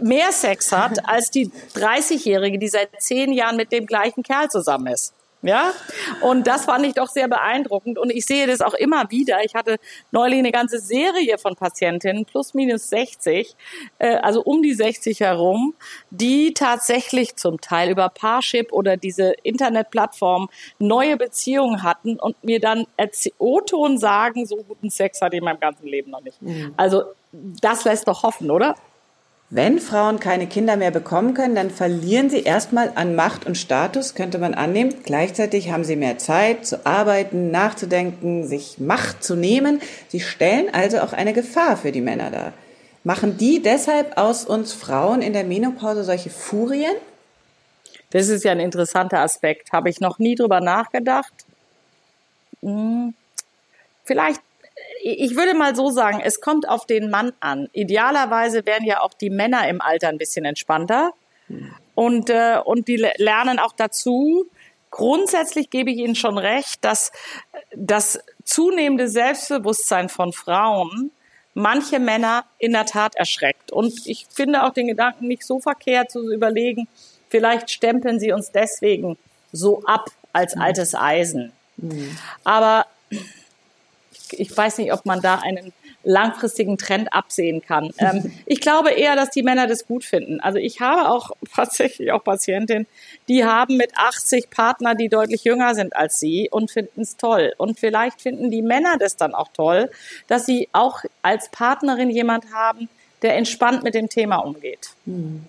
mehr 0.00 0.32
Sex 0.32 0.72
hat 0.72 1.08
als 1.08 1.30
die 1.30 1.50
30-Jährige, 1.74 2.58
die 2.58 2.68
seit 2.68 2.90
zehn 3.00 3.32
Jahren 3.32 3.56
mit 3.56 3.72
dem 3.72 3.86
gleichen 3.86 4.22
Kerl 4.22 4.50
zusammen 4.50 4.88
ist. 4.88 5.12
Ja, 5.42 5.72
und 6.22 6.46
das 6.46 6.64
fand 6.64 6.86
ich 6.86 6.94
doch 6.94 7.08
sehr 7.08 7.28
beeindruckend. 7.28 7.98
Und 7.98 8.10
ich 8.10 8.26
sehe 8.26 8.46
das 8.46 8.62
auch 8.62 8.74
immer 8.74 9.10
wieder. 9.10 9.44
Ich 9.44 9.54
hatte 9.54 9.76
neulich 10.10 10.38
eine 10.38 10.50
ganze 10.50 10.78
Serie 10.78 11.38
von 11.38 11.54
Patientinnen, 11.54 12.24
plus 12.24 12.54
minus 12.54 12.88
60, 12.88 13.54
äh, 13.98 14.16
also 14.16 14.42
um 14.42 14.62
die 14.62 14.72
60 14.72 15.20
herum, 15.20 15.74
die 16.10 16.54
tatsächlich 16.54 17.36
zum 17.36 17.60
Teil 17.60 17.90
über 17.90 18.08
Parship 18.08 18.72
oder 18.72 18.96
diese 18.96 19.34
Internetplattform 19.42 20.48
neue 20.78 21.16
Beziehungen 21.16 21.82
hatten 21.82 22.18
und 22.18 22.42
mir 22.42 22.58
dann 22.58 22.86
O-Ton 23.38 23.98
sagen, 23.98 24.46
so 24.46 24.56
guten 24.56 24.90
Sex 24.90 25.20
hatte 25.20 25.36
ich 25.36 25.40
in 25.40 25.44
meinem 25.44 25.60
ganzen 25.60 25.86
Leben 25.86 26.10
noch 26.10 26.22
nicht. 26.22 26.40
Mhm. 26.40 26.74
Also 26.76 27.04
das 27.32 27.84
lässt 27.84 28.08
doch 28.08 28.22
hoffen, 28.22 28.50
oder? 28.50 28.74
Wenn 29.48 29.78
Frauen 29.78 30.18
keine 30.18 30.48
Kinder 30.48 30.76
mehr 30.76 30.90
bekommen 30.90 31.34
können, 31.34 31.54
dann 31.54 31.70
verlieren 31.70 32.30
sie 32.30 32.42
erstmal 32.42 32.90
an 32.96 33.14
Macht 33.14 33.46
und 33.46 33.56
Status, 33.56 34.16
könnte 34.16 34.38
man 34.38 34.54
annehmen. 34.54 34.92
Gleichzeitig 35.04 35.70
haben 35.70 35.84
sie 35.84 35.94
mehr 35.94 36.18
Zeit 36.18 36.66
zu 36.66 36.84
arbeiten, 36.84 37.52
nachzudenken, 37.52 38.44
sich 38.44 38.78
Macht 38.80 39.22
zu 39.22 39.36
nehmen. 39.36 39.80
Sie 40.08 40.18
stellen 40.18 40.68
also 40.72 40.98
auch 40.98 41.12
eine 41.12 41.32
Gefahr 41.32 41.76
für 41.76 41.92
die 41.92 42.00
Männer 42.00 42.32
dar. 42.32 42.52
Machen 43.04 43.38
die 43.38 43.62
deshalb 43.62 44.18
aus 44.18 44.44
uns 44.44 44.72
Frauen 44.72 45.22
in 45.22 45.32
der 45.32 45.44
Menopause 45.44 46.02
solche 46.02 46.30
Furien? 46.30 46.96
Das 48.10 48.26
ist 48.26 48.42
ja 48.42 48.50
ein 48.50 48.58
interessanter 48.58 49.20
Aspekt. 49.20 49.72
Habe 49.72 49.90
ich 49.90 50.00
noch 50.00 50.18
nie 50.18 50.34
drüber 50.34 50.60
nachgedacht. 50.60 51.32
Hm. 52.62 53.14
Vielleicht 54.04 54.40
ich 55.06 55.36
würde 55.36 55.54
mal 55.54 55.76
so 55.76 55.90
sagen, 55.90 56.20
es 56.22 56.40
kommt 56.40 56.68
auf 56.68 56.86
den 56.86 57.10
Mann 57.10 57.32
an. 57.40 57.68
Idealerweise 57.72 58.66
wären 58.66 58.84
ja 58.84 59.00
auch 59.00 59.14
die 59.14 59.30
Männer 59.30 59.68
im 59.68 59.80
Alter 59.80 60.08
ein 60.08 60.18
bisschen 60.18 60.44
entspannter. 60.44 61.12
Und, 61.94 62.30
äh, 62.30 62.58
und 62.64 62.88
die 62.88 62.96
lernen 62.96 63.58
auch 63.58 63.72
dazu. 63.72 64.46
Grundsätzlich 64.90 65.70
gebe 65.70 65.90
ich 65.90 65.98
Ihnen 65.98 66.16
schon 66.16 66.38
recht, 66.38 66.84
dass 66.84 67.12
das 67.74 68.18
zunehmende 68.44 69.08
Selbstbewusstsein 69.08 70.08
von 70.08 70.32
Frauen 70.32 71.10
manche 71.54 71.98
Männer 71.98 72.44
in 72.58 72.72
der 72.72 72.86
Tat 72.86 73.14
erschreckt. 73.14 73.72
Und 73.72 74.06
ich 74.06 74.26
finde 74.30 74.64
auch 74.64 74.72
den 74.72 74.88
Gedanken 74.88 75.28
nicht 75.28 75.44
so 75.44 75.60
verkehrt 75.60 76.10
zu 76.10 76.32
überlegen, 76.32 76.88
vielleicht 77.28 77.70
stempeln 77.70 78.20
sie 78.20 78.32
uns 78.32 78.50
deswegen 78.52 79.16
so 79.52 79.82
ab 79.84 80.10
als 80.32 80.56
altes 80.56 80.94
Eisen. 80.94 81.52
Mhm. 81.76 82.16
Aber 82.44 82.86
ich 84.32 84.56
weiß 84.56 84.78
nicht, 84.78 84.92
ob 84.92 85.06
man 85.06 85.20
da 85.20 85.36
einen 85.36 85.72
langfristigen 86.04 86.78
Trend 86.78 87.12
absehen 87.12 87.62
kann. 87.62 87.90
Ähm, 87.98 88.30
ich 88.44 88.60
glaube 88.60 88.90
eher, 88.90 89.16
dass 89.16 89.30
die 89.30 89.42
Männer 89.42 89.66
das 89.66 89.86
gut 89.86 90.04
finden. 90.04 90.38
Also 90.40 90.58
ich 90.58 90.80
habe 90.80 91.08
auch 91.08 91.30
tatsächlich 91.54 92.12
auch 92.12 92.22
Patientinnen, 92.22 92.86
die 93.26 93.44
haben 93.44 93.76
mit 93.78 93.96
80 93.96 94.50
Partner, 94.50 94.94
die 94.94 95.08
deutlich 95.08 95.44
jünger 95.44 95.74
sind 95.74 95.96
als 95.96 96.20
sie 96.20 96.48
und 96.50 96.70
finden 96.70 97.00
es 97.00 97.16
toll. 97.16 97.54
Und 97.56 97.80
vielleicht 97.80 98.20
finden 98.20 98.50
die 98.50 98.60
Männer 98.60 98.96
das 98.98 99.16
dann 99.16 99.34
auch 99.34 99.48
toll, 99.48 99.90
dass 100.26 100.44
sie 100.44 100.68
auch 100.72 101.04
als 101.22 101.48
Partnerin 101.48 102.10
jemand 102.10 102.52
haben, 102.52 102.88
der 103.22 103.36
entspannt 103.36 103.82
mit 103.82 103.94
dem 103.94 104.08
Thema 104.10 104.36
umgeht. 104.36 104.90
Hm. 105.06 105.46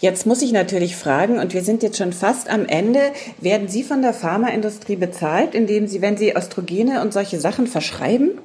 Jetzt 0.00 0.26
muss 0.26 0.42
ich 0.42 0.52
natürlich 0.52 0.96
fragen, 0.96 1.38
und 1.38 1.54
wir 1.54 1.62
sind 1.62 1.82
jetzt 1.82 1.98
schon 1.98 2.12
fast 2.12 2.48
am 2.48 2.66
Ende, 2.66 3.12
werden 3.40 3.68
Sie 3.68 3.82
von 3.82 4.02
der 4.02 4.12
Pharmaindustrie 4.12 4.96
bezahlt, 4.96 5.54
indem 5.54 5.86
Sie, 5.86 6.02
wenn 6.02 6.16
Sie 6.16 6.36
Östrogene 6.36 7.00
und 7.02 7.12
solche 7.12 7.40
Sachen 7.40 7.66
verschreiben? 7.66 8.38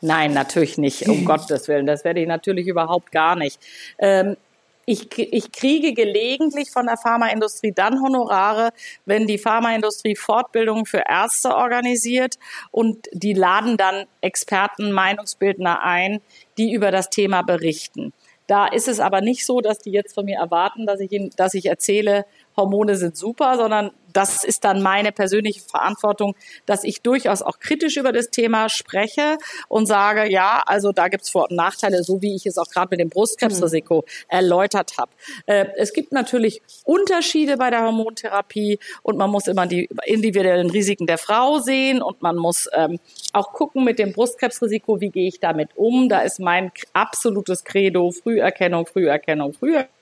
Nein, 0.00 0.32
natürlich 0.32 0.78
nicht, 0.78 1.08
um 1.08 1.24
Gottes 1.26 1.68
Willen. 1.68 1.86
Das 1.86 2.04
werde 2.04 2.20
ich 2.20 2.28
natürlich 2.28 2.66
überhaupt 2.66 3.12
gar 3.12 3.36
nicht. 3.36 3.58
Ähm, 3.98 4.36
ich, 4.84 5.16
ich 5.16 5.52
kriege 5.52 5.94
gelegentlich 5.94 6.70
von 6.70 6.86
der 6.86 6.96
Pharmaindustrie 6.96 7.72
dann 7.72 8.02
Honorare, 8.02 8.70
wenn 9.06 9.26
die 9.26 9.38
Pharmaindustrie 9.38 10.16
Fortbildungen 10.16 10.86
für 10.86 11.04
Ärzte 11.08 11.54
organisiert 11.54 12.34
und 12.72 13.08
die 13.12 13.32
laden 13.32 13.76
dann 13.76 14.06
Experten, 14.20 14.90
Meinungsbildner 14.90 15.82
ein, 15.84 16.20
die 16.58 16.72
über 16.72 16.90
das 16.90 17.10
Thema 17.10 17.42
berichten. 17.42 18.12
Da 18.52 18.66
ist 18.66 18.86
es 18.86 19.00
aber 19.00 19.22
nicht 19.22 19.46
so, 19.46 19.62
dass 19.62 19.78
die 19.78 19.92
jetzt 19.92 20.14
von 20.14 20.26
mir 20.26 20.36
erwarten, 20.36 20.84
dass 20.84 21.00
ich, 21.00 21.10
ihnen, 21.10 21.30
dass 21.38 21.54
ich 21.54 21.64
erzähle, 21.64 22.26
Hormone 22.56 22.96
sind 22.96 23.16
super, 23.16 23.56
sondern 23.56 23.90
das 24.12 24.44
ist 24.44 24.64
dann 24.64 24.82
meine 24.82 25.12
persönliche 25.12 25.60
Verantwortung, 25.60 26.34
dass 26.66 26.84
ich 26.84 27.02
durchaus 27.02 27.42
auch 27.42 27.58
kritisch 27.58 27.96
über 27.96 28.12
das 28.12 28.30
Thema 28.30 28.68
spreche 28.68 29.38
und 29.68 29.86
sage, 29.86 30.30
ja, 30.30 30.62
also 30.66 30.92
da 30.92 31.08
gibt 31.08 31.24
es 31.24 31.30
Vor- 31.30 31.50
und 31.50 31.56
Nachteile, 31.56 32.02
so 32.02 32.22
wie 32.22 32.34
ich 32.34 32.46
es 32.46 32.58
auch 32.58 32.68
gerade 32.68 32.88
mit 32.90 33.00
dem 33.00 33.08
Brustkrebsrisiko 33.08 33.96
mhm. 33.96 34.02
erläutert 34.28 34.98
habe. 34.98 35.10
Äh, 35.46 35.66
es 35.76 35.92
gibt 35.92 36.12
natürlich 36.12 36.62
Unterschiede 36.84 37.56
bei 37.56 37.70
der 37.70 37.84
Hormontherapie 37.84 38.78
und 39.02 39.16
man 39.16 39.30
muss 39.30 39.46
immer 39.46 39.66
die 39.66 39.88
individuellen 40.04 40.70
Risiken 40.70 41.06
der 41.06 41.18
Frau 41.18 41.58
sehen 41.58 42.02
und 42.02 42.22
man 42.22 42.36
muss 42.36 42.68
ähm, 42.74 42.98
auch 43.32 43.52
gucken 43.52 43.84
mit 43.84 43.98
dem 43.98 44.12
Brustkrebsrisiko, 44.12 45.00
wie 45.00 45.10
gehe 45.10 45.28
ich 45.28 45.40
damit 45.40 45.70
um. 45.76 46.08
Da 46.08 46.20
ist 46.20 46.38
mein 46.38 46.70
absolutes 46.92 47.64
Credo 47.64 48.10
Früherkennung, 48.10 48.86
Früherkennung, 48.86 49.52
Früherkennung. 49.52 50.01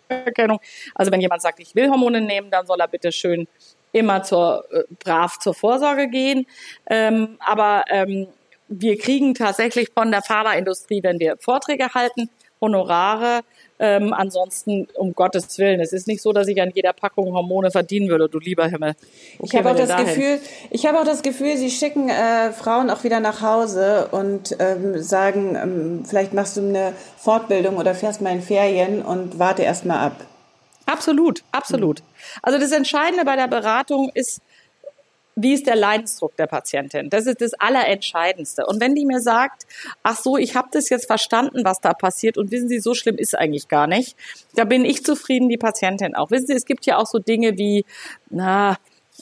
Also 0.95 1.13
wenn 1.13 1.21
jemand 1.21 1.43
sagt, 1.43 1.61
ich 1.61 1.75
will 1.75 1.91
Hormone 1.91 2.21
nehmen, 2.21 2.51
dann 2.51 2.67
soll 2.67 2.81
er 2.81 2.89
bitte 2.89 3.13
schön 3.13 3.47
immer 3.93 4.23
zur, 4.23 4.65
äh, 4.71 4.85
brav 5.03 5.39
zur 5.39 5.55
Vorsorge 5.55 6.09
gehen. 6.09 6.47
Ähm, 6.89 7.37
aber 7.41 7.85
ähm, 7.89 8.29
wir 8.69 8.99
kriegen 8.99 9.35
tatsächlich 9.35 9.89
von 9.93 10.11
der 10.11 10.23
Pharmaindustrie, 10.23 11.03
wenn 11.03 11.19
wir 11.19 11.37
Vorträge 11.39 11.93
halten, 11.95 12.31
Honorare. 12.61 13.41
Ähm, 13.83 14.13
ansonsten, 14.13 14.89
um 14.95 15.15
Gottes 15.15 15.59
Willen, 15.59 15.81
es 15.81 15.95
ist 15.95 16.07
nicht 16.07 16.21
so, 16.21 16.35
dass 16.35 16.49
ich 16.49 16.61
an 16.61 16.71
jeder 16.75 16.93
Packung 16.93 17.33
Hormone 17.33 17.71
verdienen 17.71 18.11
würde, 18.11 18.29
du 18.29 18.39
lieber 18.39 18.67
Himmel. 18.67 18.95
ich 19.43 19.55
habe 19.57 19.71
auch 19.71 19.75
das 19.75 19.97
Gefühl, 19.97 20.39
ich 20.69 20.85
habe 20.85 21.01
auch 21.01 21.05
das 21.05 21.23
Gefühl, 21.23 21.57
sie 21.57 21.71
schicken 21.71 22.11
äh, 22.11 22.53
Frauen 22.53 22.91
auch 22.91 23.05
wieder 23.05 23.21
nach 23.21 23.41
Hause 23.41 24.09
und 24.11 24.55
ähm, 24.59 25.01
sagen, 25.03 25.57
ähm, 25.57 26.05
vielleicht 26.05 26.35
machst 26.35 26.59
du 26.59 26.61
eine 26.61 26.93
Fortbildung 27.17 27.79
oder 27.79 27.95
fährst 27.95 28.21
mal 28.21 28.35
in 28.35 28.43
Ferien 28.43 29.01
und 29.01 29.39
warte 29.39 29.63
erst 29.63 29.87
mal 29.87 29.99
ab. 29.99 30.17
Absolut, 30.85 31.43
absolut. 31.51 32.03
Also 32.43 32.59
das 32.59 32.73
Entscheidende 32.73 33.25
bei 33.25 33.37
der 33.37 33.49
Beratung 33.49 34.11
ist, 34.13 34.43
wie 35.37 35.55
ist 35.55 35.67
der 35.67 35.77
Leidensdruck 35.77 36.37
der 36.37 36.47
Patientin? 36.47 37.11
Das 37.11 37.27
ist 37.27 37.41
das 37.41 37.55
Allerentscheidendste. 37.55 38.67
Und 38.67 38.81
wenn 38.81 38.95
die 38.95 39.07
mir 39.07 39.21
sagt, 39.21 39.67
ach 40.03 40.17
so, 40.17 40.37
ich 40.37 40.57
habe 40.57 40.69
das 40.73 40.89
jetzt 40.89 41.07
verstanden, 41.07 41.65
was 41.65 41.81
da 41.81 41.95
passiert 41.95 42.37
und 42.37 42.51
wissen 42.51 42.69
Sie, 42.69 42.81
so 42.81 42.95
schlimm 42.95 43.17
ist 43.17 43.37
eigentlich 43.37 43.69
gar 43.69 43.87
nicht, 43.87 44.17
da 44.55 44.65
bin 44.65 44.85
ich 44.85 45.05
zufrieden, 45.05 45.49
die 45.49 45.57
Patientin 45.57 46.15
auch. 46.15 46.31
Wissen 46.31 46.49
Sie, 46.49 46.55
es 46.55 46.65
gibt 46.65 46.87
ja 46.87 46.99
auch 46.99 47.07
so 47.07 47.19
Dinge 47.19 47.57
wie, 47.57 47.85
na, 48.29 48.77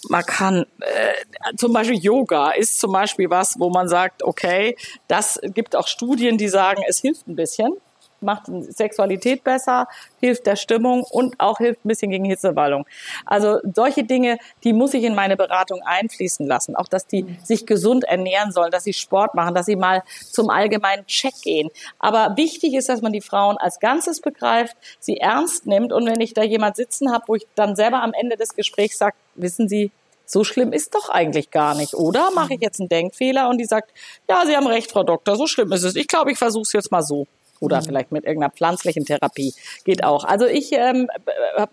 man 0.08 0.24
kann 0.24 0.66
äh, 0.80 1.56
zum 1.56 1.72
Beispiel 1.72 1.98
Yoga 1.98 2.52
ist 2.52 2.78
zum 2.78 2.92
Beispiel 2.92 3.30
was, 3.30 3.58
wo 3.58 3.68
man 3.68 3.88
sagt, 3.88 4.22
okay, 4.22 4.76
das 5.08 5.40
gibt 5.42 5.74
auch 5.74 5.88
Studien, 5.88 6.38
die 6.38 6.48
sagen, 6.48 6.82
es 6.86 6.98
hilft 6.98 7.26
ein 7.26 7.36
bisschen 7.36 7.72
macht 8.20 8.44
Sexualität 8.46 9.44
besser, 9.44 9.88
hilft 10.20 10.46
der 10.46 10.56
Stimmung 10.56 11.02
und 11.02 11.38
auch 11.38 11.58
hilft 11.58 11.84
ein 11.84 11.88
bisschen 11.88 12.10
gegen 12.10 12.24
Hitzewallung. 12.24 12.86
Also 13.24 13.58
solche 13.74 14.04
Dinge, 14.04 14.38
die 14.64 14.72
muss 14.72 14.94
ich 14.94 15.04
in 15.04 15.14
meine 15.14 15.36
Beratung 15.36 15.80
einfließen 15.82 16.46
lassen. 16.46 16.76
Auch, 16.76 16.88
dass 16.88 17.06
die 17.06 17.24
sich 17.44 17.66
gesund 17.66 18.04
ernähren 18.04 18.52
sollen, 18.52 18.70
dass 18.70 18.84
sie 18.84 18.92
Sport 18.92 19.34
machen, 19.34 19.54
dass 19.54 19.66
sie 19.66 19.76
mal 19.76 20.02
zum 20.30 20.50
allgemeinen 20.50 21.06
Check 21.06 21.34
gehen. 21.42 21.70
Aber 21.98 22.36
wichtig 22.36 22.74
ist, 22.74 22.88
dass 22.88 23.02
man 23.02 23.12
die 23.12 23.20
Frauen 23.20 23.56
als 23.56 23.80
Ganzes 23.80 24.20
begreift, 24.20 24.76
sie 25.00 25.18
ernst 25.18 25.66
nimmt 25.66 25.92
und 25.92 26.06
wenn 26.06 26.20
ich 26.20 26.34
da 26.34 26.42
jemand 26.42 26.76
sitzen 26.76 27.12
habe, 27.12 27.24
wo 27.28 27.34
ich 27.34 27.46
dann 27.54 27.76
selber 27.76 28.02
am 28.02 28.12
Ende 28.12 28.36
des 28.36 28.54
Gesprächs 28.54 28.98
sage, 28.98 29.16
wissen 29.34 29.68
Sie, 29.68 29.90
so 30.28 30.44
schlimm 30.44 30.72
ist 30.72 30.94
doch 30.94 31.08
eigentlich 31.08 31.50
gar 31.50 31.74
nicht, 31.74 31.94
oder? 31.94 32.30
Mache 32.32 32.54
ich 32.54 32.60
jetzt 32.60 32.80
einen 32.80 32.88
Denkfehler 32.88 33.48
und 33.48 33.58
die 33.58 33.64
sagt, 33.64 33.90
ja, 34.28 34.44
Sie 34.46 34.54
haben 34.54 34.66
recht, 34.66 34.90
Frau 34.90 35.02
Doktor, 35.02 35.36
so 35.36 35.46
schlimm 35.46 35.72
ist 35.72 35.84
es. 35.84 35.96
Ich 35.96 36.06
glaube, 36.06 36.32
ich 36.32 36.38
versuche 36.38 36.62
es 36.62 36.72
jetzt 36.72 36.92
mal 36.92 37.02
so. 37.02 37.26
Oder 37.60 37.80
mhm. 37.80 37.84
vielleicht 37.84 38.12
mit 38.12 38.24
irgendeiner 38.24 38.52
pflanzlichen 38.52 39.04
Therapie. 39.04 39.54
Geht 39.84 40.04
auch. 40.04 40.24
Also 40.24 40.46
ich 40.46 40.72
ähm, 40.72 41.08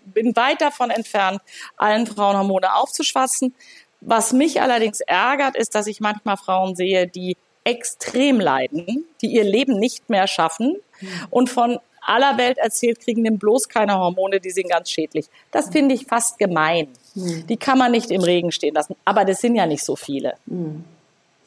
bin 0.04 0.34
weit 0.36 0.60
davon 0.60 0.90
entfernt, 0.90 1.40
allen 1.76 2.06
Frauen 2.06 2.36
Hormone 2.36 2.74
aufzuschwatzen. 2.74 3.54
Was 4.00 4.32
mich 4.32 4.60
allerdings 4.60 5.00
ärgert, 5.00 5.56
ist, 5.56 5.74
dass 5.74 5.86
ich 5.86 6.00
manchmal 6.00 6.36
Frauen 6.36 6.76
sehe, 6.76 7.06
die 7.06 7.36
extrem 7.64 8.38
leiden, 8.38 9.04
die 9.20 9.28
ihr 9.28 9.44
Leben 9.44 9.78
nicht 9.78 10.08
mehr 10.08 10.28
schaffen 10.28 10.76
mhm. 11.00 11.08
und 11.30 11.50
von 11.50 11.80
aller 12.06 12.38
Welt 12.38 12.58
erzählt 12.58 13.00
kriegen, 13.00 13.22
nimm 13.22 13.38
bloß 13.38 13.68
keine 13.68 13.98
Hormone, 13.98 14.40
die 14.40 14.50
sind 14.50 14.70
ganz 14.70 14.90
schädlich. 14.90 15.26
Das 15.50 15.70
finde 15.70 15.94
ich 15.94 16.06
fast 16.06 16.38
gemein. 16.38 16.88
Mhm. 17.14 17.46
Die 17.48 17.56
kann 17.56 17.78
man 17.78 17.90
nicht 17.90 18.10
im 18.10 18.22
Regen 18.22 18.52
stehen 18.52 18.74
lassen. 18.74 18.94
Aber 19.04 19.24
das 19.24 19.40
sind 19.40 19.56
ja 19.56 19.66
nicht 19.66 19.84
so 19.84 19.96
viele. 19.96 20.34
Mhm. 20.46 20.84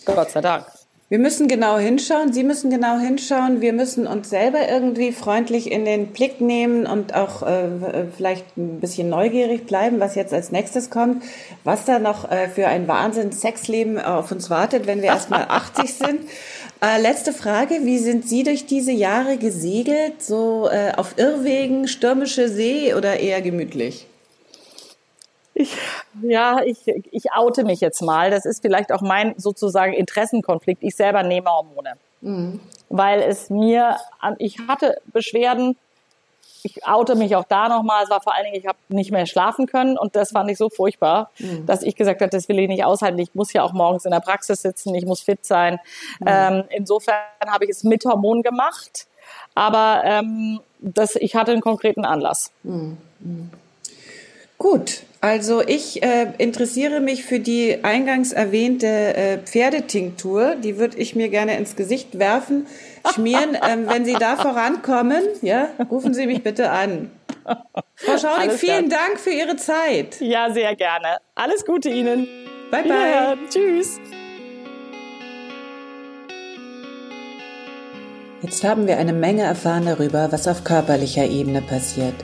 Gott 0.06 0.32
sei 0.32 0.42
Dank. 0.42 0.66
Wir 1.12 1.18
müssen 1.18 1.48
genau 1.48 1.80
hinschauen, 1.80 2.34
Sie 2.34 2.44
müssen 2.44 2.70
genau 2.70 3.00
hinschauen, 3.00 3.62
wir 3.62 3.74
müssen 3.74 4.06
uns 4.06 4.30
selber 4.30 4.70
irgendwie 4.70 5.12
freundlich 5.12 5.72
in 5.72 5.84
den 5.84 6.14
Blick 6.14 6.40
nehmen 6.40 6.86
und 6.86 7.16
auch 7.16 7.42
äh, 7.42 8.06
vielleicht 8.16 8.56
ein 8.58 8.80
bisschen 8.80 9.10
neugierig 9.10 9.66
bleiben, 9.66 10.00
was 10.00 10.14
jetzt 10.14 10.36
als 10.36 10.52
nächstes 10.52 10.92
kommt, 10.92 11.24
was 11.64 11.84
da 11.86 11.98
noch 11.98 12.30
äh, 12.30 12.48
für 12.48 12.68
ein 12.68 12.88
Wahnsinn 12.88 13.32
Sexleben 13.32 14.00
auf 14.00 14.32
uns 14.32 14.52
wartet, 14.52 14.86
wenn 14.86 15.02
wir 15.02 15.08
erstmal 15.08 15.46
80 15.50 15.96
sind. 15.96 16.20
Äh, 16.80 17.02
letzte 17.02 17.34
Frage, 17.34 17.80
wie 17.86 17.98
sind 17.98 18.30
Sie 18.30 18.44
durch 18.44 18.68
diese 18.68 18.92
Jahre 18.92 19.38
gesegelt, 19.38 20.22
so 20.22 20.70
äh, 20.72 20.92
auf 20.96 21.16
Irrwegen, 21.18 21.88
stürmische 21.88 22.50
See 22.50 22.94
oder 22.94 23.20
eher 23.20 23.42
gemütlich? 23.42 24.09
Ich, 25.60 25.76
ja, 26.22 26.62
ich, 26.64 26.88
ich 26.88 27.34
oute 27.34 27.66
mich 27.66 27.82
jetzt 27.82 28.02
mal. 28.02 28.32
Das 28.32 28.46
ist 28.46 28.62
vielleicht 28.62 28.94
auch 28.94 29.02
mein 29.02 29.34
sozusagen 29.38 29.92
Interessenkonflikt. 29.92 30.82
Ich 30.84 30.96
selber 30.96 31.22
nehme 31.22 31.50
Hormone. 31.50 31.96
Mhm. 32.22 32.62
Weil 32.88 33.22
es 33.22 33.50
mir, 33.50 33.98
ich 34.38 34.58
hatte 34.70 35.02
Beschwerden, 35.08 35.76
ich 36.64 36.88
oute 36.88 37.16
mich 37.16 37.36
auch 37.36 37.44
da 37.44 37.68
nochmal. 37.68 38.06
Es 38.06 38.10
war 38.10 38.22
vor 38.22 38.34
allen 38.34 38.46
Dingen, 38.46 38.56
ich 38.56 38.68
habe 38.68 38.78
nicht 38.88 39.12
mehr 39.12 39.26
schlafen 39.26 39.68
können 39.68 39.98
und 39.98 40.16
das 40.16 40.32
fand 40.32 40.50
ich 40.50 40.58
so 40.58 40.70
furchtbar, 40.70 41.30
mhm. 41.40 41.66
dass 41.66 41.84
ich 41.84 41.98
gesagt 41.98 42.22
habe, 42.22 42.30
das 42.30 42.48
will 42.48 42.58
ich 42.60 42.70
nicht 42.70 42.86
aushalten. 42.86 43.20
Ich 43.20 43.36
muss 43.36 43.52
ja 43.52 43.64
auch 43.64 43.74
morgens 43.74 44.06
in 44.06 44.12
der 44.12 44.22
Praxis 44.22 44.62
sitzen, 44.62 44.96
ich 44.96 45.06
muss 45.06 45.20
fit 45.20 45.46
sein. 45.46 45.78
Mhm. 46.22 46.26
Ähm, 46.26 46.64
insofern 46.70 47.18
habe 47.48 47.66
ich 47.66 47.72
es 47.72 47.84
mit 47.84 48.06
Hormonen 48.06 48.44
gemacht, 48.44 49.08
aber 49.56 50.04
ähm, 50.06 50.62
das, 50.80 51.18
ich 51.18 51.36
hatte 51.36 51.52
einen 51.52 51.62
konkreten 51.62 52.06
Anlass. 52.06 52.52
Mhm. 52.64 52.98
mhm. 53.20 53.50
Gut, 54.58 55.04
also 55.22 55.62
ich 55.62 56.02
äh, 56.02 56.32
interessiere 56.38 57.02
mich 57.02 57.26
für 57.26 57.42
die 57.42 57.84
eingangs 57.84 58.32
erwähnte 58.32 58.88
äh, 58.88 59.38
Pferdetinktur. 59.40 60.56
Die 60.56 60.78
würde 60.78 60.98
ich 60.98 61.14
mir 61.14 61.28
gerne 61.28 61.58
ins 61.58 61.76
Gesicht 61.76 62.18
werfen, 62.18 62.68
schmieren. 63.14 63.58
ähm, 63.70 63.86
wenn 63.88 64.06
Sie 64.06 64.14
da 64.14 64.38
vorankommen, 64.38 65.22
ja, 65.42 65.68
rufen 65.92 66.14
Sie 66.14 66.26
mich 66.26 66.42
bitte 66.42 66.72
an. 66.72 67.12
Frau 67.96 68.18
Schaudig, 68.18 68.54
vielen 68.54 68.90
Dank 68.90 69.20
für 69.20 69.32
Ihre 69.32 69.58
Zeit. 69.58 70.22
Ja, 70.22 70.54
sehr 70.54 70.76
gerne. 70.76 71.18
Alles 71.36 71.66
Gute 71.66 71.90
Ihnen. 71.90 72.26
Bye 72.72 72.84
bye. 72.84 72.92
Ja, 72.92 73.38
tschüss. 73.50 74.00
Jetzt 78.42 78.64
haben 78.64 78.88
wir 78.88 78.98
eine 78.98 79.12
Menge 79.12 79.44
erfahren 79.44 79.86
darüber, 79.86 80.32
was 80.32 80.48
auf 80.48 80.64
körperlicher 80.64 81.26
Ebene 81.26 81.62
passiert 81.62 82.16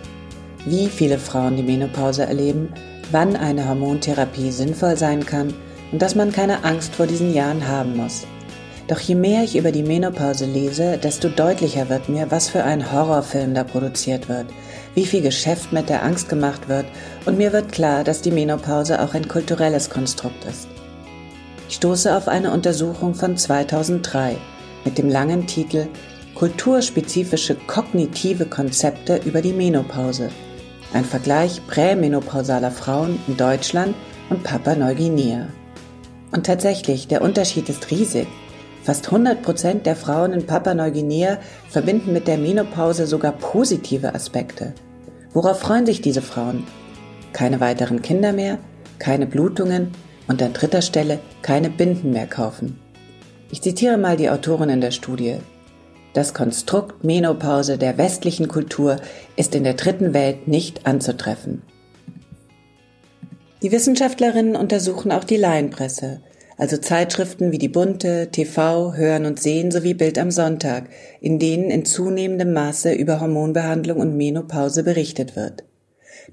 wie 0.65 0.87
viele 0.87 1.19
Frauen 1.19 1.55
die 1.55 1.63
Menopause 1.63 2.23
erleben, 2.23 2.73
wann 3.11 3.35
eine 3.35 3.67
Hormontherapie 3.67 4.51
sinnvoll 4.51 4.97
sein 4.97 5.25
kann 5.25 5.53
und 5.91 6.01
dass 6.01 6.15
man 6.15 6.31
keine 6.31 6.63
Angst 6.63 6.95
vor 6.95 7.07
diesen 7.07 7.33
Jahren 7.33 7.67
haben 7.67 7.95
muss. 7.95 8.25
Doch 8.87 8.99
je 8.99 9.15
mehr 9.15 9.43
ich 9.43 9.55
über 9.55 9.71
die 9.71 9.83
Menopause 9.83 10.45
lese, 10.45 10.97
desto 10.97 11.29
deutlicher 11.29 11.89
wird 11.89 12.07
mir, 12.07 12.29
was 12.29 12.49
für 12.49 12.63
ein 12.63 12.91
Horrorfilm 12.91 13.55
da 13.55 13.63
produziert 13.63 14.29
wird, 14.29 14.45
wie 14.93 15.05
viel 15.05 15.21
Geschäft 15.21 15.73
mit 15.73 15.89
der 15.89 16.03
Angst 16.03 16.29
gemacht 16.29 16.67
wird 16.67 16.85
und 17.25 17.37
mir 17.37 17.51
wird 17.51 17.71
klar, 17.71 18.03
dass 18.03 18.21
die 18.21 18.31
Menopause 18.31 19.01
auch 19.01 19.13
ein 19.13 19.27
kulturelles 19.27 19.89
Konstrukt 19.89 20.45
ist. 20.45 20.67
Ich 21.67 21.75
stoße 21.75 22.15
auf 22.15 22.27
eine 22.27 22.51
Untersuchung 22.51 23.15
von 23.15 23.37
2003 23.37 24.37
mit 24.83 24.99
dem 24.99 25.09
langen 25.09 25.47
Titel 25.47 25.87
Kulturspezifische 26.35 27.55
kognitive 27.65 28.45
Konzepte 28.45 29.19
über 29.25 29.41
die 29.41 29.53
Menopause– 29.53 30.29
ein 30.93 31.05
Vergleich 31.05 31.65
prämenopausaler 31.67 32.71
Frauen 32.71 33.19
in 33.27 33.37
Deutschland 33.37 33.95
und 34.29 34.43
Papua-Neuguinea. 34.43 35.47
Und 36.31 36.45
tatsächlich, 36.45 37.07
der 37.07 37.21
Unterschied 37.21 37.69
ist 37.69 37.91
riesig. 37.91 38.27
Fast 38.83 39.07
100 39.07 39.41
Prozent 39.41 39.85
der 39.85 39.95
Frauen 39.95 40.33
in 40.33 40.45
Papua-Neuguinea 40.45 41.39
verbinden 41.69 42.13
mit 42.13 42.27
der 42.27 42.37
Menopause 42.37 43.07
sogar 43.07 43.31
positive 43.31 44.13
Aspekte. 44.13 44.73
Worauf 45.33 45.59
freuen 45.59 45.85
sich 45.85 46.01
diese 46.01 46.21
Frauen? 46.21 46.65
Keine 47.33 47.59
weiteren 47.59 48.01
Kinder 48.01 48.31
mehr, 48.31 48.59
keine 48.99 49.25
Blutungen 49.25 49.91
und 50.27 50.41
an 50.41 50.53
dritter 50.53 50.81
Stelle 50.81 51.19
keine 51.41 51.69
Binden 51.69 52.11
mehr 52.11 52.27
kaufen. 52.27 52.79
Ich 53.51 53.61
zitiere 53.61 53.97
mal 53.97 54.17
die 54.17 54.29
Autorin 54.29 54.69
in 54.69 54.81
der 54.81 54.91
Studie. 54.91 55.37
Das 56.15 56.33
Konstrukt 56.33 57.03
Menopause 57.03 57.77
der 57.77 57.97
westlichen 57.97 58.47
Kultur 58.47 58.95
ist 59.35 59.53
in 59.53 59.65
der 59.65 59.73
dritten 59.73 60.13
Welt 60.13 60.47
nicht 60.47 60.87
anzutreffen. 60.87 61.61
Die 63.61 63.73
Wissenschaftlerinnen 63.73 64.55
untersuchen 64.55 65.11
auch 65.11 65.25
die 65.25 65.35
Laienpresse, 65.35 66.21
also 66.57 66.77
Zeitschriften 66.77 67.51
wie 67.51 67.57
die 67.57 67.67
Bunte, 67.67 68.29
TV, 68.31 68.93
Hören 68.93 69.25
und 69.25 69.41
Sehen 69.41 69.71
sowie 69.71 69.93
Bild 69.93 70.17
am 70.17 70.31
Sonntag, 70.31 70.85
in 71.19 71.37
denen 71.37 71.69
in 71.69 71.83
zunehmendem 71.83 72.53
Maße 72.53 72.93
über 72.93 73.19
Hormonbehandlung 73.19 73.97
und 73.99 74.15
Menopause 74.15 74.83
berichtet 74.83 75.35
wird. 75.35 75.65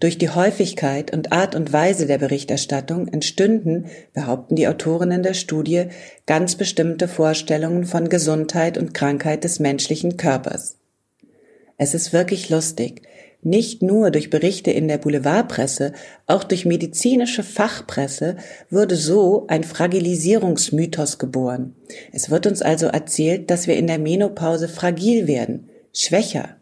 Durch 0.01 0.19
die 0.19 0.31
Häufigkeit 0.31 1.13
und 1.13 1.33
Art 1.33 1.55
und 1.55 1.73
Weise 1.73 2.07
der 2.07 2.19
Berichterstattung 2.19 3.09
entstünden, 3.09 3.87
behaupten 4.15 4.57
die 4.57 4.69
Autorinnen 4.69 5.23
der 5.23 5.35
Studie, 5.35 5.87
ganz 6.27 6.57
bestimmte 6.57 7.09
Vorstellungen 7.09 7.85
von 7.85 8.09
Gesundheit 8.09 8.79
und 8.79 8.95
Krankheit 8.95 9.45
des 9.45 9.61
menschlichen 9.61 10.17
Körpers. 10.17 10.77
Es 11.77 11.95
ist 11.95 12.13
wirklich 12.13 12.49
lustig. 12.49 13.03
Nicht 13.45 13.83
nur 13.83 14.13
durch 14.13 14.31
Berichte 14.31 14.71
in 14.71 14.87
der 14.87 14.99
Boulevardpresse, 14.99 15.93
auch 16.29 16.45
durch 16.45 16.65
medizinische 16.65 17.43
Fachpresse 17.43 18.37
wurde 18.71 18.95
so 18.95 19.47
ein 19.49 19.65
Fragilisierungsmythos 19.65 21.19
geboren. 21.19 21.75
Es 22.13 22.31
wird 22.31 22.47
uns 22.47 22.63
also 22.63 22.87
erzählt, 22.87 23.51
dass 23.51 23.67
wir 23.67 23.77
in 23.77 23.89
der 23.89 23.99
Menopause 23.99 24.69
fragil 24.69 25.27
werden, 25.27 25.69
schwächer. 25.93 26.57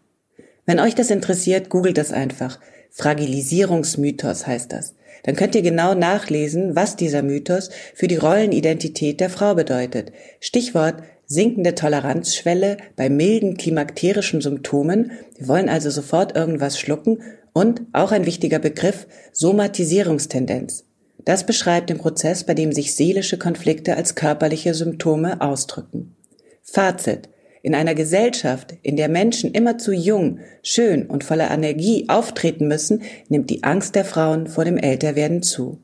Wenn 0.64 0.80
euch 0.80 0.94
das 0.94 1.10
interessiert, 1.10 1.68
googelt 1.68 1.98
das 1.98 2.12
einfach. 2.12 2.58
Fragilisierungsmythos 2.90 4.46
heißt 4.46 4.72
das. 4.72 4.94
Dann 5.22 5.36
könnt 5.36 5.54
ihr 5.54 5.62
genau 5.62 5.94
nachlesen, 5.94 6.74
was 6.74 6.96
dieser 6.96 7.22
Mythos 7.22 7.70
für 7.94 8.08
die 8.08 8.16
Rollenidentität 8.16 9.20
der 9.20 9.30
Frau 9.30 9.54
bedeutet. 9.54 10.12
Stichwort 10.40 11.02
sinkende 11.26 11.76
Toleranzschwelle 11.76 12.76
bei 12.96 13.08
milden 13.08 13.56
klimakterischen 13.56 14.40
Symptomen. 14.40 15.12
Wir 15.38 15.48
wollen 15.48 15.68
also 15.68 15.88
sofort 15.88 16.36
irgendwas 16.36 16.78
schlucken. 16.78 17.22
Und 17.52 17.82
auch 17.92 18.12
ein 18.12 18.26
wichtiger 18.26 18.58
Begriff, 18.58 19.06
Somatisierungstendenz. 19.32 20.84
Das 21.24 21.44
beschreibt 21.44 21.90
den 21.90 21.98
Prozess, 21.98 22.44
bei 22.44 22.54
dem 22.54 22.72
sich 22.72 22.94
seelische 22.94 23.38
Konflikte 23.38 23.96
als 23.96 24.14
körperliche 24.14 24.74
Symptome 24.74 25.40
ausdrücken. 25.40 26.16
Fazit. 26.62 27.28
In 27.62 27.74
einer 27.74 27.94
Gesellschaft, 27.94 28.74
in 28.82 28.96
der 28.96 29.08
Menschen 29.08 29.52
immer 29.52 29.76
zu 29.76 29.92
jung, 29.92 30.38
schön 30.62 31.06
und 31.06 31.24
voller 31.24 31.50
Energie 31.50 32.06
auftreten 32.08 32.68
müssen, 32.68 33.02
nimmt 33.28 33.50
die 33.50 33.64
Angst 33.64 33.94
der 33.94 34.06
Frauen 34.06 34.46
vor 34.46 34.64
dem 34.64 34.78
Älterwerden 34.78 35.42
zu. 35.42 35.78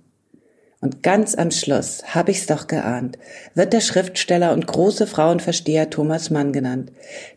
Und 0.81 1.03
ganz 1.03 1.35
am 1.35 1.51
Schluss, 1.51 2.03
hab 2.15 2.29
ich's 2.29 2.47
doch 2.47 2.67
geahnt, 2.67 3.19
wird 3.55 3.73
der 3.73 3.81
Schriftsteller 3.81 4.53
und 4.53 4.67
große 4.67 5.07
Frauenversteher 5.07 5.91
Thomas 5.91 6.31
Mann 6.31 6.53
genannt, 6.53 6.93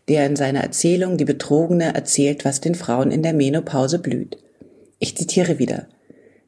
der 0.08 0.24
in 0.26 0.36
seiner 0.36 0.60
Erzählung 0.60 1.16
Die 1.18 1.24
Betrogene 1.24 1.94
erzählt, 1.94 2.44
was 2.44 2.60
den 2.60 2.74
Frauen 2.74 3.10
in 3.10 3.22
der 3.22 3.32
Menopause 3.34 3.98
blüht. 3.98 4.38
Ich 4.98 5.16
zitiere 5.16 5.58
wieder. 5.58 5.86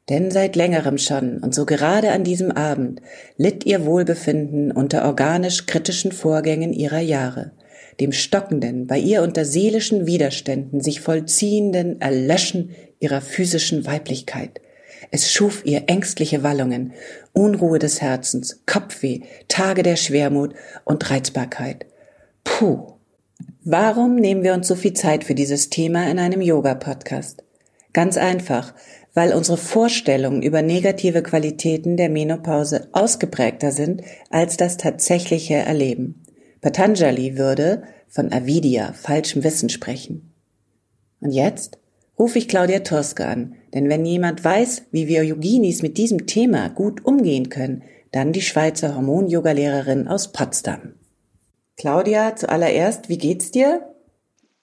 Denn 0.09 0.31
seit 0.31 0.55
längerem 0.55 0.97
schon 0.97 1.39
und 1.39 1.55
so 1.55 1.65
gerade 1.65 2.11
an 2.11 2.23
diesem 2.23 2.51
Abend 2.51 3.01
litt 3.37 3.65
ihr 3.65 3.85
Wohlbefinden 3.85 4.71
unter 4.71 5.05
organisch 5.05 5.65
kritischen 5.65 6.11
Vorgängen 6.11 6.73
ihrer 6.73 6.99
Jahre 6.99 7.51
dem 7.99 8.11
stockenden, 8.11 8.87
bei 8.87 8.97
ihr 8.97 9.21
unter 9.23 9.45
seelischen 9.45 10.05
Widerständen 10.05 10.81
sich 10.81 11.01
vollziehenden 11.01 12.01
Erlöschen 12.01 12.71
ihrer 12.99 13.21
physischen 13.21 13.85
Weiblichkeit. 13.85 14.61
Es 15.11 15.31
schuf 15.31 15.65
ihr 15.65 15.83
ängstliche 15.87 16.43
Wallungen, 16.43 16.93
Unruhe 17.33 17.79
des 17.79 18.01
Herzens, 18.01 18.61
Kopfweh, 18.65 19.21
Tage 19.47 19.83
der 19.83 19.95
Schwermut 19.95 20.53
und 20.85 21.09
Reizbarkeit. 21.09 21.85
Puh. 22.43 22.93
Warum 23.65 24.15
nehmen 24.15 24.43
wir 24.43 24.53
uns 24.53 24.67
so 24.67 24.75
viel 24.75 24.93
Zeit 24.93 25.23
für 25.23 25.35
dieses 25.35 25.69
Thema 25.69 26.09
in 26.09 26.19
einem 26.19 26.41
Yoga-Podcast? 26.41 27.43
Ganz 27.93 28.17
einfach, 28.17 28.73
weil 29.13 29.33
unsere 29.33 29.57
Vorstellungen 29.57 30.41
über 30.41 30.61
negative 30.61 31.21
Qualitäten 31.21 31.95
der 31.95 32.09
Menopause 32.09 32.89
ausgeprägter 32.91 33.71
sind 33.71 34.01
als 34.29 34.57
das 34.57 34.77
tatsächliche 34.77 35.55
Erleben. 35.55 36.22
Patanjali 36.63 37.37
würde, 37.37 37.83
von 38.07 38.31
Avidia, 38.31 38.93
falschem 38.93 39.43
Wissen 39.43 39.67
sprechen. 39.67 40.33
Und 41.19 41.31
jetzt 41.31 41.77
rufe 42.17 42.37
ich 42.37 42.47
Claudia 42.47 42.79
Turske 42.79 43.27
an, 43.27 43.55
denn 43.73 43.89
wenn 43.89 44.05
jemand 44.05 44.45
weiß, 44.45 44.85
wie 44.91 45.07
wir 45.07 45.25
Yoginis 45.25 45.81
mit 45.81 45.97
diesem 45.97 46.25
Thema 46.25 46.69
gut 46.69 47.05
umgehen 47.05 47.49
können, 47.49 47.83
dann 48.13 48.31
die 48.31 48.41
Schweizer 48.41 48.95
Hormon-Yoga-Lehrerin 48.95 50.07
aus 50.07 50.31
Potsdam. 50.31 50.93
Claudia, 51.75 52.35
zuallererst, 52.37 53.09
wie 53.09 53.17
geht's 53.17 53.51
dir? 53.51 53.93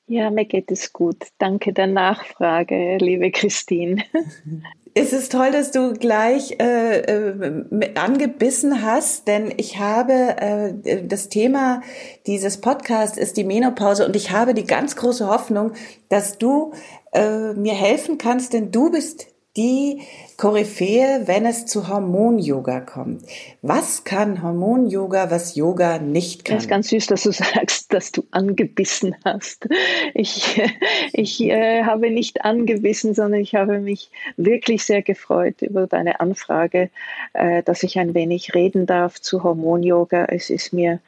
Ja, 0.06 0.30
mir 0.30 0.46
geht 0.46 0.70
es 0.70 0.94
gut. 0.94 1.26
Danke 1.36 1.74
der 1.74 1.86
Nachfrage, 1.86 2.96
liebe 2.96 3.30
Christine. 3.30 4.02
Es 4.94 5.12
ist 5.12 5.30
toll, 5.30 5.52
dass 5.52 5.70
du 5.70 5.92
gleich 5.92 6.56
äh, 6.58 6.98
äh, 6.98 7.94
angebissen 7.94 8.82
hast, 8.82 9.28
denn 9.28 9.52
ich 9.56 9.78
habe 9.78 10.12
äh, 10.12 11.06
das 11.06 11.28
Thema 11.28 11.82
dieses 12.26 12.60
Podcasts 12.60 13.16
ist 13.16 13.36
die 13.36 13.44
Menopause 13.44 14.04
und 14.04 14.16
ich 14.16 14.32
habe 14.32 14.52
die 14.52 14.66
ganz 14.66 14.96
große 14.96 15.28
Hoffnung, 15.28 15.72
dass 16.08 16.38
du 16.38 16.72
äh, 17.12 17.52
mir 17.52 17.74
helfen 17.74 18.18
kannst, 18.18 18.52
denn 18.52 18.72
du 18.72 18.90
bist 18.90 19.28
die 19.56 20.02
Koryphäe, 20.36 21.22
wenn 21.26 21.44
es 21.44 21.66
zu 21.66 21.88
Hormon-Yoga 21.88 22.80
kommt. 22.80 23.24
Was 23.62 24.04
kann 24.04 24.42
Hormon-Yoga, 24.42 25.30
was 25.30 25.56
Yoga 25.56 25.98
nicht 25.98 26.44
kann? 26.44 26.56
Es 26.56 26.64
ist 26.64 26.68
ganz 26.68 26.88
süß, 26.88 27.06
dass 27.08 27.24
du 27.24 27.32
sagst, 27.32 27.92
dass 27.92 28.12
du 28.12 28.24
angebissen 28.30 29.16
hast. 29.24 29.68
Ich, 30.14 30.62
ich 31.12 31.40
äh, 31.42 31.82
habe 31.82 32.10
nicht 32.10 32.44
angebissen, 32.44 33.14
sondern 33.14 33.40
ich 33.40 33.56
habe 33.56 33.80
mich 33.80 34.10
wirklich 34.36 34.84
sehr 34.84 35.02
gefreut 35.02 35.62
über 35.62 35.88
deine 35.88 36.20
Anfrage, 36.20 36.90
äh, 37.32 37.64
dass 37.64 37.82
ich 37.82 37.98
ein 37.98 38.14
wenig 38.14 38.54
reden 38.54 38.86
darf 38.86 39.20
zu 39.20 39.42
Hormon-Yoga. 39.42 40.26
Es 40.26 40.50
ist 40.50 40.72
mir 40.72 41.00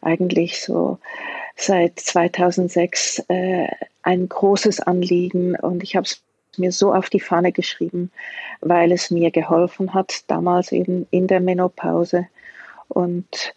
eigentlich 0.00 0.62
so 0.62 0.98
seit 1.56 2.00
2006 2.00 3.24
äh, 3.28 3.68
ein 4.02 4.28
großes 4.28 4.80
Anliegen 4.80 5.54
und 5.56 5.82
ich 5.82 5.94
habe 5.94 6.06
es 6.06 6.22
mir 6.58 6.72
so 6.72 6.92
auf 6.92 7.10
die 7.10 7.20
Fahne 7.20 7.52
geschrieben, 7.52 8.10
weil 8.60 8.92
es 8.92 9.10
mir 9.10 9.30
geholfen 9.30 9.94
hat, 9.94 10.24
damals 10.28 10.72
eben 10.72 11.06
in 11.10 11.26
der 11.26 11.40
Menopause. 11.40 12.26
Und 12.88 13.54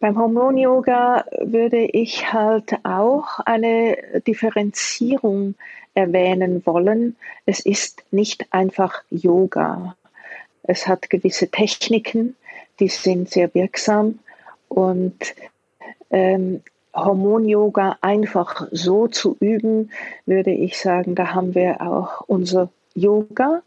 beim 0.00 0.16
Hormon-Yoga 0.16 1.24
würde 1.40 1.84
ich 1.84 2.32
halt 2.32 2.84
auch 2.84 3.40
eine 3.40 3.96
Differenzierung 4.26 5.54
erwähnen 5.94 6.64
wollen. 6.64 7.16
Es 7.46 7.60
ist 7.60 8.04
nicht 8.12 8.46
einfach 8.52 9.02
Yoga. 9.10 9.96
Es 10.62 10.86
hat 10.86 11.10
gewisse 11.10 11.48
Techniken, 11.50 12.36
die 12.78 12.88
sind 12.88 13.28
sehr 13.30 13.52
wirksam 13.54 14.20
und 14.68 15.34
ähm, 16.10 16.62
Hormon-Yoga 17.04 17.98
einfach 18.00 18.66
so 18.70 19.08
zu 19.08 19.36
üben, 19.40 19.90
würde 20.26 20.50
ich 20.50 20.78
sagen, 20.78 21.14
da 21.14 21.34
haben 21.34 21.54
wir 21.54 21.80
auch 21.80 22.22
unser 22.26 22.70
Yoga, 22.94 23.62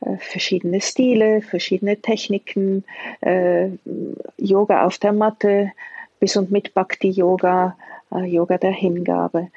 äh, 0.00 0.16
verschiedene 0.18 0.80
Stile, 0.80 1.42
verschiedene 1.42 1.96
Techniken, 1.96 2.84
äh, 3.20 3.68
Yoga 4.36 4.86
auf 4.86 4.98
der 4.98 5.12
Matte 5.12 5.72
bis 6.20 6.36
und 6.36 6.50
mit 6.50 6.74
Bhakti-Yoga, 6.74 7.76
äh, 8.12 8.24
Yoga 8.24 8.58
der 8.58 8.72
Hingabe. 8.72 9.48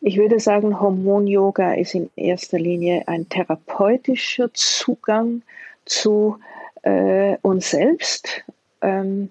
Ich 0.00 0.18
würde 0.18 0.40
sagen, 0.40 0.80
Hormon-Yoga 0.80 1.74
ist 1.74 1.94
in 1.94 2.10
erster 2.16 2.58
Linie 2.58 3.04
ein 3.06 3.28
therapeutischer 3.28 4.52
Zugang 4.52 5.42
zu 5.84 6.38
äh, 6.82 7.36
uns 7.42 7.70
selbst. 7.70 8.44
Ähm, 8.82 9.30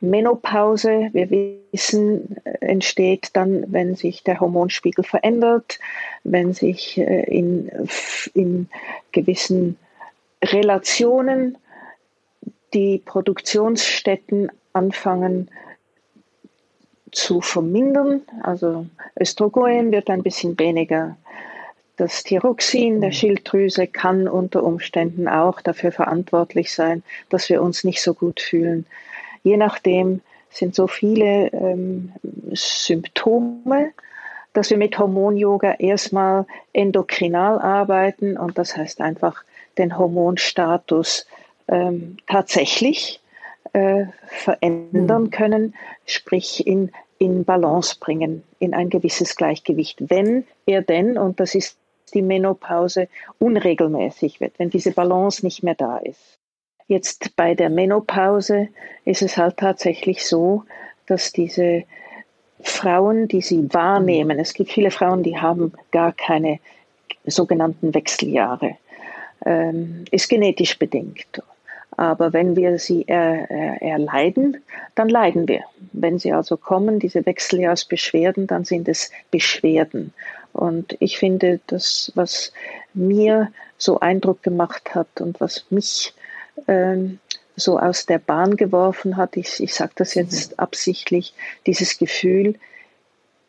Menopause, 0.00 1.10
wir 1.12 1.30
wissen, 1.30 2.36
entsteht 2.60 3.30
dann, 3.34 3.64
wenn 3.68 3.94
sich 3.94 4.24
der 4.24 4.40
Hormonspiegel 4.40 5.04
verändert, 5.04 5.78
wenn 6.24 6.54
sich 6.54 6.96
äh, 6.96 7.24
in, 7.24 7.70
in 8.32 8.68
gewissen 9.12 9.76
Relationen 10.42 11.58
die 12.72 13.02
Produktionsstätten 13.04 14.50
anfangen 14.72 15.50
zu 17.12 17.42
vermindern. 17.42 18.22
Also 18.42 18.86
Östrogen 19.18 19.92
wird 19.92 20.08
ein 20.08 20.22
bisschen 20.22 20.58
weniger. 20.58 21.16
Das 21.96 22.22
Thyroxin 22.22 23.02
der 23.02 23.12
Schilddrüse 23.12 23.86
kann 23.86 24.28
unter 24.28 24.62
Umständen 24.62 25.28
auch 25.28 25.60
dafür 25.60 25.92
verantwortlich 25.92 26.72
sein, 26.72 27.02
dass 27.28 27.50
wir 27.50 27.60
uns 27.60 27.84
nicht 27.84 28.00
so 28.00 28.14
gut 28.14 28.40
fühlen 28.40 28.86
je 29.42 29.56
nachdem 29.56 30.20
sind 30.50 30.74
so 30.74 30.86
viele 30.86 31.48
ähm, 31.52 32.12
Symptome, 32.52 33.92
dass 34.52 34.70
wir 34.70 34.76
mit 34.76 34.98
Hormon-Yoga 34.98 35.74
erstmal 35.74 36.46
endokrinal 36.72 37.60
arbeiten 37.60 38.36
und 38.36 38.58
das 38.58 38.76
heißt 38.76 39.00
einfach 39.00 39.44
den 39.78 39.96
Hormonstatus 39.96 41.26
ähm, 41.68 42.16
tatsächlich 42.26 43.20
äh, 43.72 44.06
verändern 44.26 45.24
mhm. 45.24 45.30
können, 45.30 45.74
sprich 46.04 46.66
in, 46.66 46.90
in 47.18 47.44
Balance 47.44 47.96
bringen, 48.00 48.42
in 48.58 48.74
ein 48.74 48.90
gewisses 48.90 49.36
Gleichgewicht. 49.36 50.10
Wenn 50.10 50.44
er 50.66 50.82
denn, 50.82 51.16
und 51.16 51.38
das 51.38 51.54
ist 51.54 51.78
die 52.12 52.22
Menopause, 52.22 53.08
unregelmäßig 53.38 54.40
wird, 54.40 54.58
wenn 54.58 54.70
diese 54.70 54.90
Balance 54.90 55.46
nicht 55.46 55.62
mehr 55.62 55.76
da 55.76 55.98
ist. 55.98 56.39
Jetzt 56.90 57.36
bei 57.36 57.54
der 57.54 57.70
Menopause 57.70 58.66
ist 59.04 59.22
es 59.22 59.36
halt 59.36 59.58
tatsächlich 59.58 60.26
so, 60.26 60.64
dass 61.06 61.32
diese 61.32 61.84
Frauen, 62.64 63.28
die 63.28 63.42
sie 63.42 63.72
wahrnehmen, 63.72 64.40
es 64.40 64.54
gibt 64.54 64.72
viele 64.72 64.90
Frauen, 64.90 65.22
die 65.22 65.38
haben 65.38 65.72
gar 65.92 66.12
keine 66.12 66.58
sogenannten 67.24 67.94
Wechseljahre, 67.94 68.76
ähm, 69.46 70.04
ist 70.10 70.28
genetisch 70.28 70.80
bedingt. 70.80 71.40
Aber 71.96 72.32
wenn 72.32 72.56
wir 72.56 72.76
sie 72.80 73.04
er, 73.06 73.48
er, 73.48 73.82
erleiden, 73.82 74.56
dann 74.96 75.08
leiden 75.08 75.46
wir. 75.46 75.62
Wenn 75.92 76.18
sie 76.18 76.32
also 76.32 76.56
kommen, 76.56 76.98
diese 76.98 77.24
Wechseljahrsbeschwerden, 77.24 78.48
dann 78.48 78.64
sind 78.64 78.88
es 78.88 79.12
Beschwerden. 79.30 80.12
Und 80.52 80.96
ich 80.98 81.18
finde, 81.18 81.60
das, 81.68 82.10
was 82.16 82.52
mir 82.94 83.52
so 83.78 84.00
Eindruck 84.00 84.42
gemacht 84.42 84.92
hat 84.96 85.20
und 85.20 85.40
was 85.40 85.66
mich 85.70 86.14
ähm, 86.68 87.18
so 87.56 87.78
aus 87.78 88.06
der 88.06 88.18
Bahn 88.18 88.56
geworfen 88.56 89.16
hat, 89.16 89.36
ich, 89.36 89.60
ich 89.60 89.74
sage 89.74 89.92
das 89.96 90.14
jetzt 90.14 90.58
absichtlich, 90.58 91.34
dieses 91.66 91.98
Gefühl, 91.98 92.54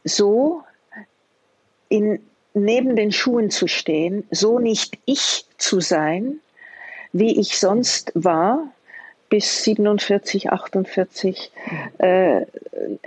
so 0.04 0.64
in, 1.90 2.20
neben 2.54 2.96
den 2.96 3.12
Schuhen 3.12 3.50
zu 3.50 3.68
stehen, 3.68 4.24
so 4.32 4.60
nicht 4.60 4.98
ich 5.06 5.46
zu 5.58 5.80
sein, 5.80 6.40
wie 7.14 7.40
ich 7.40 7.58
sonst 7.58 8.12
war, 8.16 8.72
bis 9.30 9.64
47, 9.64 10.52
48. 10.52 11.52
Äh, 12.00 12.46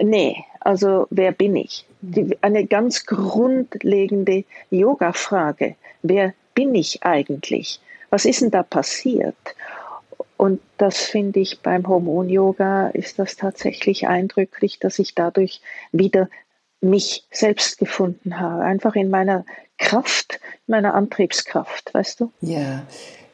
nee, 0.01 0.45
also 0.61 1.07
wer 1.11 1.33
bin 1.33 1.55
ich? 1.55 1.85
Die, 2.01 2.39
eine 2.41 2.67
ganz 2.67 3.05
grundlegende 3.05 4.45
Yoga-Frage. 4.71 5.77
Wer 6.03 6.33
bin 6.55 6.75
ich 6.75 7.03
eigentlich? 7.03 7.81
Was 8.09 8.25
ist 8.25 8.41
denn 8.41 8.51
da 8.51 8.63
passiert? 8.63 9.37
Und 10.37 10.61
das 10.79 10.99
finde 10.99 11.41
ich 11.41 11.61
beim 11.61 11.87
Hormon-Yoga 11.87 12.89
ist 12.89 13.19
das 13.19 13.37
tatsächlich 13.37 14.09
eindrücklich, 14.09 14.79
dass 14.79 14.99
ich 14.99 15.15
dadurch 15.15 15.61
wieder 15.93 16.29
mich 16.81 17.25
selbst 17.31 17.79
gefunden 17.79 18.39
habe. 18.41 18.63
Einfach 18.63 18.95
in 18.95 19.11
meiner 19.11 19.45
Kraft, 19.79 20.41
meiner 20.67 20.95
Antriebskraft, 20.95 21.93
weißt 21.95 22.21
du? 22.21 22.33
Ja. 22.41 22.83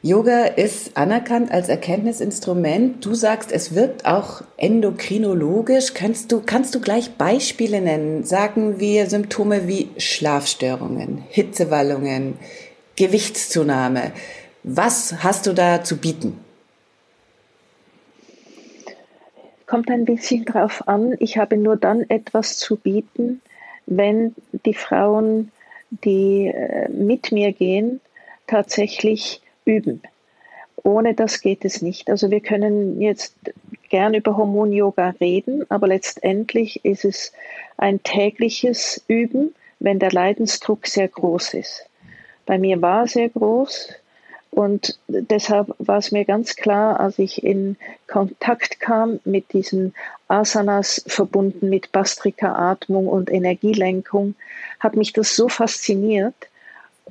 Yoga 0.03 0.45
ist 0.45 0.97
anerkannt 0.97 1.51
als 1.51 1.69
Erkenntnisinstrument. 1.69 3.05
Du 3.05 3.13
sagst, 3.13 3.51
es 3.51 3.75
wirkt 3.75 4.05
auch 4.05 4.41
endokrinologisch. 4.57 5.93
Kannst 5.93 6.31
du, 6.31 6.41
kannst 6.43 6.73
du 6.73 6.81
gleich 6.81 7.11
Beispiele 7.17 7.81
nennen? 7.81 8.23
Sagen 8.23 8.79
wir 8.79 9.07
Symptome 9.07 9.67
wie 9.67 9.89
Schlafstörungen, 9.97 11.23
Hitzewallungen, 11.29 12.39
Gewichtszunahme. 12.95 14.11
Was 14.63 15.23
hast 15.23 15.45
du 15.45 15.53
da 15.53 15.83
zu 15.83 15.97
bieten? 15.97 16.39
Kommt 19.71 19.89
ein 19.89 20.03
bisschen 20.03 20.43
drauf 20.43 20.85
an. 20.89 21.15
Ich 21.19 21.37
habe 21.37 21.55
nur 21.55 21.77
dann 21.77 22.01
etwas 22.09 22.57
zu 22.57 22.75
bieten, 22.75 23.41
wenn 23.85 24.35
die 24.65 24.73
Frauen, 24.73 25.49
die 25.91 26.47
äh, 26.47 26.89
mit 26.89 27.31
mir 27.31 27.53
gehen, 27.53 28.01
tatsächlich 28.47 29.41
üben. 29.63 30.01
Ohne 30.83 31.13
das 31.13 31.39
geht 31.39 31.63
es 31.63 31.81
nicht. 31.81 32.09
Also 32.09 32.29
wir 32.31 32.41
können 32.41 32.99
jetzt 32.99 33.33
gern 33.87 34.13
über 34.13 34.35
Hormon-Yoga 34.35 35.11
reden, 35.21 35.63
aber 35.69 35.87
letztendlich 35.87 36.83
ist 36.83 37.05
es 37.05 37.31
ein 37.77 38.03
tägliches 38.03 39.01
Üben, 39.07 39.55
wenn 39.79 39.99
der 39.99 40.11
Leidensdruck 40.11 40.85
sehr 40.85 41.07
groß 41.07 41.53
ist. 41.53 41.85
Bei 42.45 42.57
mir 42.57 42.81
war 42.81 43.03
er 43.03 43.07
sehr 43.07 43.29
groß 43.29 43.95
Und 44.51 44.99
deshalb 45.07 45.73
war 45.79 45.97
es 45.97 46.11
mir 46.11 46.25
ganz 46.25 46.57
klar, 46.57 46.99
als 46.99 47.17
ich 47.19 47.43
in 47.43 47.77
Kontakt 48.05 48.81
kam 48.81 49.21
mit 49.23 49.53
diesen 49.53 49.95
Asanas 50.27 51.03
verbunden 51.07 51.69
mit 51.69 51.93
Bastrika-Atmung 51.93 53.07
und 53.07 53.31
Energielenkung, 53.31 54.35
hat 54.79 54.97
mich 54.97 55.13
das 55.13 55.35
so 55.37 55.47
fasziniert. 55.47 56.35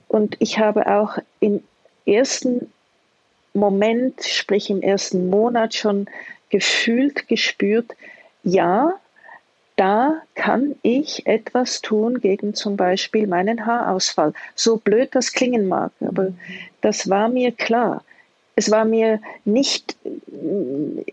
Und 0.07 0.37
ich 0.39 0.59
habe 0.59 0.87
auch 0.87 1.17
im 1.41 1.65
ersten 2.05 2.71
Moment, 3.55 4.23
sprich 4.23 4.69
im 4.69 4.83
ersten 4.83 5.29
Monat 5.31 5.75
schon 5.75 6.07
gefühlt, 6.51 7.27
gespürt, 7.27 7.93
ja, 8.43 8.93
da 9.81 10.21
kann 10.35 10.77
ich 10.83 11.27
etwas 11.27 11.81
tun 11.81 12.21
gegen 12.21 12.53
zum 12.53 12.77
Beispiel 12.77 13.27
meinen 13.27 13.65
Haarausfall. 13.65 14.35
So 14.55 14.77
blöd 14.77 15.15
das 15.15 15.33
klingen 15.33 15.69
mag, 15.69 15.91
aber 16.03 16.35
das 16.83 17.09
war 17.09 17.31
mir 17.31 17.51
klar. 17.51 18.05
Es 18.57 18.71
war 18.71 18.85
mir 18.85 19.23
nicht 19.47 19.97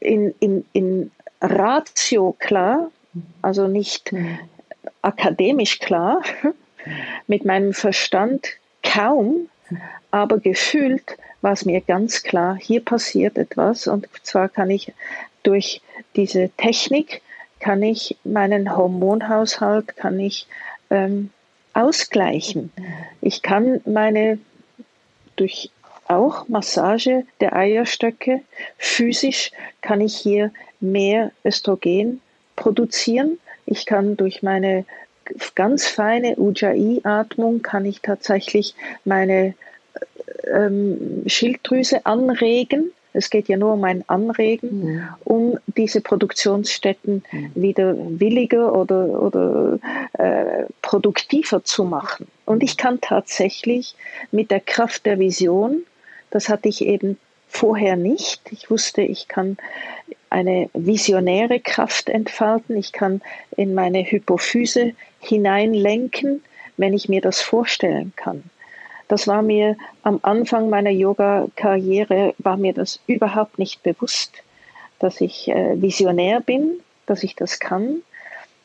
in, 0.01 0.35
in, 0.41 0.65
in 0.73 1.11
Ratio 1.39 2.35
klar, 2.39 2.91
also 3.41 3.69
nicht 3.69 4.13
akademisch 5.01 5.79
klar, 5.79 6.21
mit 7.27 7.45
meinem 7.45 7.71
Verstand 7.73 8.49
kaum, 8.83 9.47
aber 10.11 10.39
gefühlt 10.39 11.15
war 11.39 11.53
es 11.53 11.63
mir 11.63 11.79
ganz 11.79 12.21
klar, 12.21 12.57
hier 12.59 12.83
passiert 12.83 13.37
etwas 13.37 13.87
und 13.87 14.09
zwar 14.23 14.49
kann 14.49 14.69
ich 14.69 14.91
durch 15.43 15.81
diese 16.17 16.49
Technik 16.57 17.21
kann 17.59 17.81
ich 17.83 18.17
meinen 18.23 18.75
Hormonhaushalt, 18.75 19.95
kann 19.97 20.19
ich 20.19 20.47
ähm, 20.89 21.31
ausgleichen. 21.73 22.71
Ich 23.21 23.41
kann 23.41 23.81
meine 23.85 24.39
durch 25.35 25.71
auch 26.07 26.47
Massage 26.47 27.25
der 27.41 27.55
Eierstöcke, 27.55 28.41
physisch 28.77 29.51
kann 29.81 30.01
ich 30.01 30.15
hier 30.15 30.51
mehr 30.79 31.31
Östrogen 31.43 32.21
produzieren. 32.55 33.39
Ich 33.65 33.85
kann 33.85 34.15
durch 34.15 34.41
meine 34.41 34.85
ganz 35.55 35.87
feine 35.87 36.37
Ujjayi-Atmung 36.37 37.61
kann 37.61 37.85
ich 37.85 38.01
tatsächlich 38.01 38.73
meine 39.03 39.53
ähm, 40.45 41.23
Schilddrüse 41.27 42.05
anregen. 42.05 42.91
Es 43.17 43.29
geht 43.31 43.47
ja 43.47 43.57
nur 43.57 43.73
um 43.73 43.83
ein 43.83 44.03
Anregen, 44.07 44.83
mhm. 44.83 45.07
um 45.23 45.59
diese 45.65 46.01
Produktionsstätten 46.01 47.23
mhm. 47.31 47.51
wieder 47.55 47.95
williger 47.97 48.75
oder, 48.75 49.21
oder 49.21 49.79
äh, 50.13 50.65
produktiver 50.81 51.63
zu 51.63 51.83
machen. 51.83 52.27
Und 52.45 52.61
ich 52.61 52.77
kann 52.77 53.01
tatsächlich 53.01 53.95
mit 54.31 54.51
der 54.51 54.59
Kraft 54.59 55.05
der 55.05 55.17
Vision, 55.17 55.83
das 56.29 56.47
hatte 56.47 56.69
ich 56.69 56.85
eben 56.85 57.17
vorher 57.47 57.95
nicht. 57.95 58.41
Ich 58.51 58.69
wusste, 58.69 59.01
ich 59.01 59.27
kann 59.27 59.57
eine 60.29 60.69
visionäre 60.73 61.59
Kraft 61.59 62.09
entfalten. 62.09 62.77
Ich 62.77 62.91
kann 62.91 63.21
in 63.55 63.73
meine 63.73 64.03
Hypophyse 64.03 64.93
hineinlenken, 65.19 66.43
wenn 66.77 66.93
ich 66.93 67.09
mir 67.09 67.21
das 67.21 67.41
vorstellen 67.41 68.13
kann. 68.15 68.43
Das 69.07 69.27
war 69.27 69.41
mir 69.41 69.77
am 70.03 70.19
Anfang 70.23 70.69
meiner 70.69 70.89
Yoga-Karriere, 70.89 72.33
war 72.39 72.57
mir 72.57 72.73
das 72.73 72.99
überhaupt 73.07 73.57
nicht 73.57 73.83
bewusst, 73.83 74.43
dass 74.99 75.21
ich 75.21 75.47
äh, 75.47 75.81
visionär 75.81 76.41
bin, 76.41 76.79
dass 77.05 77.23
ich 77.23 77.35
das 77.35 77.59
kann. 77.59 78.01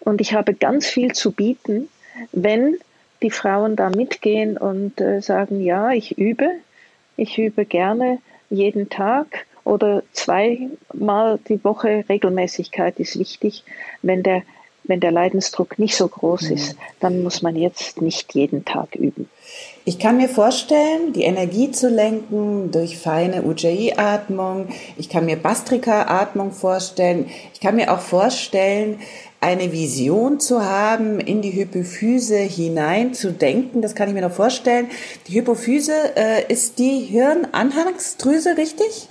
Und 0.01 0.21
ich 0.21 0.35
habe 0.35 0.55
ganz 0.55 0.87
viel 0.87 1.13
zu 1.13 1.31
bieten, 1.31 1.89
wenn 2.33 2.79
die 3.23 3.31
Frauen 3.31 3.77
da 3.77 3.91
mitgehen 3.91 4.57
und 4.57 5.01
äh, 5.01 5.21
sagen, 5.21 5.63
ja, 5.63 5.93
ich 5.93 6.19
übe, 6.19 6.51
ich 7.17 7.39
übe 7.39 7.65
gerne 7.65 8.19
jeden 8.51 8.91
Tag 8.91 9.47
oder 9.65 10.03
zweimal 10.13 11.39
die 11.49 11.63
Woche 11.63 12.05
Regelmäßigkeit 12.09 12.99
ist 12.99 13.19
wichtig, 13.19 13.65
wenn 14.03 14.23
der 14.23 14.43
wenn 14.85 15.01
der 15.01 15.13
Leidensdruck 15.13 15.79
nicht 15.79 15.97
so 15.97 16.09
groß 16.09 16.51
ist, 16.51 16.77
dann 17.01 17.23
muss 17.23 17.43
man 17.43 17.57
jetzt 17.57 18.01
nicht 18.01 18.35
jeden 18.35 18.65
Tag 18.65 18.95
üben. 18.95 19.29
Ich 19.85 19.99
kann 19.99 20.17
mir 20.17 20.29
vorstellen, 20.29 21.13
die 21.13 21.23
Energie 21.23 21.71
zu 21.73 21.89
lenken 21.89 22.71
durch 22.71 22.99
feine 22.99 23.43
Ujjayi-Atmung. 23.43 24.69
Ich 24.97 25.09
kann 25.09 25.27
mir 25.27 25.37
Bastrika-Atmung 25.37 26.53
vorstellen. 26.53 27.27
Ich 27.53 27.61
kann 27.61 27.77
mir 27.77 27.93
auch 27.93 28.01
vorstellen, 28.01 29.01
eine 29.41 29.73
Vision 29.73 30.39
zu 30.39 30.65
haben, 30.65 31.19
in 31.19 31.43
die 31.43 31.53
Hypophyse 31.53 32.39
hinein 32.39 33.13
zu 33.13 33.33
denken. 33.33 33.83
Das 33.83 33.97
kann 33.97 34.09
ich 34.09 34.15
mir 34.15 34.23
noch 34.23 34.33
vorstellen. 34.33 34.89
Die 35.27 35.35
Hypophyse 35.35 36.17
äh, 36.17 36.53
ist 36.53 36.79
die 36.79 37.01
Hirnanhangsdrüse, 37.01 38.57
richtig? 38.57 39.09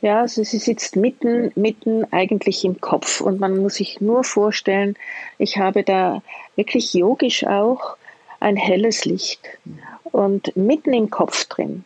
Ja, 0.00 0.20
also 0.20 0.44
sie 0.44 0.58
sitzt 0.58 0.96
mitten, 0.96 1.50
mitten 1.56 2.04
eigentlich 2.12 2.64
im 2.64 2.80
Kopf. 2.80 3.20
Und 3.20 3.40
man 3.40 3.58
muss 3.58 3.74
sich 3.74 4.00
nur 4.00 4.22
vorstellen, 4.22 4.96
ich 5.38 5.58
habe 5.58 5.82
da 5.82 6.22
wirklich 6.56 6.94
yogisch 6.94 7.44
auch 7.44 7.96
ein 8.40 8.56
helles 8.56 9.04
Licht. 9.04 9.40
Und 10.04 10.56
mitten 10.56 10.92
im 10.92 11.10
Kopf 11.10 11.46
drin. 11.46 11.84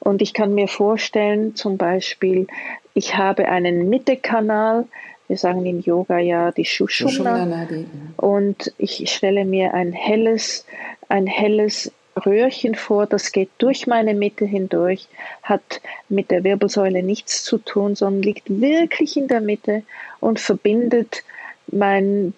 Und 0.00 0.20
ich 0.20 0.34
kann 0.34 0.54
mir 0.54 0.66
vorstellen, 0.66 1.54
zum 1.54 1.76
Beispiel, 1.76 2.48
ich 2.94 3.16
habe 3.16 3.48
einen 3.48 3.88
Mittekanal, 3.88 4.86
wir 5.28 5.38
sagen 5.38 5.64
im 5.64 5.80
Yoga 5.80 6.18
ja 6.18 6.50
die 6.50 6.64
Shushumna, 6.64 7.68
und 8.16 8.74
ich 8.78 9.08
stelle 9.10 9.44
mir 9.44 9.72
ein 9.74 9.92
helles, 9.92 10.66
ein 11.08 11.28
helles 11.28 11.92
Röhrchen 12.16 12.74
vor, 12.74 13.06
das 13.06 13.32
geht 13.32 13.50
durch 13.58 13.86
meine 13.86 14.14
Mitte 14.14 14.44
hindurch, 14.44 15.08
hat 15.42 15.80
mit 16.08 16.30
der 16.30 16.44
Wirbelsäule 16.44 17.02
nichts 17.02 17.42
zu 17.42 17.58
tun, 17.58 17.94
sondern 17.94 18.22
liegt 18.22 18.48
wirklich 18.48 19.16
in 19.16 19.28
der 19.28 19.40
Mitte 19.40 19.82
und 20.20 20.38
verbindet 20.38 21.22
mein 21.68 22.34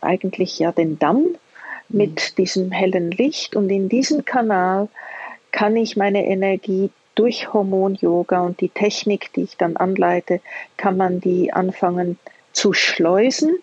eigentlich 0.00 0.58
ja 0.58 0.72
den 0.72 0.98
Damm 0.98 1.36
mit 1.88 2.32
mhm. 2.32 2.34
diesem 2.36 2.72
hellen 2.72 3.10
Licht 3.10 3.54
und 3.54 3.70
in 3.70 3.88
diesem 3.88 4.24
Kanal 4.24 4.88
kann 5.52 5.76
ich 5.76 5.96
meine 5.96 6.26
Energie 6.26 6.90
durch 7.14 7.52
Hormon-Yoga 7.52 8.40
und 8.40 8.60
die 8.60 8.70
Technik, 8.70 9.32
die 9.34 9.42
ich 9.42 9.56
dann 9.58 9.76
anleite, 9.76 10.40
kann 10.78 10.96
man 10.96 11.20
die 11.20 11.52
anfangen 11.52 12.18
zu 12.52 12.72
schleusen 12.72 13.58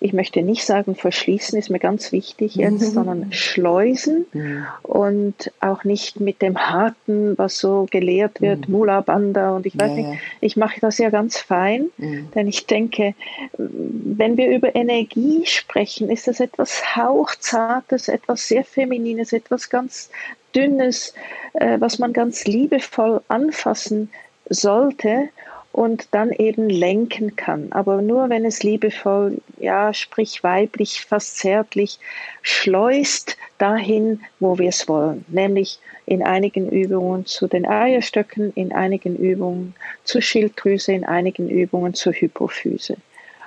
ich 0.00 0.12
möchte 0.12 0.42
nicht 0.42 0.64
sagen 0.64 0.94
verschließen, 0.94 1.58
ist 1.58 1.70
mir 1.70 1.80
ganz 1.80 2.12
wichtig 2.12 2.54
jetzt, 2.54 2.80
mhm. 2.80 2.92
sondern 2.92 3.32
schleusen 3.32 4.26
mhm. 4.32 4.66
und 4.82 5.52
auch 5.60 5.82
nicht 5.82 6.20
mit 6.20 6.40
dem 6.40 6.56
harten, 6.56 7.36
was 7.36 7.58
so 7.58 7.86
gelehrt 7.90 8.40
wird, 8.40 8.68
mhm. 8.68 8.74
Mula 8.74 9.00
Banda 9.00 9.56
und 9.56 9.66
ich 9.66 9.76
weiß 9.76 9.90
ja, 9.90 9.96
nicht, 9.96 10.20
ich 10.40 10.56
mache 10.56 10.80
das 10.80 10.98
ja 10.98 11.10
ganz 11.10 11.38
fein, 11.38 11.90
mhm. 11.96 12.30
denn 12.34 12.46
ich 12.46 12.66
denke, 12.66 13.14
wenn 13.56 14.36
wir 14.36 14.50
über 14.50 14.76
Energie 14.76 15.44
sprechen, 15.46 16.10
ist 16.10 16.28
das 16.28 16.38
etwas 16.38 16.96
hauchzartes, 16.96 18.08
etwas 18.08 18.46
sehr 18.46 18.64
feminines, 18.64 19.32
etwas 19.32 19.68
ganz 19.68 20.10
dünnes, 20.54 21.12
äh, 21.54 21.80
was 21.80 21.98
man 21.98 22.12
ganz 22.12 22.44
liebevoll 22.44 23.20
anfassen 23.28 24.10
sollte 24.48 25.28
und 25.78 26.08
dann 26.10 26.32
eben 26.32 26.68
lenken 26.68 27.36
kann. 27.36 27.68
Aber 27.70 28.02
nur 28.02 28.28
wenn 28.30 28.44
es 28.44 28.64
liebevoll, 28.64 29.38
ja, 29.58 29.94
sprich 29.94 30.42
weiblich, 30.42 31.04
fast 31.04 31.38
zärtlich, 31.38 32.00
schleust 32.42 33.36
dahin, 33.58 34.20
wo 34.40 34.58
wir 34.58 34.70
es 34.70 34.88
wollen, 34.88 35.24
nämlich 35.28 35.78
in 36.04 36.24
einigen 36.24 36.68
Übungen 36.68 37.26
zu 37.26 37.46
den 37.46 37.64
Eierstöcken, 37.64 38.52
in 38.56 38.72
einigen 38.72 39.14
Übungen 39.14 39.76
zur 40.02 40.20
Schilddrüse, 40.20 40.90
in 40.90 41.04
einigen 41.04 41.48
Übungen 41.48 41.94
zur 41.94 42.12
Hypophyse, 42.12 42.96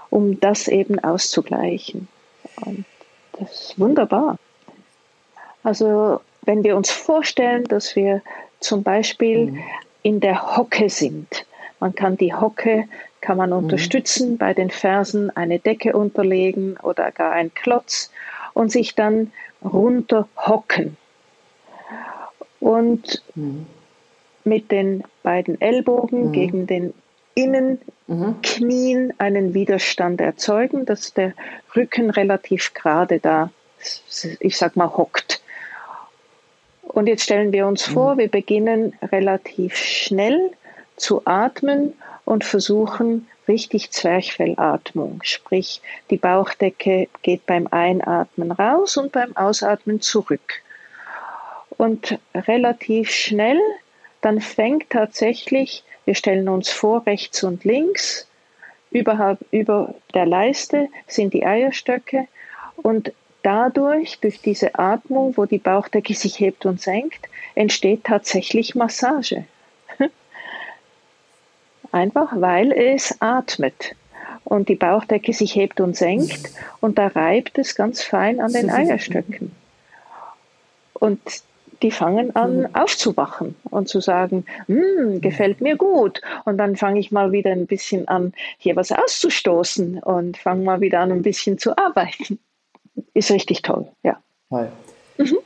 um 0.09 0.39
das 0.39 0.69
eben 0.69 0.99
auszugleichen. 0.99 2.07
Und 2.65 2.86
das 3.38 3.71
ist 3.71 3.79
wunderbar. 3.79 4.38
Also 5.63 6.21
wenn 6.43 6.63
wir 6.63 6.77
uns 6.77 6.91
vorstellen, 6.91 7.65
dass 7.65 7.97
wir 7.97 8.21
zum 8.61 8.84
Beispiel 8.84 9.47
mhm. 9.47 9.63
in 10.01 10.19
der 10.21 10.55
Hocke 10.55 10.89
sind, 10.89 11.45
man 11.82 11.95
kann 11.95 12.15
die 12.15 12.34
Hocke 12.34 12.86
kann 13.21 13.38
man 13.38 13.49
mhm. 13.49 13.57
unterstützen, 13.57 14.32
mhm. 14.32 14.38
bei 14.38 14.53
den 14.53 14.69
Fersen 14.69 15.36
eine 15.36 15.59
Decke 15.59 15.93
unterlegen 15.93 16.77
oder 16.82 17.11
gar 17.11 17.34
ein 17.34 17.53
Klotz 17.53 18.11
und 18.53 18.71
sich 18.71 18.95
dann 18.95 19.32
runter 19.63 20.27
hocken. 20.38 20.97
Und 22.59 23.23
mhm. 23.36 23.65
mit 24.43 24.71
den 24.71 25.03
beiden 25.23 25.59
Ellbogen 25.59 26.27
mhm. 26.27 26.32
gegen 26.32 26.67
den 26.67 26.93
Innenknien 27.34 29.05
mhm. 29.07 29.13
einen 29.17 29.53
Widerstand 29.53 30.21
erzeugen, 30.21 30.86
dass 30.86 31.13
der 31.13 31.34
Rücken 31.75 32.09
relativ 32.09 32.73
gerade 32.73 33.19
da, 33.19 33.51
ich 34.39 34.57
sag 34.57 34.75
mal, 34.75 34.97
hockt. 34.97 35.41
Und 36.84 37.07
jetzt 37.07 37.23
stellen 37.23 37.53
wir 37.53 37.65
uns 37.67 37.84
vor, 37.84 38.15
mhm. 38.15 38.19
wir 38.19 38.27
beginnen 38.27 38.93
relativ 39.11 39.75
schnell 39.75 40.51
zu 41.01 41.21
atmen 41.25 41.93
und 42.25 42.43
versuchen 42.45 43.27
richtig 43.47 43.91
Zwerchfellatmung, 43.91 45.19
sprich 45.23 45.81
die 46.09 46.17
Bauchdecke 46.17 47.07
geht 47.21 47.45
beim 47.45 47.67
Einatmen 47.71 48.51
raus 48.51 48.97
und 48.97 49.11
beim 49.11 49.35
Ausatmen 49.35 49.99
zurück. 50.01 50.61
Und 51.77 52.19
relativ 52.35 53.09
schnell 53.09 53.59
dann 54.21 54.39
fängt 54.39 54.91
tatsächlich, 54.91 55.83
wir 56.05 56.15
stellen 56.15 56.47
uns 56.47 56.69
vor, 56.69 57.05
rechts 57.05 57.43
und 57.43 57.63
links, 57.63 58.27
überhalb, 58.91 59.39
über 59.51 59.95
der 60.13 60.27
Leiste 60.27 60.89
sind 61.07 61.33
die 61.33 61.45
Eierstöcke 61.45 62.27
und 62.77 63.11
dadurch, 63.41 64.19
durch 64.19 64.39
diese 64.41 64.77
Atmung, 64.77 65.35
wo 65.37 65.45
die 65.45 65.57
Bauchdecke 65.57 66.13
sich 66.13 66.39
hebt 66.39 66.65
und 66.65 66.79
senkt, 66.79 67.27
entsteht 67.55 68.03
tatsächlich 68.03 68.75
Massage. 68.75 69.45
Einfach 71.91 72.29
weil 72.33 72.71
es 72.71 73.15
atmet 73.19 73.95
und 74.43 74.69
die 74.69 74.75
Bauchdecke 74.75 75.33
sich 75.33 75.55
hebt 75.55 75.79
und 75.81 75.95
senkt 75.95 76.51
und 76.79 76.97
da 76.97 77.07
reibt 77.07 77.57
es 77.57 77.75
ganz 77.75 78.01
fein 78.01 78.39
an 78.39 78.53
den 78.53 78.69
Eierstöcken. 78.71 79.51
Und 80.93 81.19
die 81.81 81.91
fangen 81.91 82.35
an 82.35 82.75
aufzuwachen 82.75 83.55
und 83.71 83.87
zu 83.89 84.01
sagen, 84.01 84.45
hm, 84.67 85.19
gefällt 85.21 85.61
mir 85.61 85.75
gut. 85.75 86.21
Und 86.45 86.57
dann 86.57 86.75
fange 86.75 86.99
ich 86.99 87.11
mal 87.11 87.31
wieder 87.31 87.51
ein 87.51 87.65
bisschen 87.65 88.07
an, 88.07 88.33
hier 88.57 88.75
was 88.75 88.91
auszustoßen 88.91 89.99
und 89.99 90.37
fange 90.37 90.63
mal 90.63 90.81
wieder 90.81 90.99
an, 90.99 91.11
ein 91.11 91.23
bisschen 91.23 91.57
zu 91.57 91.75
arbeiten. 91.77 92.39
Ist 93.13 93.31
richtig 93.31 93.63
toll, 93.63 93.87
ja. 94.03 94.21
Toll. 94.49 94.71
Mhm. 95.17 95.37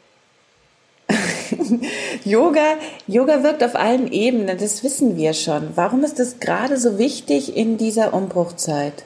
Yoga, 2.23 2.77
Yoga 3.07 3.43
wirkt 3.43 3.63
auf 3.63 3.75
allen 3.75 4.11
Ebenen, 4.11 4.57
das 4.57 4.83
wissen 4.83 5.17
wir 5.17 5.33
schon. 5.33 5.69
Warum 5.75 6.03
ist 6.03 6.19
es 6.19 6.39
gerade 6.39 6.77
so 6.77 6.97
wichtig 6.97 7.55
in 7.55 7.77
dieser 7.77 8.13
Umbruchzeit? 8.13 9.03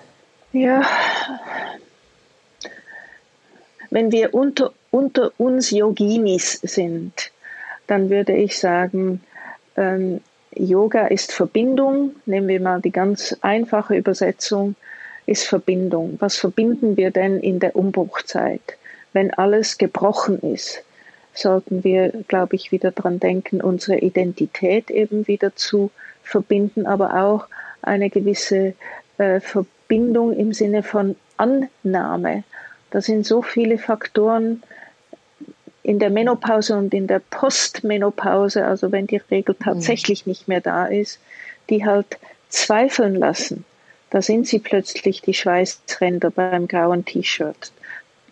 Ja, 0.52 0.82
wenn 3.90 4.12
wir 4.12 4.34
unter, 4.34 4.72
unter 4.92 5.32
uns 5.38 5.72
Yoginis 5.72 6.54
sind, 6.62 7.32
dann 7.88 8.10
würde 8.10 8.34
ich 8.34 8.60
sagen, 8.60 9.22
ähm, 9.76 10.22
Yoga 10.56 11.08
ist 11.08 11.32
Verbindung. 11.32 12.16
Nehmen 12.26 12.48
wir 12.48 12.60
mal 12.60 12.82
die 12.82 12.92
ganz 12.92 13.36
einfache 13.42 13.96
Übersetzung, 13.96 14.76
ist 15.26 15.48
Verbindung. 15.48 16.18
Was 16.20 16.38
verbinden 16.38 16.98
wir 16.98 17.12
denn 17.12 17.40
in 17.40 17.60
der 17.60 17.76
Umbruchzeit? 17.76 18.62
Wenn 19.14 19.34
alles 19.34 19.78
gebrochen 19.78 20.40
ist, 20.54 20.84
sollten 21.34 21.84
wir, 21.84 22.10
glaube 22.28 22.56
ich, 22.56 22.72
wieder 22.72 22.92
daran 22.92 23.20
denken, 23.20 23.62
unsere 23.62 24.00
Identität 24.00 24.90
eben 24.92 25.28
wieder 25.28 25.56
zu 25.56 25.92
verbinden, 26.24 26.86
aber 26.86 27.22
auch 27.24 27.48
eine 27.82 28.10
gewisse 28.10 28.74
äh, 29.18 29.40
Verbindung 29.40 30.34
im 30.34 30.54
Sinne 30.54 30.84
von 30.84 31.16
Annahme. 31.38 32.44
Da 32.92 33.02
sind 33.02 33.26
so 33.26 33.42
viele 33.42 33.78
Faktoren 33.78 34.64
in 35.84 36.00
der 36.00 36.10
Menopause 36.10 36.78
und 36.78 36.94
in 36.94 37.08
der 37.08 37.20
Postmenopause, 37.20 38.66
also 38.66 38.92
wenn 38.92 39.08
die 39.08 39.22
Regel 39.32 39.56
mhm. 39.58 39.64
tatsächlich 39.64 40.26
nicht 40.26 40.48
mehr 40.48 40.62
da 40.62 40.86
ist, 40.86 41.20
die 41.70 41.86
halt 41.86 42.20
zweifeln 42.50 43.16
lassen. 43.16 43.66
Da 44.10 44.22
sind 44.22 44.48
sie 44.48 44.60
plötzlich 44.60 45.22
die 45.22 45.34
Schweißränder 45.34 46.32
beim 46.32 46.68
grauen 46.68 47.06
T-Shirt. 47.06 47.72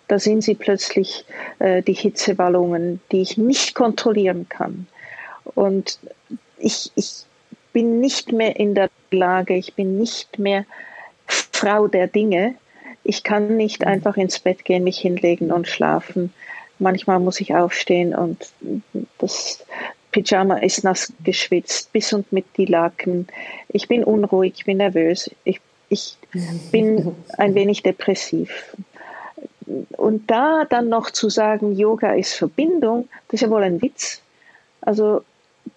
Da 0.08 0.20
sind 0.20 0.43
sie 0.43 0.55
plötzlich 0.55 1.26
äh, 1.60 1.82
die 1.82 1.93
Hitzewallungen, 1.93 3.01
die 3.12 3.22
ich 3.22 3.38
nicht 3.38 3.76
kontrollieren 3.76 4.47
kann. 4.49 4.88
Und 5.55 5.99
ich, 6.58 6.91
ich 6.95 7.26
bin 7.74 7.99
nicht 7.99 8.32
mehr 8.32 8.55
in 8.60 8.74
der 8.74 8.89
Lage, 9.12 9.55
ich 9.55 9.74
bin 9.74 9.97
nicht 9.97 10.39
mehr 10.39 10.66
Frau 11.28 11.88
der 11.88 12.08
Dinge, 12.08 12.55
ich 13.03 13.24
kann 13.24 13.55
nicht 13.55 13.82
mhm. 13.82 13.88
einfach 13.88 14.18
ins 14.18 14.39
Bett 14.39 14.66
gehen, 14.66 14.84
mich 14.84 14.99
hinlegen 14.99 15.51
und 15.51 15.68
schlafen. 15.68 16.34
Manchmal 16.80 17.20
muss 17.20 17.39
ich 17.39 17.55
aufstehen 17.55 18.14
und 18.14 18.51
das 19.18 19.66
Pyjama 20.12 20.58
ist 20.58 20.84
nass 20.84 21.12
geschwitzt, 21.24 21.91
bis 21.91 22.14
und 22.14 22.32
mit 22.32 22.45
die 22.58 22.66
Laken. 22.66 23.28
Ich 23.70 23.88
bin 23.88 24.03
unruhig, 24.03 24.53
ich 24.58 24.66
bin 24.66 24.78
nervös, 24.78 25.30
ich, 25.43 25.60
ich 25.89 26.18
bin 26.72 27.16
ein 27.38 27.55
wenig 27.55 27.84
depressiv. 27.84 28.76
Und 29.97 30.30
da 30.32 30.65
dann 30.70 30.89
noch 30.89 31.11
zu 31.11 31.30
sagen, 31.30 31.76
Yoga 31.76 32.13
ist 32.13 32.34
Verbindung, 32.34 33.09
das 33.28 33.36
ist 33.36 33.41
ja 33.41 33.49
wohl 33.49 33.63
ein 33.63 33.82
Witz. 33.82 34.22
Also 34.82 35.24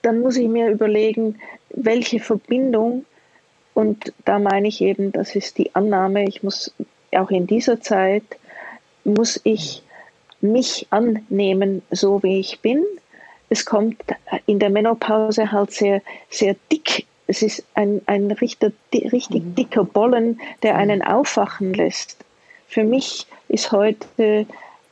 dann 0.03 0.21
muss 0.21 0.37
ich 0.37 0.49
mir 0.49 0.69
überlegen, 0.71 1.41
welche 1.71 2.21
Verbindung, 2.21 3.05
und 3.75 4.13
da 4.25 4.39
meine 4.39 4.69
ich 4.69 4.81
eben, 4.81 5.13
das 5.13 5.35
ist 5.35 5.59
die 5.59 5.75
Annahme, 5.75 6.25
ich 6.25 6.43
muss 6.43 6.73
auch 7.13 7.31
in 7.31 7.47
dieser 7.47 7.81
Zeit 7.81 8.23
muss 9.05 9.41
ich 9.45 9.83
mich 10.41 10.87
annehmen, 10.91 11.83
so 11.91 12.23
wie 12.23 12.41
ich 12.41 12.61
bin. 12.61 12.85
Es 13.49 13.65
kommt 13.65 14.01
in 14.47 14.59
der 14.59 14.71
Menopause 14.71 15.51
halt 15.51 15.73
sehr, 15.73 16.03
sehr 16.31 16.55
dick. 16.71 17.07
Es 17.27 17.43
ist 17.43 17.65
ein, 17.75 18.01
ein 18.07 18.31
richtig, 18.31 18.75
richtig 18.93 19.43
mhm. 19.43 19.55
dicker 19.55 19.85
Bollen, 19.85 20.41
der 20.63 20.75
mhm. 20.75 20.81
einen 20.81 21.03
aufwachen 21.03 21.75
lässt. 21.75 22.17
Für 22.71 22.85
mich 22.85 23.27
ist 23.49 23.73
heute, 23.73 24.47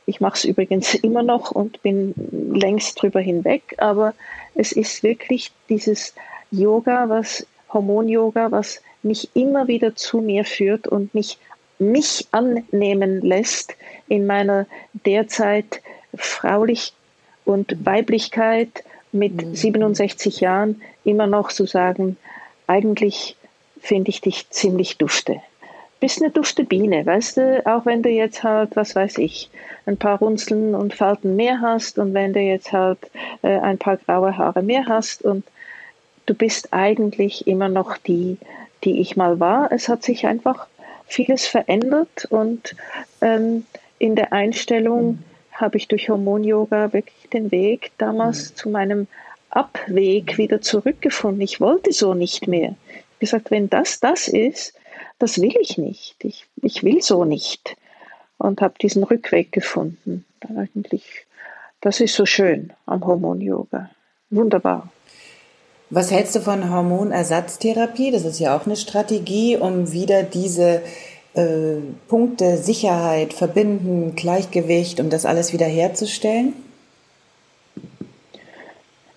ich 0.05 0.19
mache 0.19 0.35
es 0.35 0.43
übrigens 0.43 0.93
immer 1.07 1.23
noch 1.23 1.51
und 1.51 1.81
bin 1.81 2.13
längst 2.53 3.01
drüber 3.01 3.21
hinweg, 3.21 3.75
aber 3.77 4.13
es 4.53 4.73
ist 4.73 5.01
wirklich 5.01 5.51
dieses 5.69 6.13
Yoga, 6.51 7.07
was 7.07 7.47
Hormon-Yoga, 7.71 8.51
was 8.51 8.81
mich 9.01 9.29
immer 9.33 9.69
wieder 9.69 9.95
zu 9.95 10.19
mir 10.19 10.43
führt 10.43 10.87
und 10.87 11.15
mich 11.15 11.37
mich 11.81 12.27
annehmen 12.31 13.21
lässt 13.21 13.75
in 14.09 14.27
meiner 14.27 14.67
derzeit 15.05 15.81
Fraulich 16.13 16.91
und 17.45 17.85
Weiblichkeit 17.85 18.83
mit 19.13 19.55
67 19.57 20.41
mhm. 20.41 20.43
Jahren 20.43 20.81
immer 21.05 21.27
noch 21.27 21.53
zu 21.53 21.65
sagen, 21.65 22.17
eigentlich 22.67 23.37
finde 23.79 24.09
ich 24.09 24.19
dich 24.19 24.49
ziemlich 24.49 24.97
dufte. 24.97 25.41
Bist 25.99 26.21
eine 26.21 26.31
dufte 26.31 26.63
Biene, 26.63 27.05
weißt 27.05 27.37
du, 27.37 27.65
auch 27.65 27.85
wenn 27.85 28.01
du 28.01 28.09
jetzt 28.09 28.43
halt, 28.43 28.75
was 28.75 28.95
weiß 28.95 29.17
ich, 29.17 29.49
ein 29.85 29.97
paar 29.97 30.19
Runzeln 30.19 30.75
und 30.75 30.93
Falten 30.93 31.35
mehr 31.35 31.61
hast 31.61 31.97
und 31.97 32.13
wenn 32.13 32.33
du 32.33 32.39
jetzt 32.39 32.71
halt 32.71 32.99
äh, 33.41 33.59
ein 33.59 33.77
paar 33.77 33.97
graue 33.97 34.37
Haare 34.37 34.61
mehr 34.61 34.85
hast 34.87 35.23
und 35.23 35.43
du 36.25 36.33
bist 36.33 36.69
eigentlich 36.71 37.47
immer 37.47 37.69
noch 37.69 37.97
die, 37.97 38.37
die 38.83 39.01
ich 39.01 39.17
mal 39.17 39.39
war. 39.39 39.71
Es 39.71 39.89
hat 39.89 40.03
sich 40.03 40.25
einfach 40.25 40.67
vieles 41.07 41.47
verändert 41.47 42.25
und 42.29 42.75
ähm, 43.21 43.65
in 43.97 44.15
der 44.15 44.31
Einstellung 44.31 45.19
habe 45.51 45.77
ich 45.77 45.87
durch 45.87 46.09
Hormon-Yoga 46.09 46.93
wirklich 46.93 47.29
den 47.33 47.51
Weg 47.51 47.91
damals 47.97 48.51
mhm. 48.51 48.55
zu 48.55 48.69
meinem 48.69 49.07
Abweg 49.49 50.37
wieder 50.37 50.61
zurückgefunden. 50.61 51.41
Ich 51.41 51.59
wollte 51.59 51.91
so 51.91 52.13
nicht 52.13 52.47
mehr. 52.47 52.75
Ich 52.87 52.95
habe 52.95 53.19
gesagt, 53.19 53.51
wenn 53.51 53.69
das 53.69 53.99
das 53.99 54.27
ist, 54.27 54.73
das 55.19 55.39
will 55.39 55.55
ich 55.59 55.77
nicht. 55.77 56.15
Ich, 56.23 56.45
ich 56.61 56.83
will 56.83 57.01
so 57.01 57.25
nicht. 57.25 57.75
Und 58.37 58.61
habe 58.61 58.75
diesen 58.81 59.03
Rückweg 59.03 59.51
gefunden. 59.51 60.25
Eigentlich, 60.55 61.25
das 61.81 61.99
ist 61.99 62.15
so 62.15 62.25
schön 62.25 62.71
am 62.85 63.05
Hormon-Yoga. 63.05 63.89
Wunderbar. 64.29 64.89
Was 65.89 66.11
hältst 66.11 66.35
du 66.35 66.39
von 66.39 66.69
Hormonersatztherapie? 66.69 68.11
Das 68.11 68.23
ist 68.23 68.39
ja 68.39 68.55
auch 68.55 68.65
eine 68.65 68.75
Strategie, 68.75 69.57
um 69.57 69.91
wieder 69.91 70.23
diese 70.23 70.81
äh, 71.33 71.77
Punkte 72.07 72.57
Sicherheit, 72.57 73.33
Verbinden, 73.33 74.15
Gleichgewicht, 74.15 74.99
um 74.99 75.09
das 75.09 75.25
alles 75.25 75.51
wieder 75.51 75.65
herzustellen? 75.65 76.53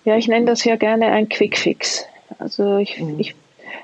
Ja, 0.03 0.17
ich 0.17 0.27
nenne 0.27 0.47
das 0.47 0.63
ja 0.65 0.75
gerne 0.75 1.07
ein 1.07 1.29
Quickfix. 1.29 2.05
Also 2.39 2.77
ich, 2.77 2.99
mhm. 2.99 3.19
ich, 3.19 3.35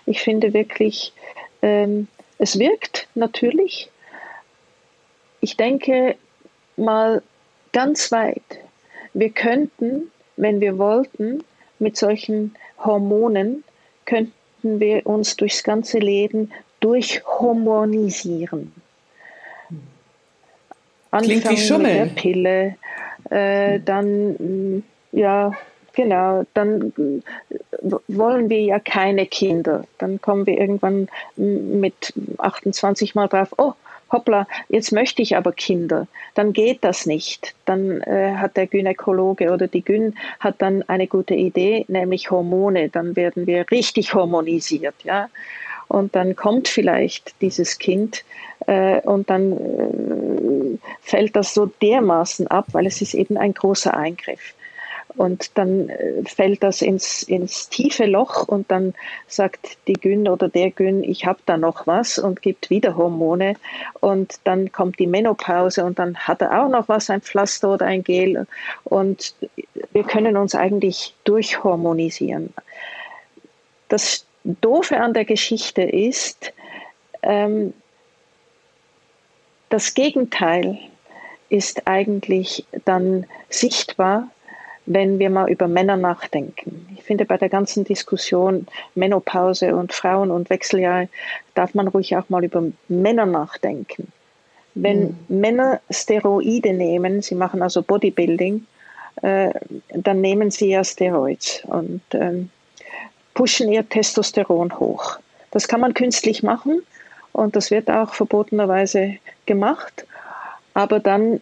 ich 0.06 0.22
finde 0.22 0.54
wirklich, 0.54 1.14
ähm, 1.62 2.08
es 2.38 2.58
wirkt 2.58 3.08
natürlich. 3.16 3.90
Ich 5.42 5.58
denke 5.58 6.16
mal 6.78 7.22
ganz 7.72 8.12
weit. 8.12 8.60
Wir 9.14 9.30
könnten, 9.30 10.12
wenn 10.38 10.60
wir 10.62 10.78
wollten, 10.78 11.44
mit 11.80 11.98
solchen 11.98 12.56
Hormonen 12.78 13.64
könnten 14.06 14.80
wir 14.80 15.06
uns 15.06 15.36
durchs 15.36 15.64
ganze 15.64 16.00
Leben 16.00 16.52
durchhormonisieren. 16.80 18.74
Klingt 21.12 21.50
wie 21.50 21.58
Schummeln. 21.58 22.00
Mit 22.00 22.10
der 22.10 22.22
Pille, 22.22 22.76
äh, 23.30 23.80
dann, 23.80 24.84
ja, 25.12 25.58
genau, 25.94 26.46
dann 26.54 26.94
äh, 26.98 27.92
wollen 28.08 28.50
wir 28.50 28.62
ja 28.62 28.80
keine 28.80 29.26
Kinder. 29.26 29.86
Dann 29.98 30.22
kommen 30.22 30.46
wir 30.46 30.58
irgendwann 30.58 31.08
mit 31.36 32.14
28 32.38 33.16
Mal 33.16 33.28
drauf, 33.28 33.54
oh, 33.58 33.74
hoppla, 34.12 34.48
jetzt 34.70 34.92
möchte 34.92 35.22
ich 35.22 35.36
aber 35.36 35.52
Kinder, 35.52 36.08
dann 36.36 36.54
geht 36.54 36.84
das 36.84 37.06
nicht. 37.06 37.56
Dann 37.66 38.02
äh, 38.02 38.36
hat 38.36 38.58
der 38.58 38.68
Gynäkologe 38.68 39.52
oder 39.52 39.68
die 39.68 39.84
Gyn 39.84 40.16
hat 40.40 40.56
dann 40.60 40.84
eine 40.88 41.08
gute 41.08 41.36
Idee, 41.36 41.86
nämlich 41.88 42.32
Hormone. 42.32 42.90
Dann 42.90 43.16
werden 43.16 43.48
wir 43.48 43.70
richtig 43.72 44.14
hormonisiert, 44.14 44.96
ja. 45.04 45.30
Und 45.88 46.16
dann 46.16 46.36
kommt 46.36 46.68
vielleicht 46.68 47.34
dieses 47.42 47.80
Kind 47.80 48.24
äh, 48.68 49.02
und 49.02 49.30
dann 49.30 49.54
äh, 49.54 50.78
fällt 51.02 51.36
das 51.36 51.54
so 51.56 51.66
dermaßen 51.82 52.46
ab, 52.48 52.68
weil 52.74 52.86
es 52.86 53.02
ist 53.02 53.16
eben 53.16 53.38
ein 53.38 53.56
großer 53.56 53.96
Eingriff. 53.98 54.54
Und 55.20 55.58
dann 55.58 55.90
äh, 55.90 56.24
fällt 56.24 56.64
das 56.64 56.82
ins, 56.82 57.24
ins 57.24 57.68
tiefe 57.68 58.06
Loch 58.06 58.48
und 58.48 58.72
dann 58.72 58.94
sagt 59.28 59.78
die 59.86 60.00
Gyn 60.00 60.30
oder 60.30 60.48
der 60.48 60.72
Gyn, 60.72 61.04
ich 61.04 61.26
habe 61.26 61.40
da 61.46 61.58
noch 61.58 61.88
was 61.88 62.18
und 62.18 62.42
gibt 62.42 62.70
wieder 62.70 62.96
Hormone. 62.96 63.56
Und 64.00 64.40
dann 64.46 64.72
kommt 64.72 64.98
die 64.98 65.08
Menopause 65.08 65.84
und 65.84 66.00
dann 66.00 66.16
hat 66.16 66.42
er 66.42 66.64
auch 66.64 66.70
noch 66.70 66.88
was, 66.88 67.10
ein 67.10 67.20
Pflaster 67.20 67.74
oder 67.74 67.86
ein 67.86 68.02
Gel. 68.02 68.48
Und 68.86 69.36
wir 69.92 70.06
können 70.06 70.38
uns 70.38 70.56
eigentlich 70.56 71.14
durchhormonisieren. 71.26 72.54
Das 73.90 74.26
Doofe 74.46 75.02
an 75.02 75.14
der 75.14 75.26
Geschichte 75.26 75.82
ist, 75.82 76.54
ähm, 77.24 77.74
das 79.68 79.94
Gegenteil 79.96 80.80
ist 81.50 81.90
eigentlich 81.90 82.64
dann 82.86 83.26
sichtbar, 83.50 84.30
wenn 84.90 85.20
wir 85.20 85.30
mal 85.30 85.50
über 85.52 85.68
Männer 85.68 85.98
nachdenken. 85.98 86.88
Ich 86.98 87.04
finde, 87.04 87.24
bei 87.24 87.38
der 87.38 87.50
ganzen 87.50 87.84
Diskussion 87.84 88.66
Menopause 88.96 89.76
und 89.76 89.94
Frauen 89.94 90.32
und 90.32 90.50
Wechseljahre 90.50 91.08
darf 91.54 91.76
man 91.76 91.88
ruhig 91.88 92.16
auch 92.18 92.28
mal 92.30 92.44
über 92.44 92.64
Männer 92.88 93.28
nachdenken. 93.28 94.12
Wenn 94.74 95.16
mhm. 95.28 95.40
Männer 95.40 95.80
Steroide 95.92 96.74
nehmen, 96.74 97.22
sie 97.22 97.36
machen 97.36 97.62
also 97.62 97.84
Bodybuilding, 97.84 98.66
äh, 99.22 99.52
dann 99.90 100.22
nehmen 100.22 100.50
sie 100.50 100.70
ja 100.70 100.84
Steroids 100.84 101.64
und 101.66 102.02
ähm, 102.14 102.50
pushen 103.36 103.72
ihr 103.72 103.88
Testosteron 103.88 104.80
hoch. 104.80 105.20
Das 105.52 105.68
kann 105.68 105.82
man 105.82 105.94
künstlich 105.94 106.42
machen 106.42 106.82
und 107.32 107.56
das 107.56 107.70
wird 107.70 107.92
auch 107.92 108.16
verbotenerweise 108.16 109.18
gemacht. 109.46 110.08
Aber 110.74 111.00
dann 111.00 111.42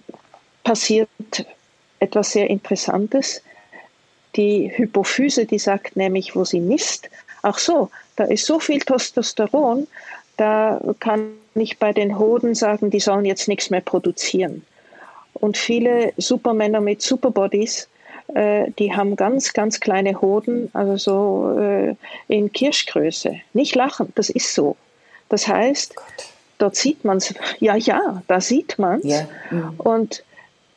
passiert 0.65 1.07
etwas 1.99 2.31
sehr 2.31 2.49
Interessantes. 2.49 3.41
Die 4.35 4.71
Hypophyse, 4.75 5.45
die 5.45 5.59
sagt 5.59 5.95
nämlich, 5.95 6.35
wo 6.35 6.45
sie 6.45 6.59
misst, 6.59 7.09
ach 7.41 7.57
so, 7.57 7.89
da 8.15 8.25
ist 8.25 8.45
so 8.45 8.59
viel 8.59 8.79
Testosteron, 8.79 9.87
da 10.37 10.79
kann 10.99 11.31
ich 11.55 11.79
bei 11.79 11.93
den 11.93 12.19
Hoden 12.19 12.53
sagen, 12.53 12.91
die 12.91 12.99
sollen 12.99 13.25
jetzt 13.25 13.47
nichts 13.47 13.69
mehr 13.69 13.81
produzieren. 13.81 14.65
Und 15.33 15.57
viele 15.57 16.13
Supermänner 16.17 16.81
mit 16.81 17.01
Superbodies, 17.01 17.87
äh, 18.33 18.71
die 18.77 18.95
haben 18.95 19.15
ganz, 19.15 19.53
ganz 19.53 19.79
kleine 19.79 20.21
Hoden, 20.21 20.69
also 20.73 20.97
so 20.97 21.59
äh, 21.59 21.95
in 22.27 22.51
Kirschgröße. 22.51 23.35
Nicht 23.53 23.75
lachen, 23.75 24.11
das 24.15 24.29
ist 24.29 24.53
so. 24.53 24.75
Das 25.29 25.47
heißt, 25.47 25.95
dort 26.57 26.75
sieht 26.75 27.03
man 27.05 27.17
es, 27.17 27.33
ja, 27.59 27.75
ja, 27.75 28.21
da 28.27 28.41
sieht 28.41 28.79
man 28.79 28.99
es. 28.99 29.05
Ja. 29.05 29.27
Mhm. 29.51 29.73
Und 29.77 30.23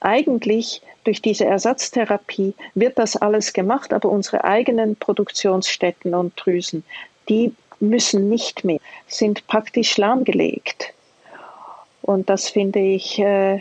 eigentlich 0.01 0.83
durch 1.05 1.23
diese 1.23 1.47
Ersatztherapie 1.47 2.55
wird 2.75 2.99
das 2.99 3.17
alles 3.17 3.53
gemacht, 3.53 3.93
aber 3.93 4.11
unsere 4.11 4.45
eigenen 4.45 4.97
Produktionsstätten 4.97 6.15
und 6.15 6.35
Drüsen, 6.37 6.85
die 7.29 7.55
müssen 7.81 8.29
nicht 8.29 8.65
mehr, 8.65 8.81
sind 9.07 9.47
praktisch 9.47 9.97
lahmgelegt. 9.97 10.93
Und 12.03 12.29
das 12.29 12.51
finde 12.51 12.81
ich 12.81 13.19
äh, 13.19 13.61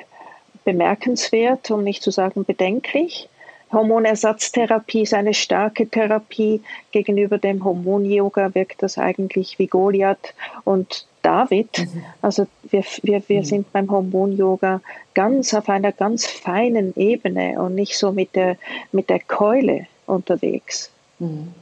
bemerkenswert, 0.65 1.71
um 1.71 1.83
nicht 1.83 2.03
zu 2.03 2.11
sagen 2.11 2.45
bedenklich. 2.45 3.29
Hormonersatztherapie 3.71 5.03
ist 5.03 5.13
eine 5.13 5.33
starke 5.33 5.87
Therapie. 5.87 6.61
Gegenüber 6.91 7.37
dem 7.37 7.63
Hormon-Yoga 7.63 8.55
wirkt 8.55 8.81
das 8.81 8.97
eigentlich 8.97 9.59
wie 9.59 9.67
Goliath 9.67 10.33
und 10.63 11.05
David. 11.21 11.77
Mhm. 11.77 12.05
Also 12.21 12.47
wir, 12.69 12.83
wir, 13.03 13.21
wir 13.27 13.39
mhm. 13.39 13.45
sind 13.45 13.73
beim 13.73 13.89
Hormon-Yoga 13.89 14.81
ganz 15.13 15.53
auf 15.53 15.69
einer 15.69 15.91
ganz 15.91 16.25
feinen 16.25 16.93
Ebene 16.95 17.61
und 17.61 17.75
nicht 17.75 17.97
so 17.97 18.11
mit 18.11 18.35
der, 18.35 18.57
mit 18.91 19.09
der 19.09 19.19
Keule 19.19 19.87
unterwegs. 20.05 20.91
Mhm. 21.19 21.53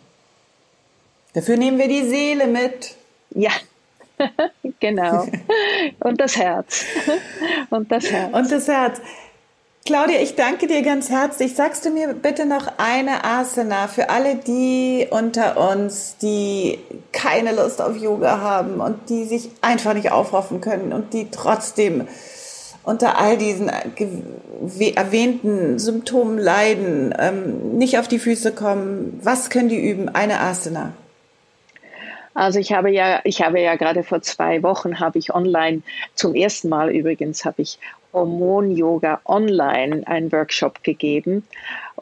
Dafür 1.33 1.57
nehmen 1.57 1.77
wir 1.77 1.87
die 1.87 2.03
Seele 2.03 2.47
mit. 2.47 2.95
Ja, 3.31 3.51
genau. 4.79 5.27
Und 5.99 6.19
das 6.19 6.37
Herz. 6.37 6.85
Und 7.69 7.91
das 7.91 8.09
Herz. 8.09 8.33
Und 8.33 8.51
das 8.51 8.67
Herz. 8.67 9.01
Claudia, 9.88 10.19
ich 10.19 10.35
danke 10.35 10.67
dir 10.67 10.81
ganz 10.81 11.09
herzlich. 11.09 11.55
Sagst 11.55 11.85
du 11.85 11.91
mir 11.91 12.13
bitte 12.13 12.45
noch 12.45 12.67
eine 12.77 13.23
Asana 13.23 13.88
für 13.88 14.09
alle 14.09 14.35
die 14.35 15.07
unter 15.09 15.71
uns, 15.71 16.17
die 16.17 16.77
keine 17.13 17.55
Lust 17.55 17.81
auf 17.81 17.95
Yoga 17.95 18.41
haben 18.41 18.81
und 18.81 19.09
die 19.09 19.23
sich 19.23 19.49
einfach 19.61 19.93
nicht 19.93 20.11
aufraffen 20.11 20.59
können 20.59 20.91
und 20.91 21.13
die 21.13 21.31
trotzdem 21.31 22.05
unter 22.83 23.17
all 23.17 23.38
diesen 23.38 23.71
erwähnten 24.93 25.79
Symptomen 25.79 26.38
leiden, 26.38 27.15
ähm, 27.17 27.77
nicht 27.77 27.97
auf 27.97 28.09
die 28.09 28.19
Füße 28.19 28.51
kommen. 28.51 29.17
Was 29.23 29.49
können 29.49 29.69
die 29.69 29.79
üben? 29.79 30.09
Eine 30.09 30.41
Asana. 30.41 30.91
Also 32.33 32.59
ich 32.59 32.73
habe 32.73 32.91
ja, 32.91 33.21
ich 33.23 33.41
habe 33.41 33.61
ja 33.61 33.77
gerade 33.77 34.03
vor 34.03 34.21
zwei 34.21 34.61
Wochen 34.61 34.99
habe 34.99 35.17
ich 35.17 35.33
online 35.33 35.81
zum 36.13 36.35
ersten 36.35 36.69
Mal 36.69 36.91
übrigens 36.91 37.45
habe 37.45 37.63
ich 37.63 37.79
Hormon-Yoga 38.13 39.21
online 39.25 40.05
einen 40.07 40.31
Workshop 40.31 40.83
gegeben. 40.83 41.43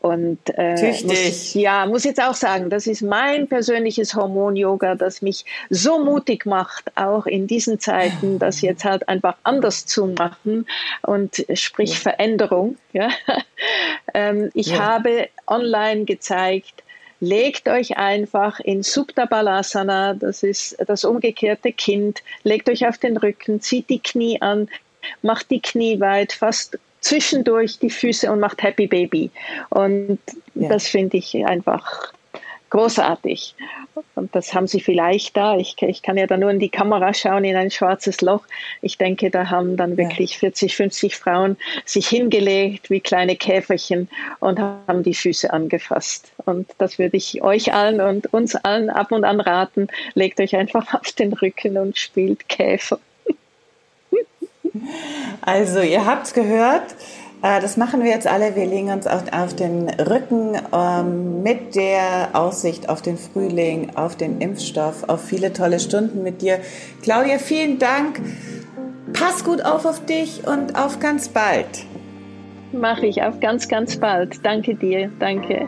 Und 0.05 0.39
äh, 0.55 0.93
muss, 1.03 1.55
ja, 1.55 1.85
muss 1.87 2.03
jetzt 2.03 2.21
auch 2.21 2.35
sagen, 2.35 2.69
das 2.69 2.85
ist 2.85 3.01
mein 3.01 3.47
persönliches 3.47 4.13
Hormon-Yoga, 4.13 4.93
das 4.93 5.23
mich 5.23 5.45
so 5.71 5.97
mutig 5.97 6.45
macht, 6.45 6.91
auch 6.95 7.25
in 7.25 7.47
diesen 7.47 7.79
Zeiten, 7.79 8.37
das 8.37 8.61
jetzt 8.61 8.85
halt 8.85 9.09
einfach 9.09 9.35
anders 9.43 9.87
zu 9.87 10.05
machen 10.07 10.67
und 11.01 11.43
sprich 11.55 11.93
ja. 11.93 12.11
Veränderung. 12.11 12.77
Ja. 12.93 13.09
ähm, 14.13 14.51
ich 14.53 14.67
ja. 14.67 14.79
habe 14.79 15.29
online 15.47 16.05
gezeigt, 16.05 16.83
legt 17.19 17.67
euch 17.67 17.97
einfach 17.97 18.59
in 18.59 18.83
Subta 18.83 19.25
Balasana, 19.25 20.13
das 20.13 20.43
ist 20.43 20.77
das 20.85 21.03
umgekehrte 21.03 21.71
Kind, 21.71 22.21
legt 22.43 22.69
euch 22.69 22.87
auf 22.87 22.97
den 22.97 23.17
Rücken, 23.17 23.61
zieht 23.61 23.89
die 23.89 23.99
Knie 23.99 24.41
an, 24.41 24.69
macht 25.21 25.51
die 25.51 25.61
Knie 25.61 25.99
weit, 25.99 26.33
fast 26.33 26.77
zwischendurch 27.01 27.77
die 27.79 27.89
Füße 27.89 28.31
und 28.31 28.39
macht 28.39 28.63
Happy 28.63 28.87
Baby. 28.87 29.29
Und 29.69 30.19
ja. 30.55 30.69
das 30.69 30.87
finde 30.87 31.17
ich 31.17 31.35
einfach 31.45 32.11
großartig. 32.71 33.55
Und 34.15 34.35
das 34.35 34.53
haben 34.53 34.67
sie 34.67 34.81
vielleicht 34.81 35.37
da. 35.37 35.55
Ich, 35.57 35.75
ich, 35.81 36.01
kann 36.01 36.17
ja 36.17 36.27
da 36.27 36.35
nur 36.35 36.49
in 36.49 36.59
die 36.59 36.69
Kamera 36.69 37.13
schauen, 37.13 37.43
in 37.43 37.55
ein 37.55 37.71
schwarzes 37.71 38.21
Loch. 38.21 38.43
Ich 38.81 38.97
denke, 38.97 39.29
da 39.29 39.49
haben 39.49 39.77
dann 39.77 39.97
wirklich 39.97 40.33
ja. 40.33 40.39
40, 40.39 40.75
50 40.75 41.15
Frauen 41.15 41.57
sich 41.85 42.07
hingelegt 42.07 42.89
wie 42.89 42.99
kleine 42.99 43.35
Käferchen 43.35 44.09
und 44.39 44.59
haben 44.59 45.03
die 45.03 45.13
Füße 45.13 45.53
angefasst. 45.53 46.31
Und 46.45 46.69
das 46.77 46.99
würde 46.99 47.17
ich 47.17 47.41
euch 47.41 47.73
allen 47.73 48.01
und 48.01 48.33
uns 48.33 48.55
allen 48.55 48.89
ab 48.89 49.11
und 49.11 49.23
an 49.23 49.39
raten. 49.39 49.87
Legt 50.13 50.39
euch 50.39 50.55
einfach 50.55 50.93
auf 50.99 51.11
den 51.13 51.33
Rücken 51.33 51.77
und 51.77 51.97
spielt 51.97 52.49
Käfer. 52.49 52.99
Also, 55.41 55.81
ihr 55.81 56.05
habt 56.05 56.33
gehört. 56.33 56.95
Äh, 57.41 57.61
das 57.61 57.77
machen 57.77 58.03
wir 58.03 58.09
jetzt 58.09 58.27
alle. 58.27 58.55
Wir 58.55 58.65
legen 58.65 58.91
uns 58.91 59.07
auf, 59.07 59.23
auf 59.31 59.55
den 59.55 59.89
Rücken 59.89 60.57
ähm, 60.73 61.43
mit 61.43 61.75
der 61.75 62.29
Aussicht 62.33 62.89
auf 62.89 63.01
den 63.01 63.17
Frühling, 63.17 63.95
auf 63.95 64.15
den 64.15 64.41
Impfstoff, 64.41 65.07
auf 65.07 65.23
viele 65.23 65.53
tolle 65.53 65.79
Stunden 65.79 66.23
mit 66.23 66.41
dir. 66.41 66.59
Claudia, 67.01 67.37
vielen 67.37 67.77
Dank. 67.77 68.19
Pass 69.13 69.43
gut 69.43 69.63
auf 69.63 69.85
auf 69.85 70.03
dich 70.05 70.47
und 70.47 70.75
auf 70.75 70.99
ganz 70.99 71.29
bald. 71.29 71.85
Mache 72.71 73.05
ich 73.05 73.21
auf 73.21 73.39
ganz, 73.39 73.67
ganz 73.67 73.95
bald. 73.97 74.43
Danke 74.43 74.75
dir. 74.75 75.09
Danke. 75.19 75.67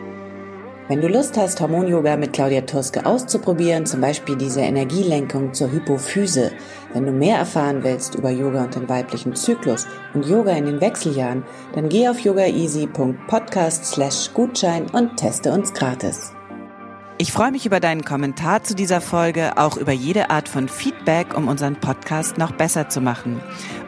Wenn 0.88 1.02
du 1.02 1.08
Lust 1.08 1.36
hast, 1.36 1.60
Hormon-Yoga 1.60 2.16
mit 2.16 2.32
Claudia 2.32 2.62
Tuske 2.62 3.04
auszuprobieren, 3.04 3.84
zum 3.84 4.00
Beispiel 4.00 4.36
diese 4.36 4.62
Energielenkung 4.62 5.52
zur 5.52 5.70
Hypophyse, 5.70 6.50
wenn 6.92 7.06
du 7.06 7.12
mehr 7.12 7.38
erfahren 7.38 7.82
willst 7.82 8.14
über 8.14 8.30
Yoga 8.30 8.64
und 8.64 8.74
den 8.74 8.88
weiblichen 8.88 9.34
Zyklus 9.34 9.86
und 10.14 10.26
Yoga 10.26 10.52
in 10.52 10.66
den 10.66 10.80
Wechseljahren, 10.80 11.44
dann 11.74 11.88
geh 11.88 12.08
auf 12.08 12.20
yogaeasy.podcast 12.20 14.34
Gutschein 14.34 14.86
und 14.90 15.16
teste 15.16 15.52
uns 15.52 15.72
gratis. 15.72 16.32
Ich 17.20 17.32
freue 17.32 17.50
mich 17.50 17.66
über 17.66 17.80
deinen 17.80 18.04
Kommentar 18.04 18.62
zu 18.62 18.76
dieser 18.76 19.00
Folge, 19.00 19.58
auch 19.58 19.76
über 19.76 19.90
jede 19.90 20.30
Art 20.30 20.48
von 20.48 20.68
Feedback, 20.68 21.36
um 21.36 21.48
unseren 21.48 21.74
Podcast 21.74 22.38
noch 22.38 22.52
besser 22.52 22.90
zu 22.90 23.00
machen. 23.00 23.40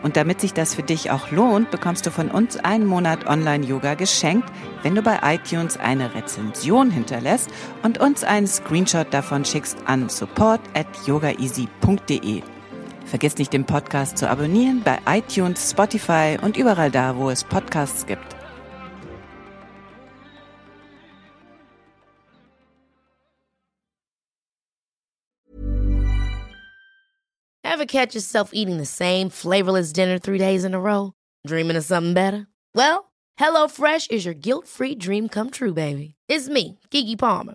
Und 0.03 0.17
damit 0.17 0.41
sich 0.41 0.53
das 0.53 0.75
für 0.75 0.83
dich 0.83 1.13
auch 1.13 1.31
lohnt, 1.31 1.71
bekommst 1.71 2.05
du 2.07 2.11
von 2.11 2.29
uns 2.29 2.57
einen 2.57 2.87
Monat 2.87 3.29
Online-Yoga 3.29 3.95
geschenkt, 3.95 4.51
wenn 4.83 4.97
du 4.97 5.03
bei 5.03 5.21
iTunes 5.23 5.77
eine 5.77 6.13
Rezension 6.17 6.91
hinterlässt 6.91 7.51
und 7.85 7.99
uns 7.99 8.25
einen 8.25 8.49
Screenshot 8.49 9.15
davon 9.15 9.45
schickst 9.45 9.79
an 9.87 10.09
support 10.09 10.61
at 10.75 10.89
yogaeasy.de. 11.07 12.43
Vergiss 13.11 13.39
nicht, 13.39 13.53
den 13.53 13.65
Podcast 13.65 14.19
zu 14.19 14.31
abonnieren 14.31 14.83
bei 14.85 15.01
iTunes, 15.05 15.69
Spotify 15.69 16.39
und 16.41 16.57
überall 16.57 16.93
da, 16.93 17.17
wo 17.17 17.29
es 17.29 17.43
Podcasts 17.43 18.07
gibt. 18.07 18.37
Ever 27.65 27.85
catch 27.87 28.15
yourself 28.15 28.51
eating 28.53 28.79
the 28.79 28.87
same 28.87 29.29
flavorless 29.29 29.93
dinner 29.93 30.19
three 30.21 30.39
days 30.39 30.65
in 30.65 30.75
a 30.75 30.81
row? 30.81 31.13
Dreaming 31.45 31.77
of 31.77 31.85
something 31.85 32.15
better? 32.15 32.47
Well, 32.77 33.11
HelloFresh 33.41 34.11
is 34.13 34.25
your 34.25 34.35
guilt-free 34.35 34.97
dream 34.97 35.29
come 35.29 35.51
true, 35.51 35.75
baby. 35.75 36.15
It's 36.29 36.49
me, 36.49 36.79
Kiki 36.91 37.17
Palmer. 37.17 37.55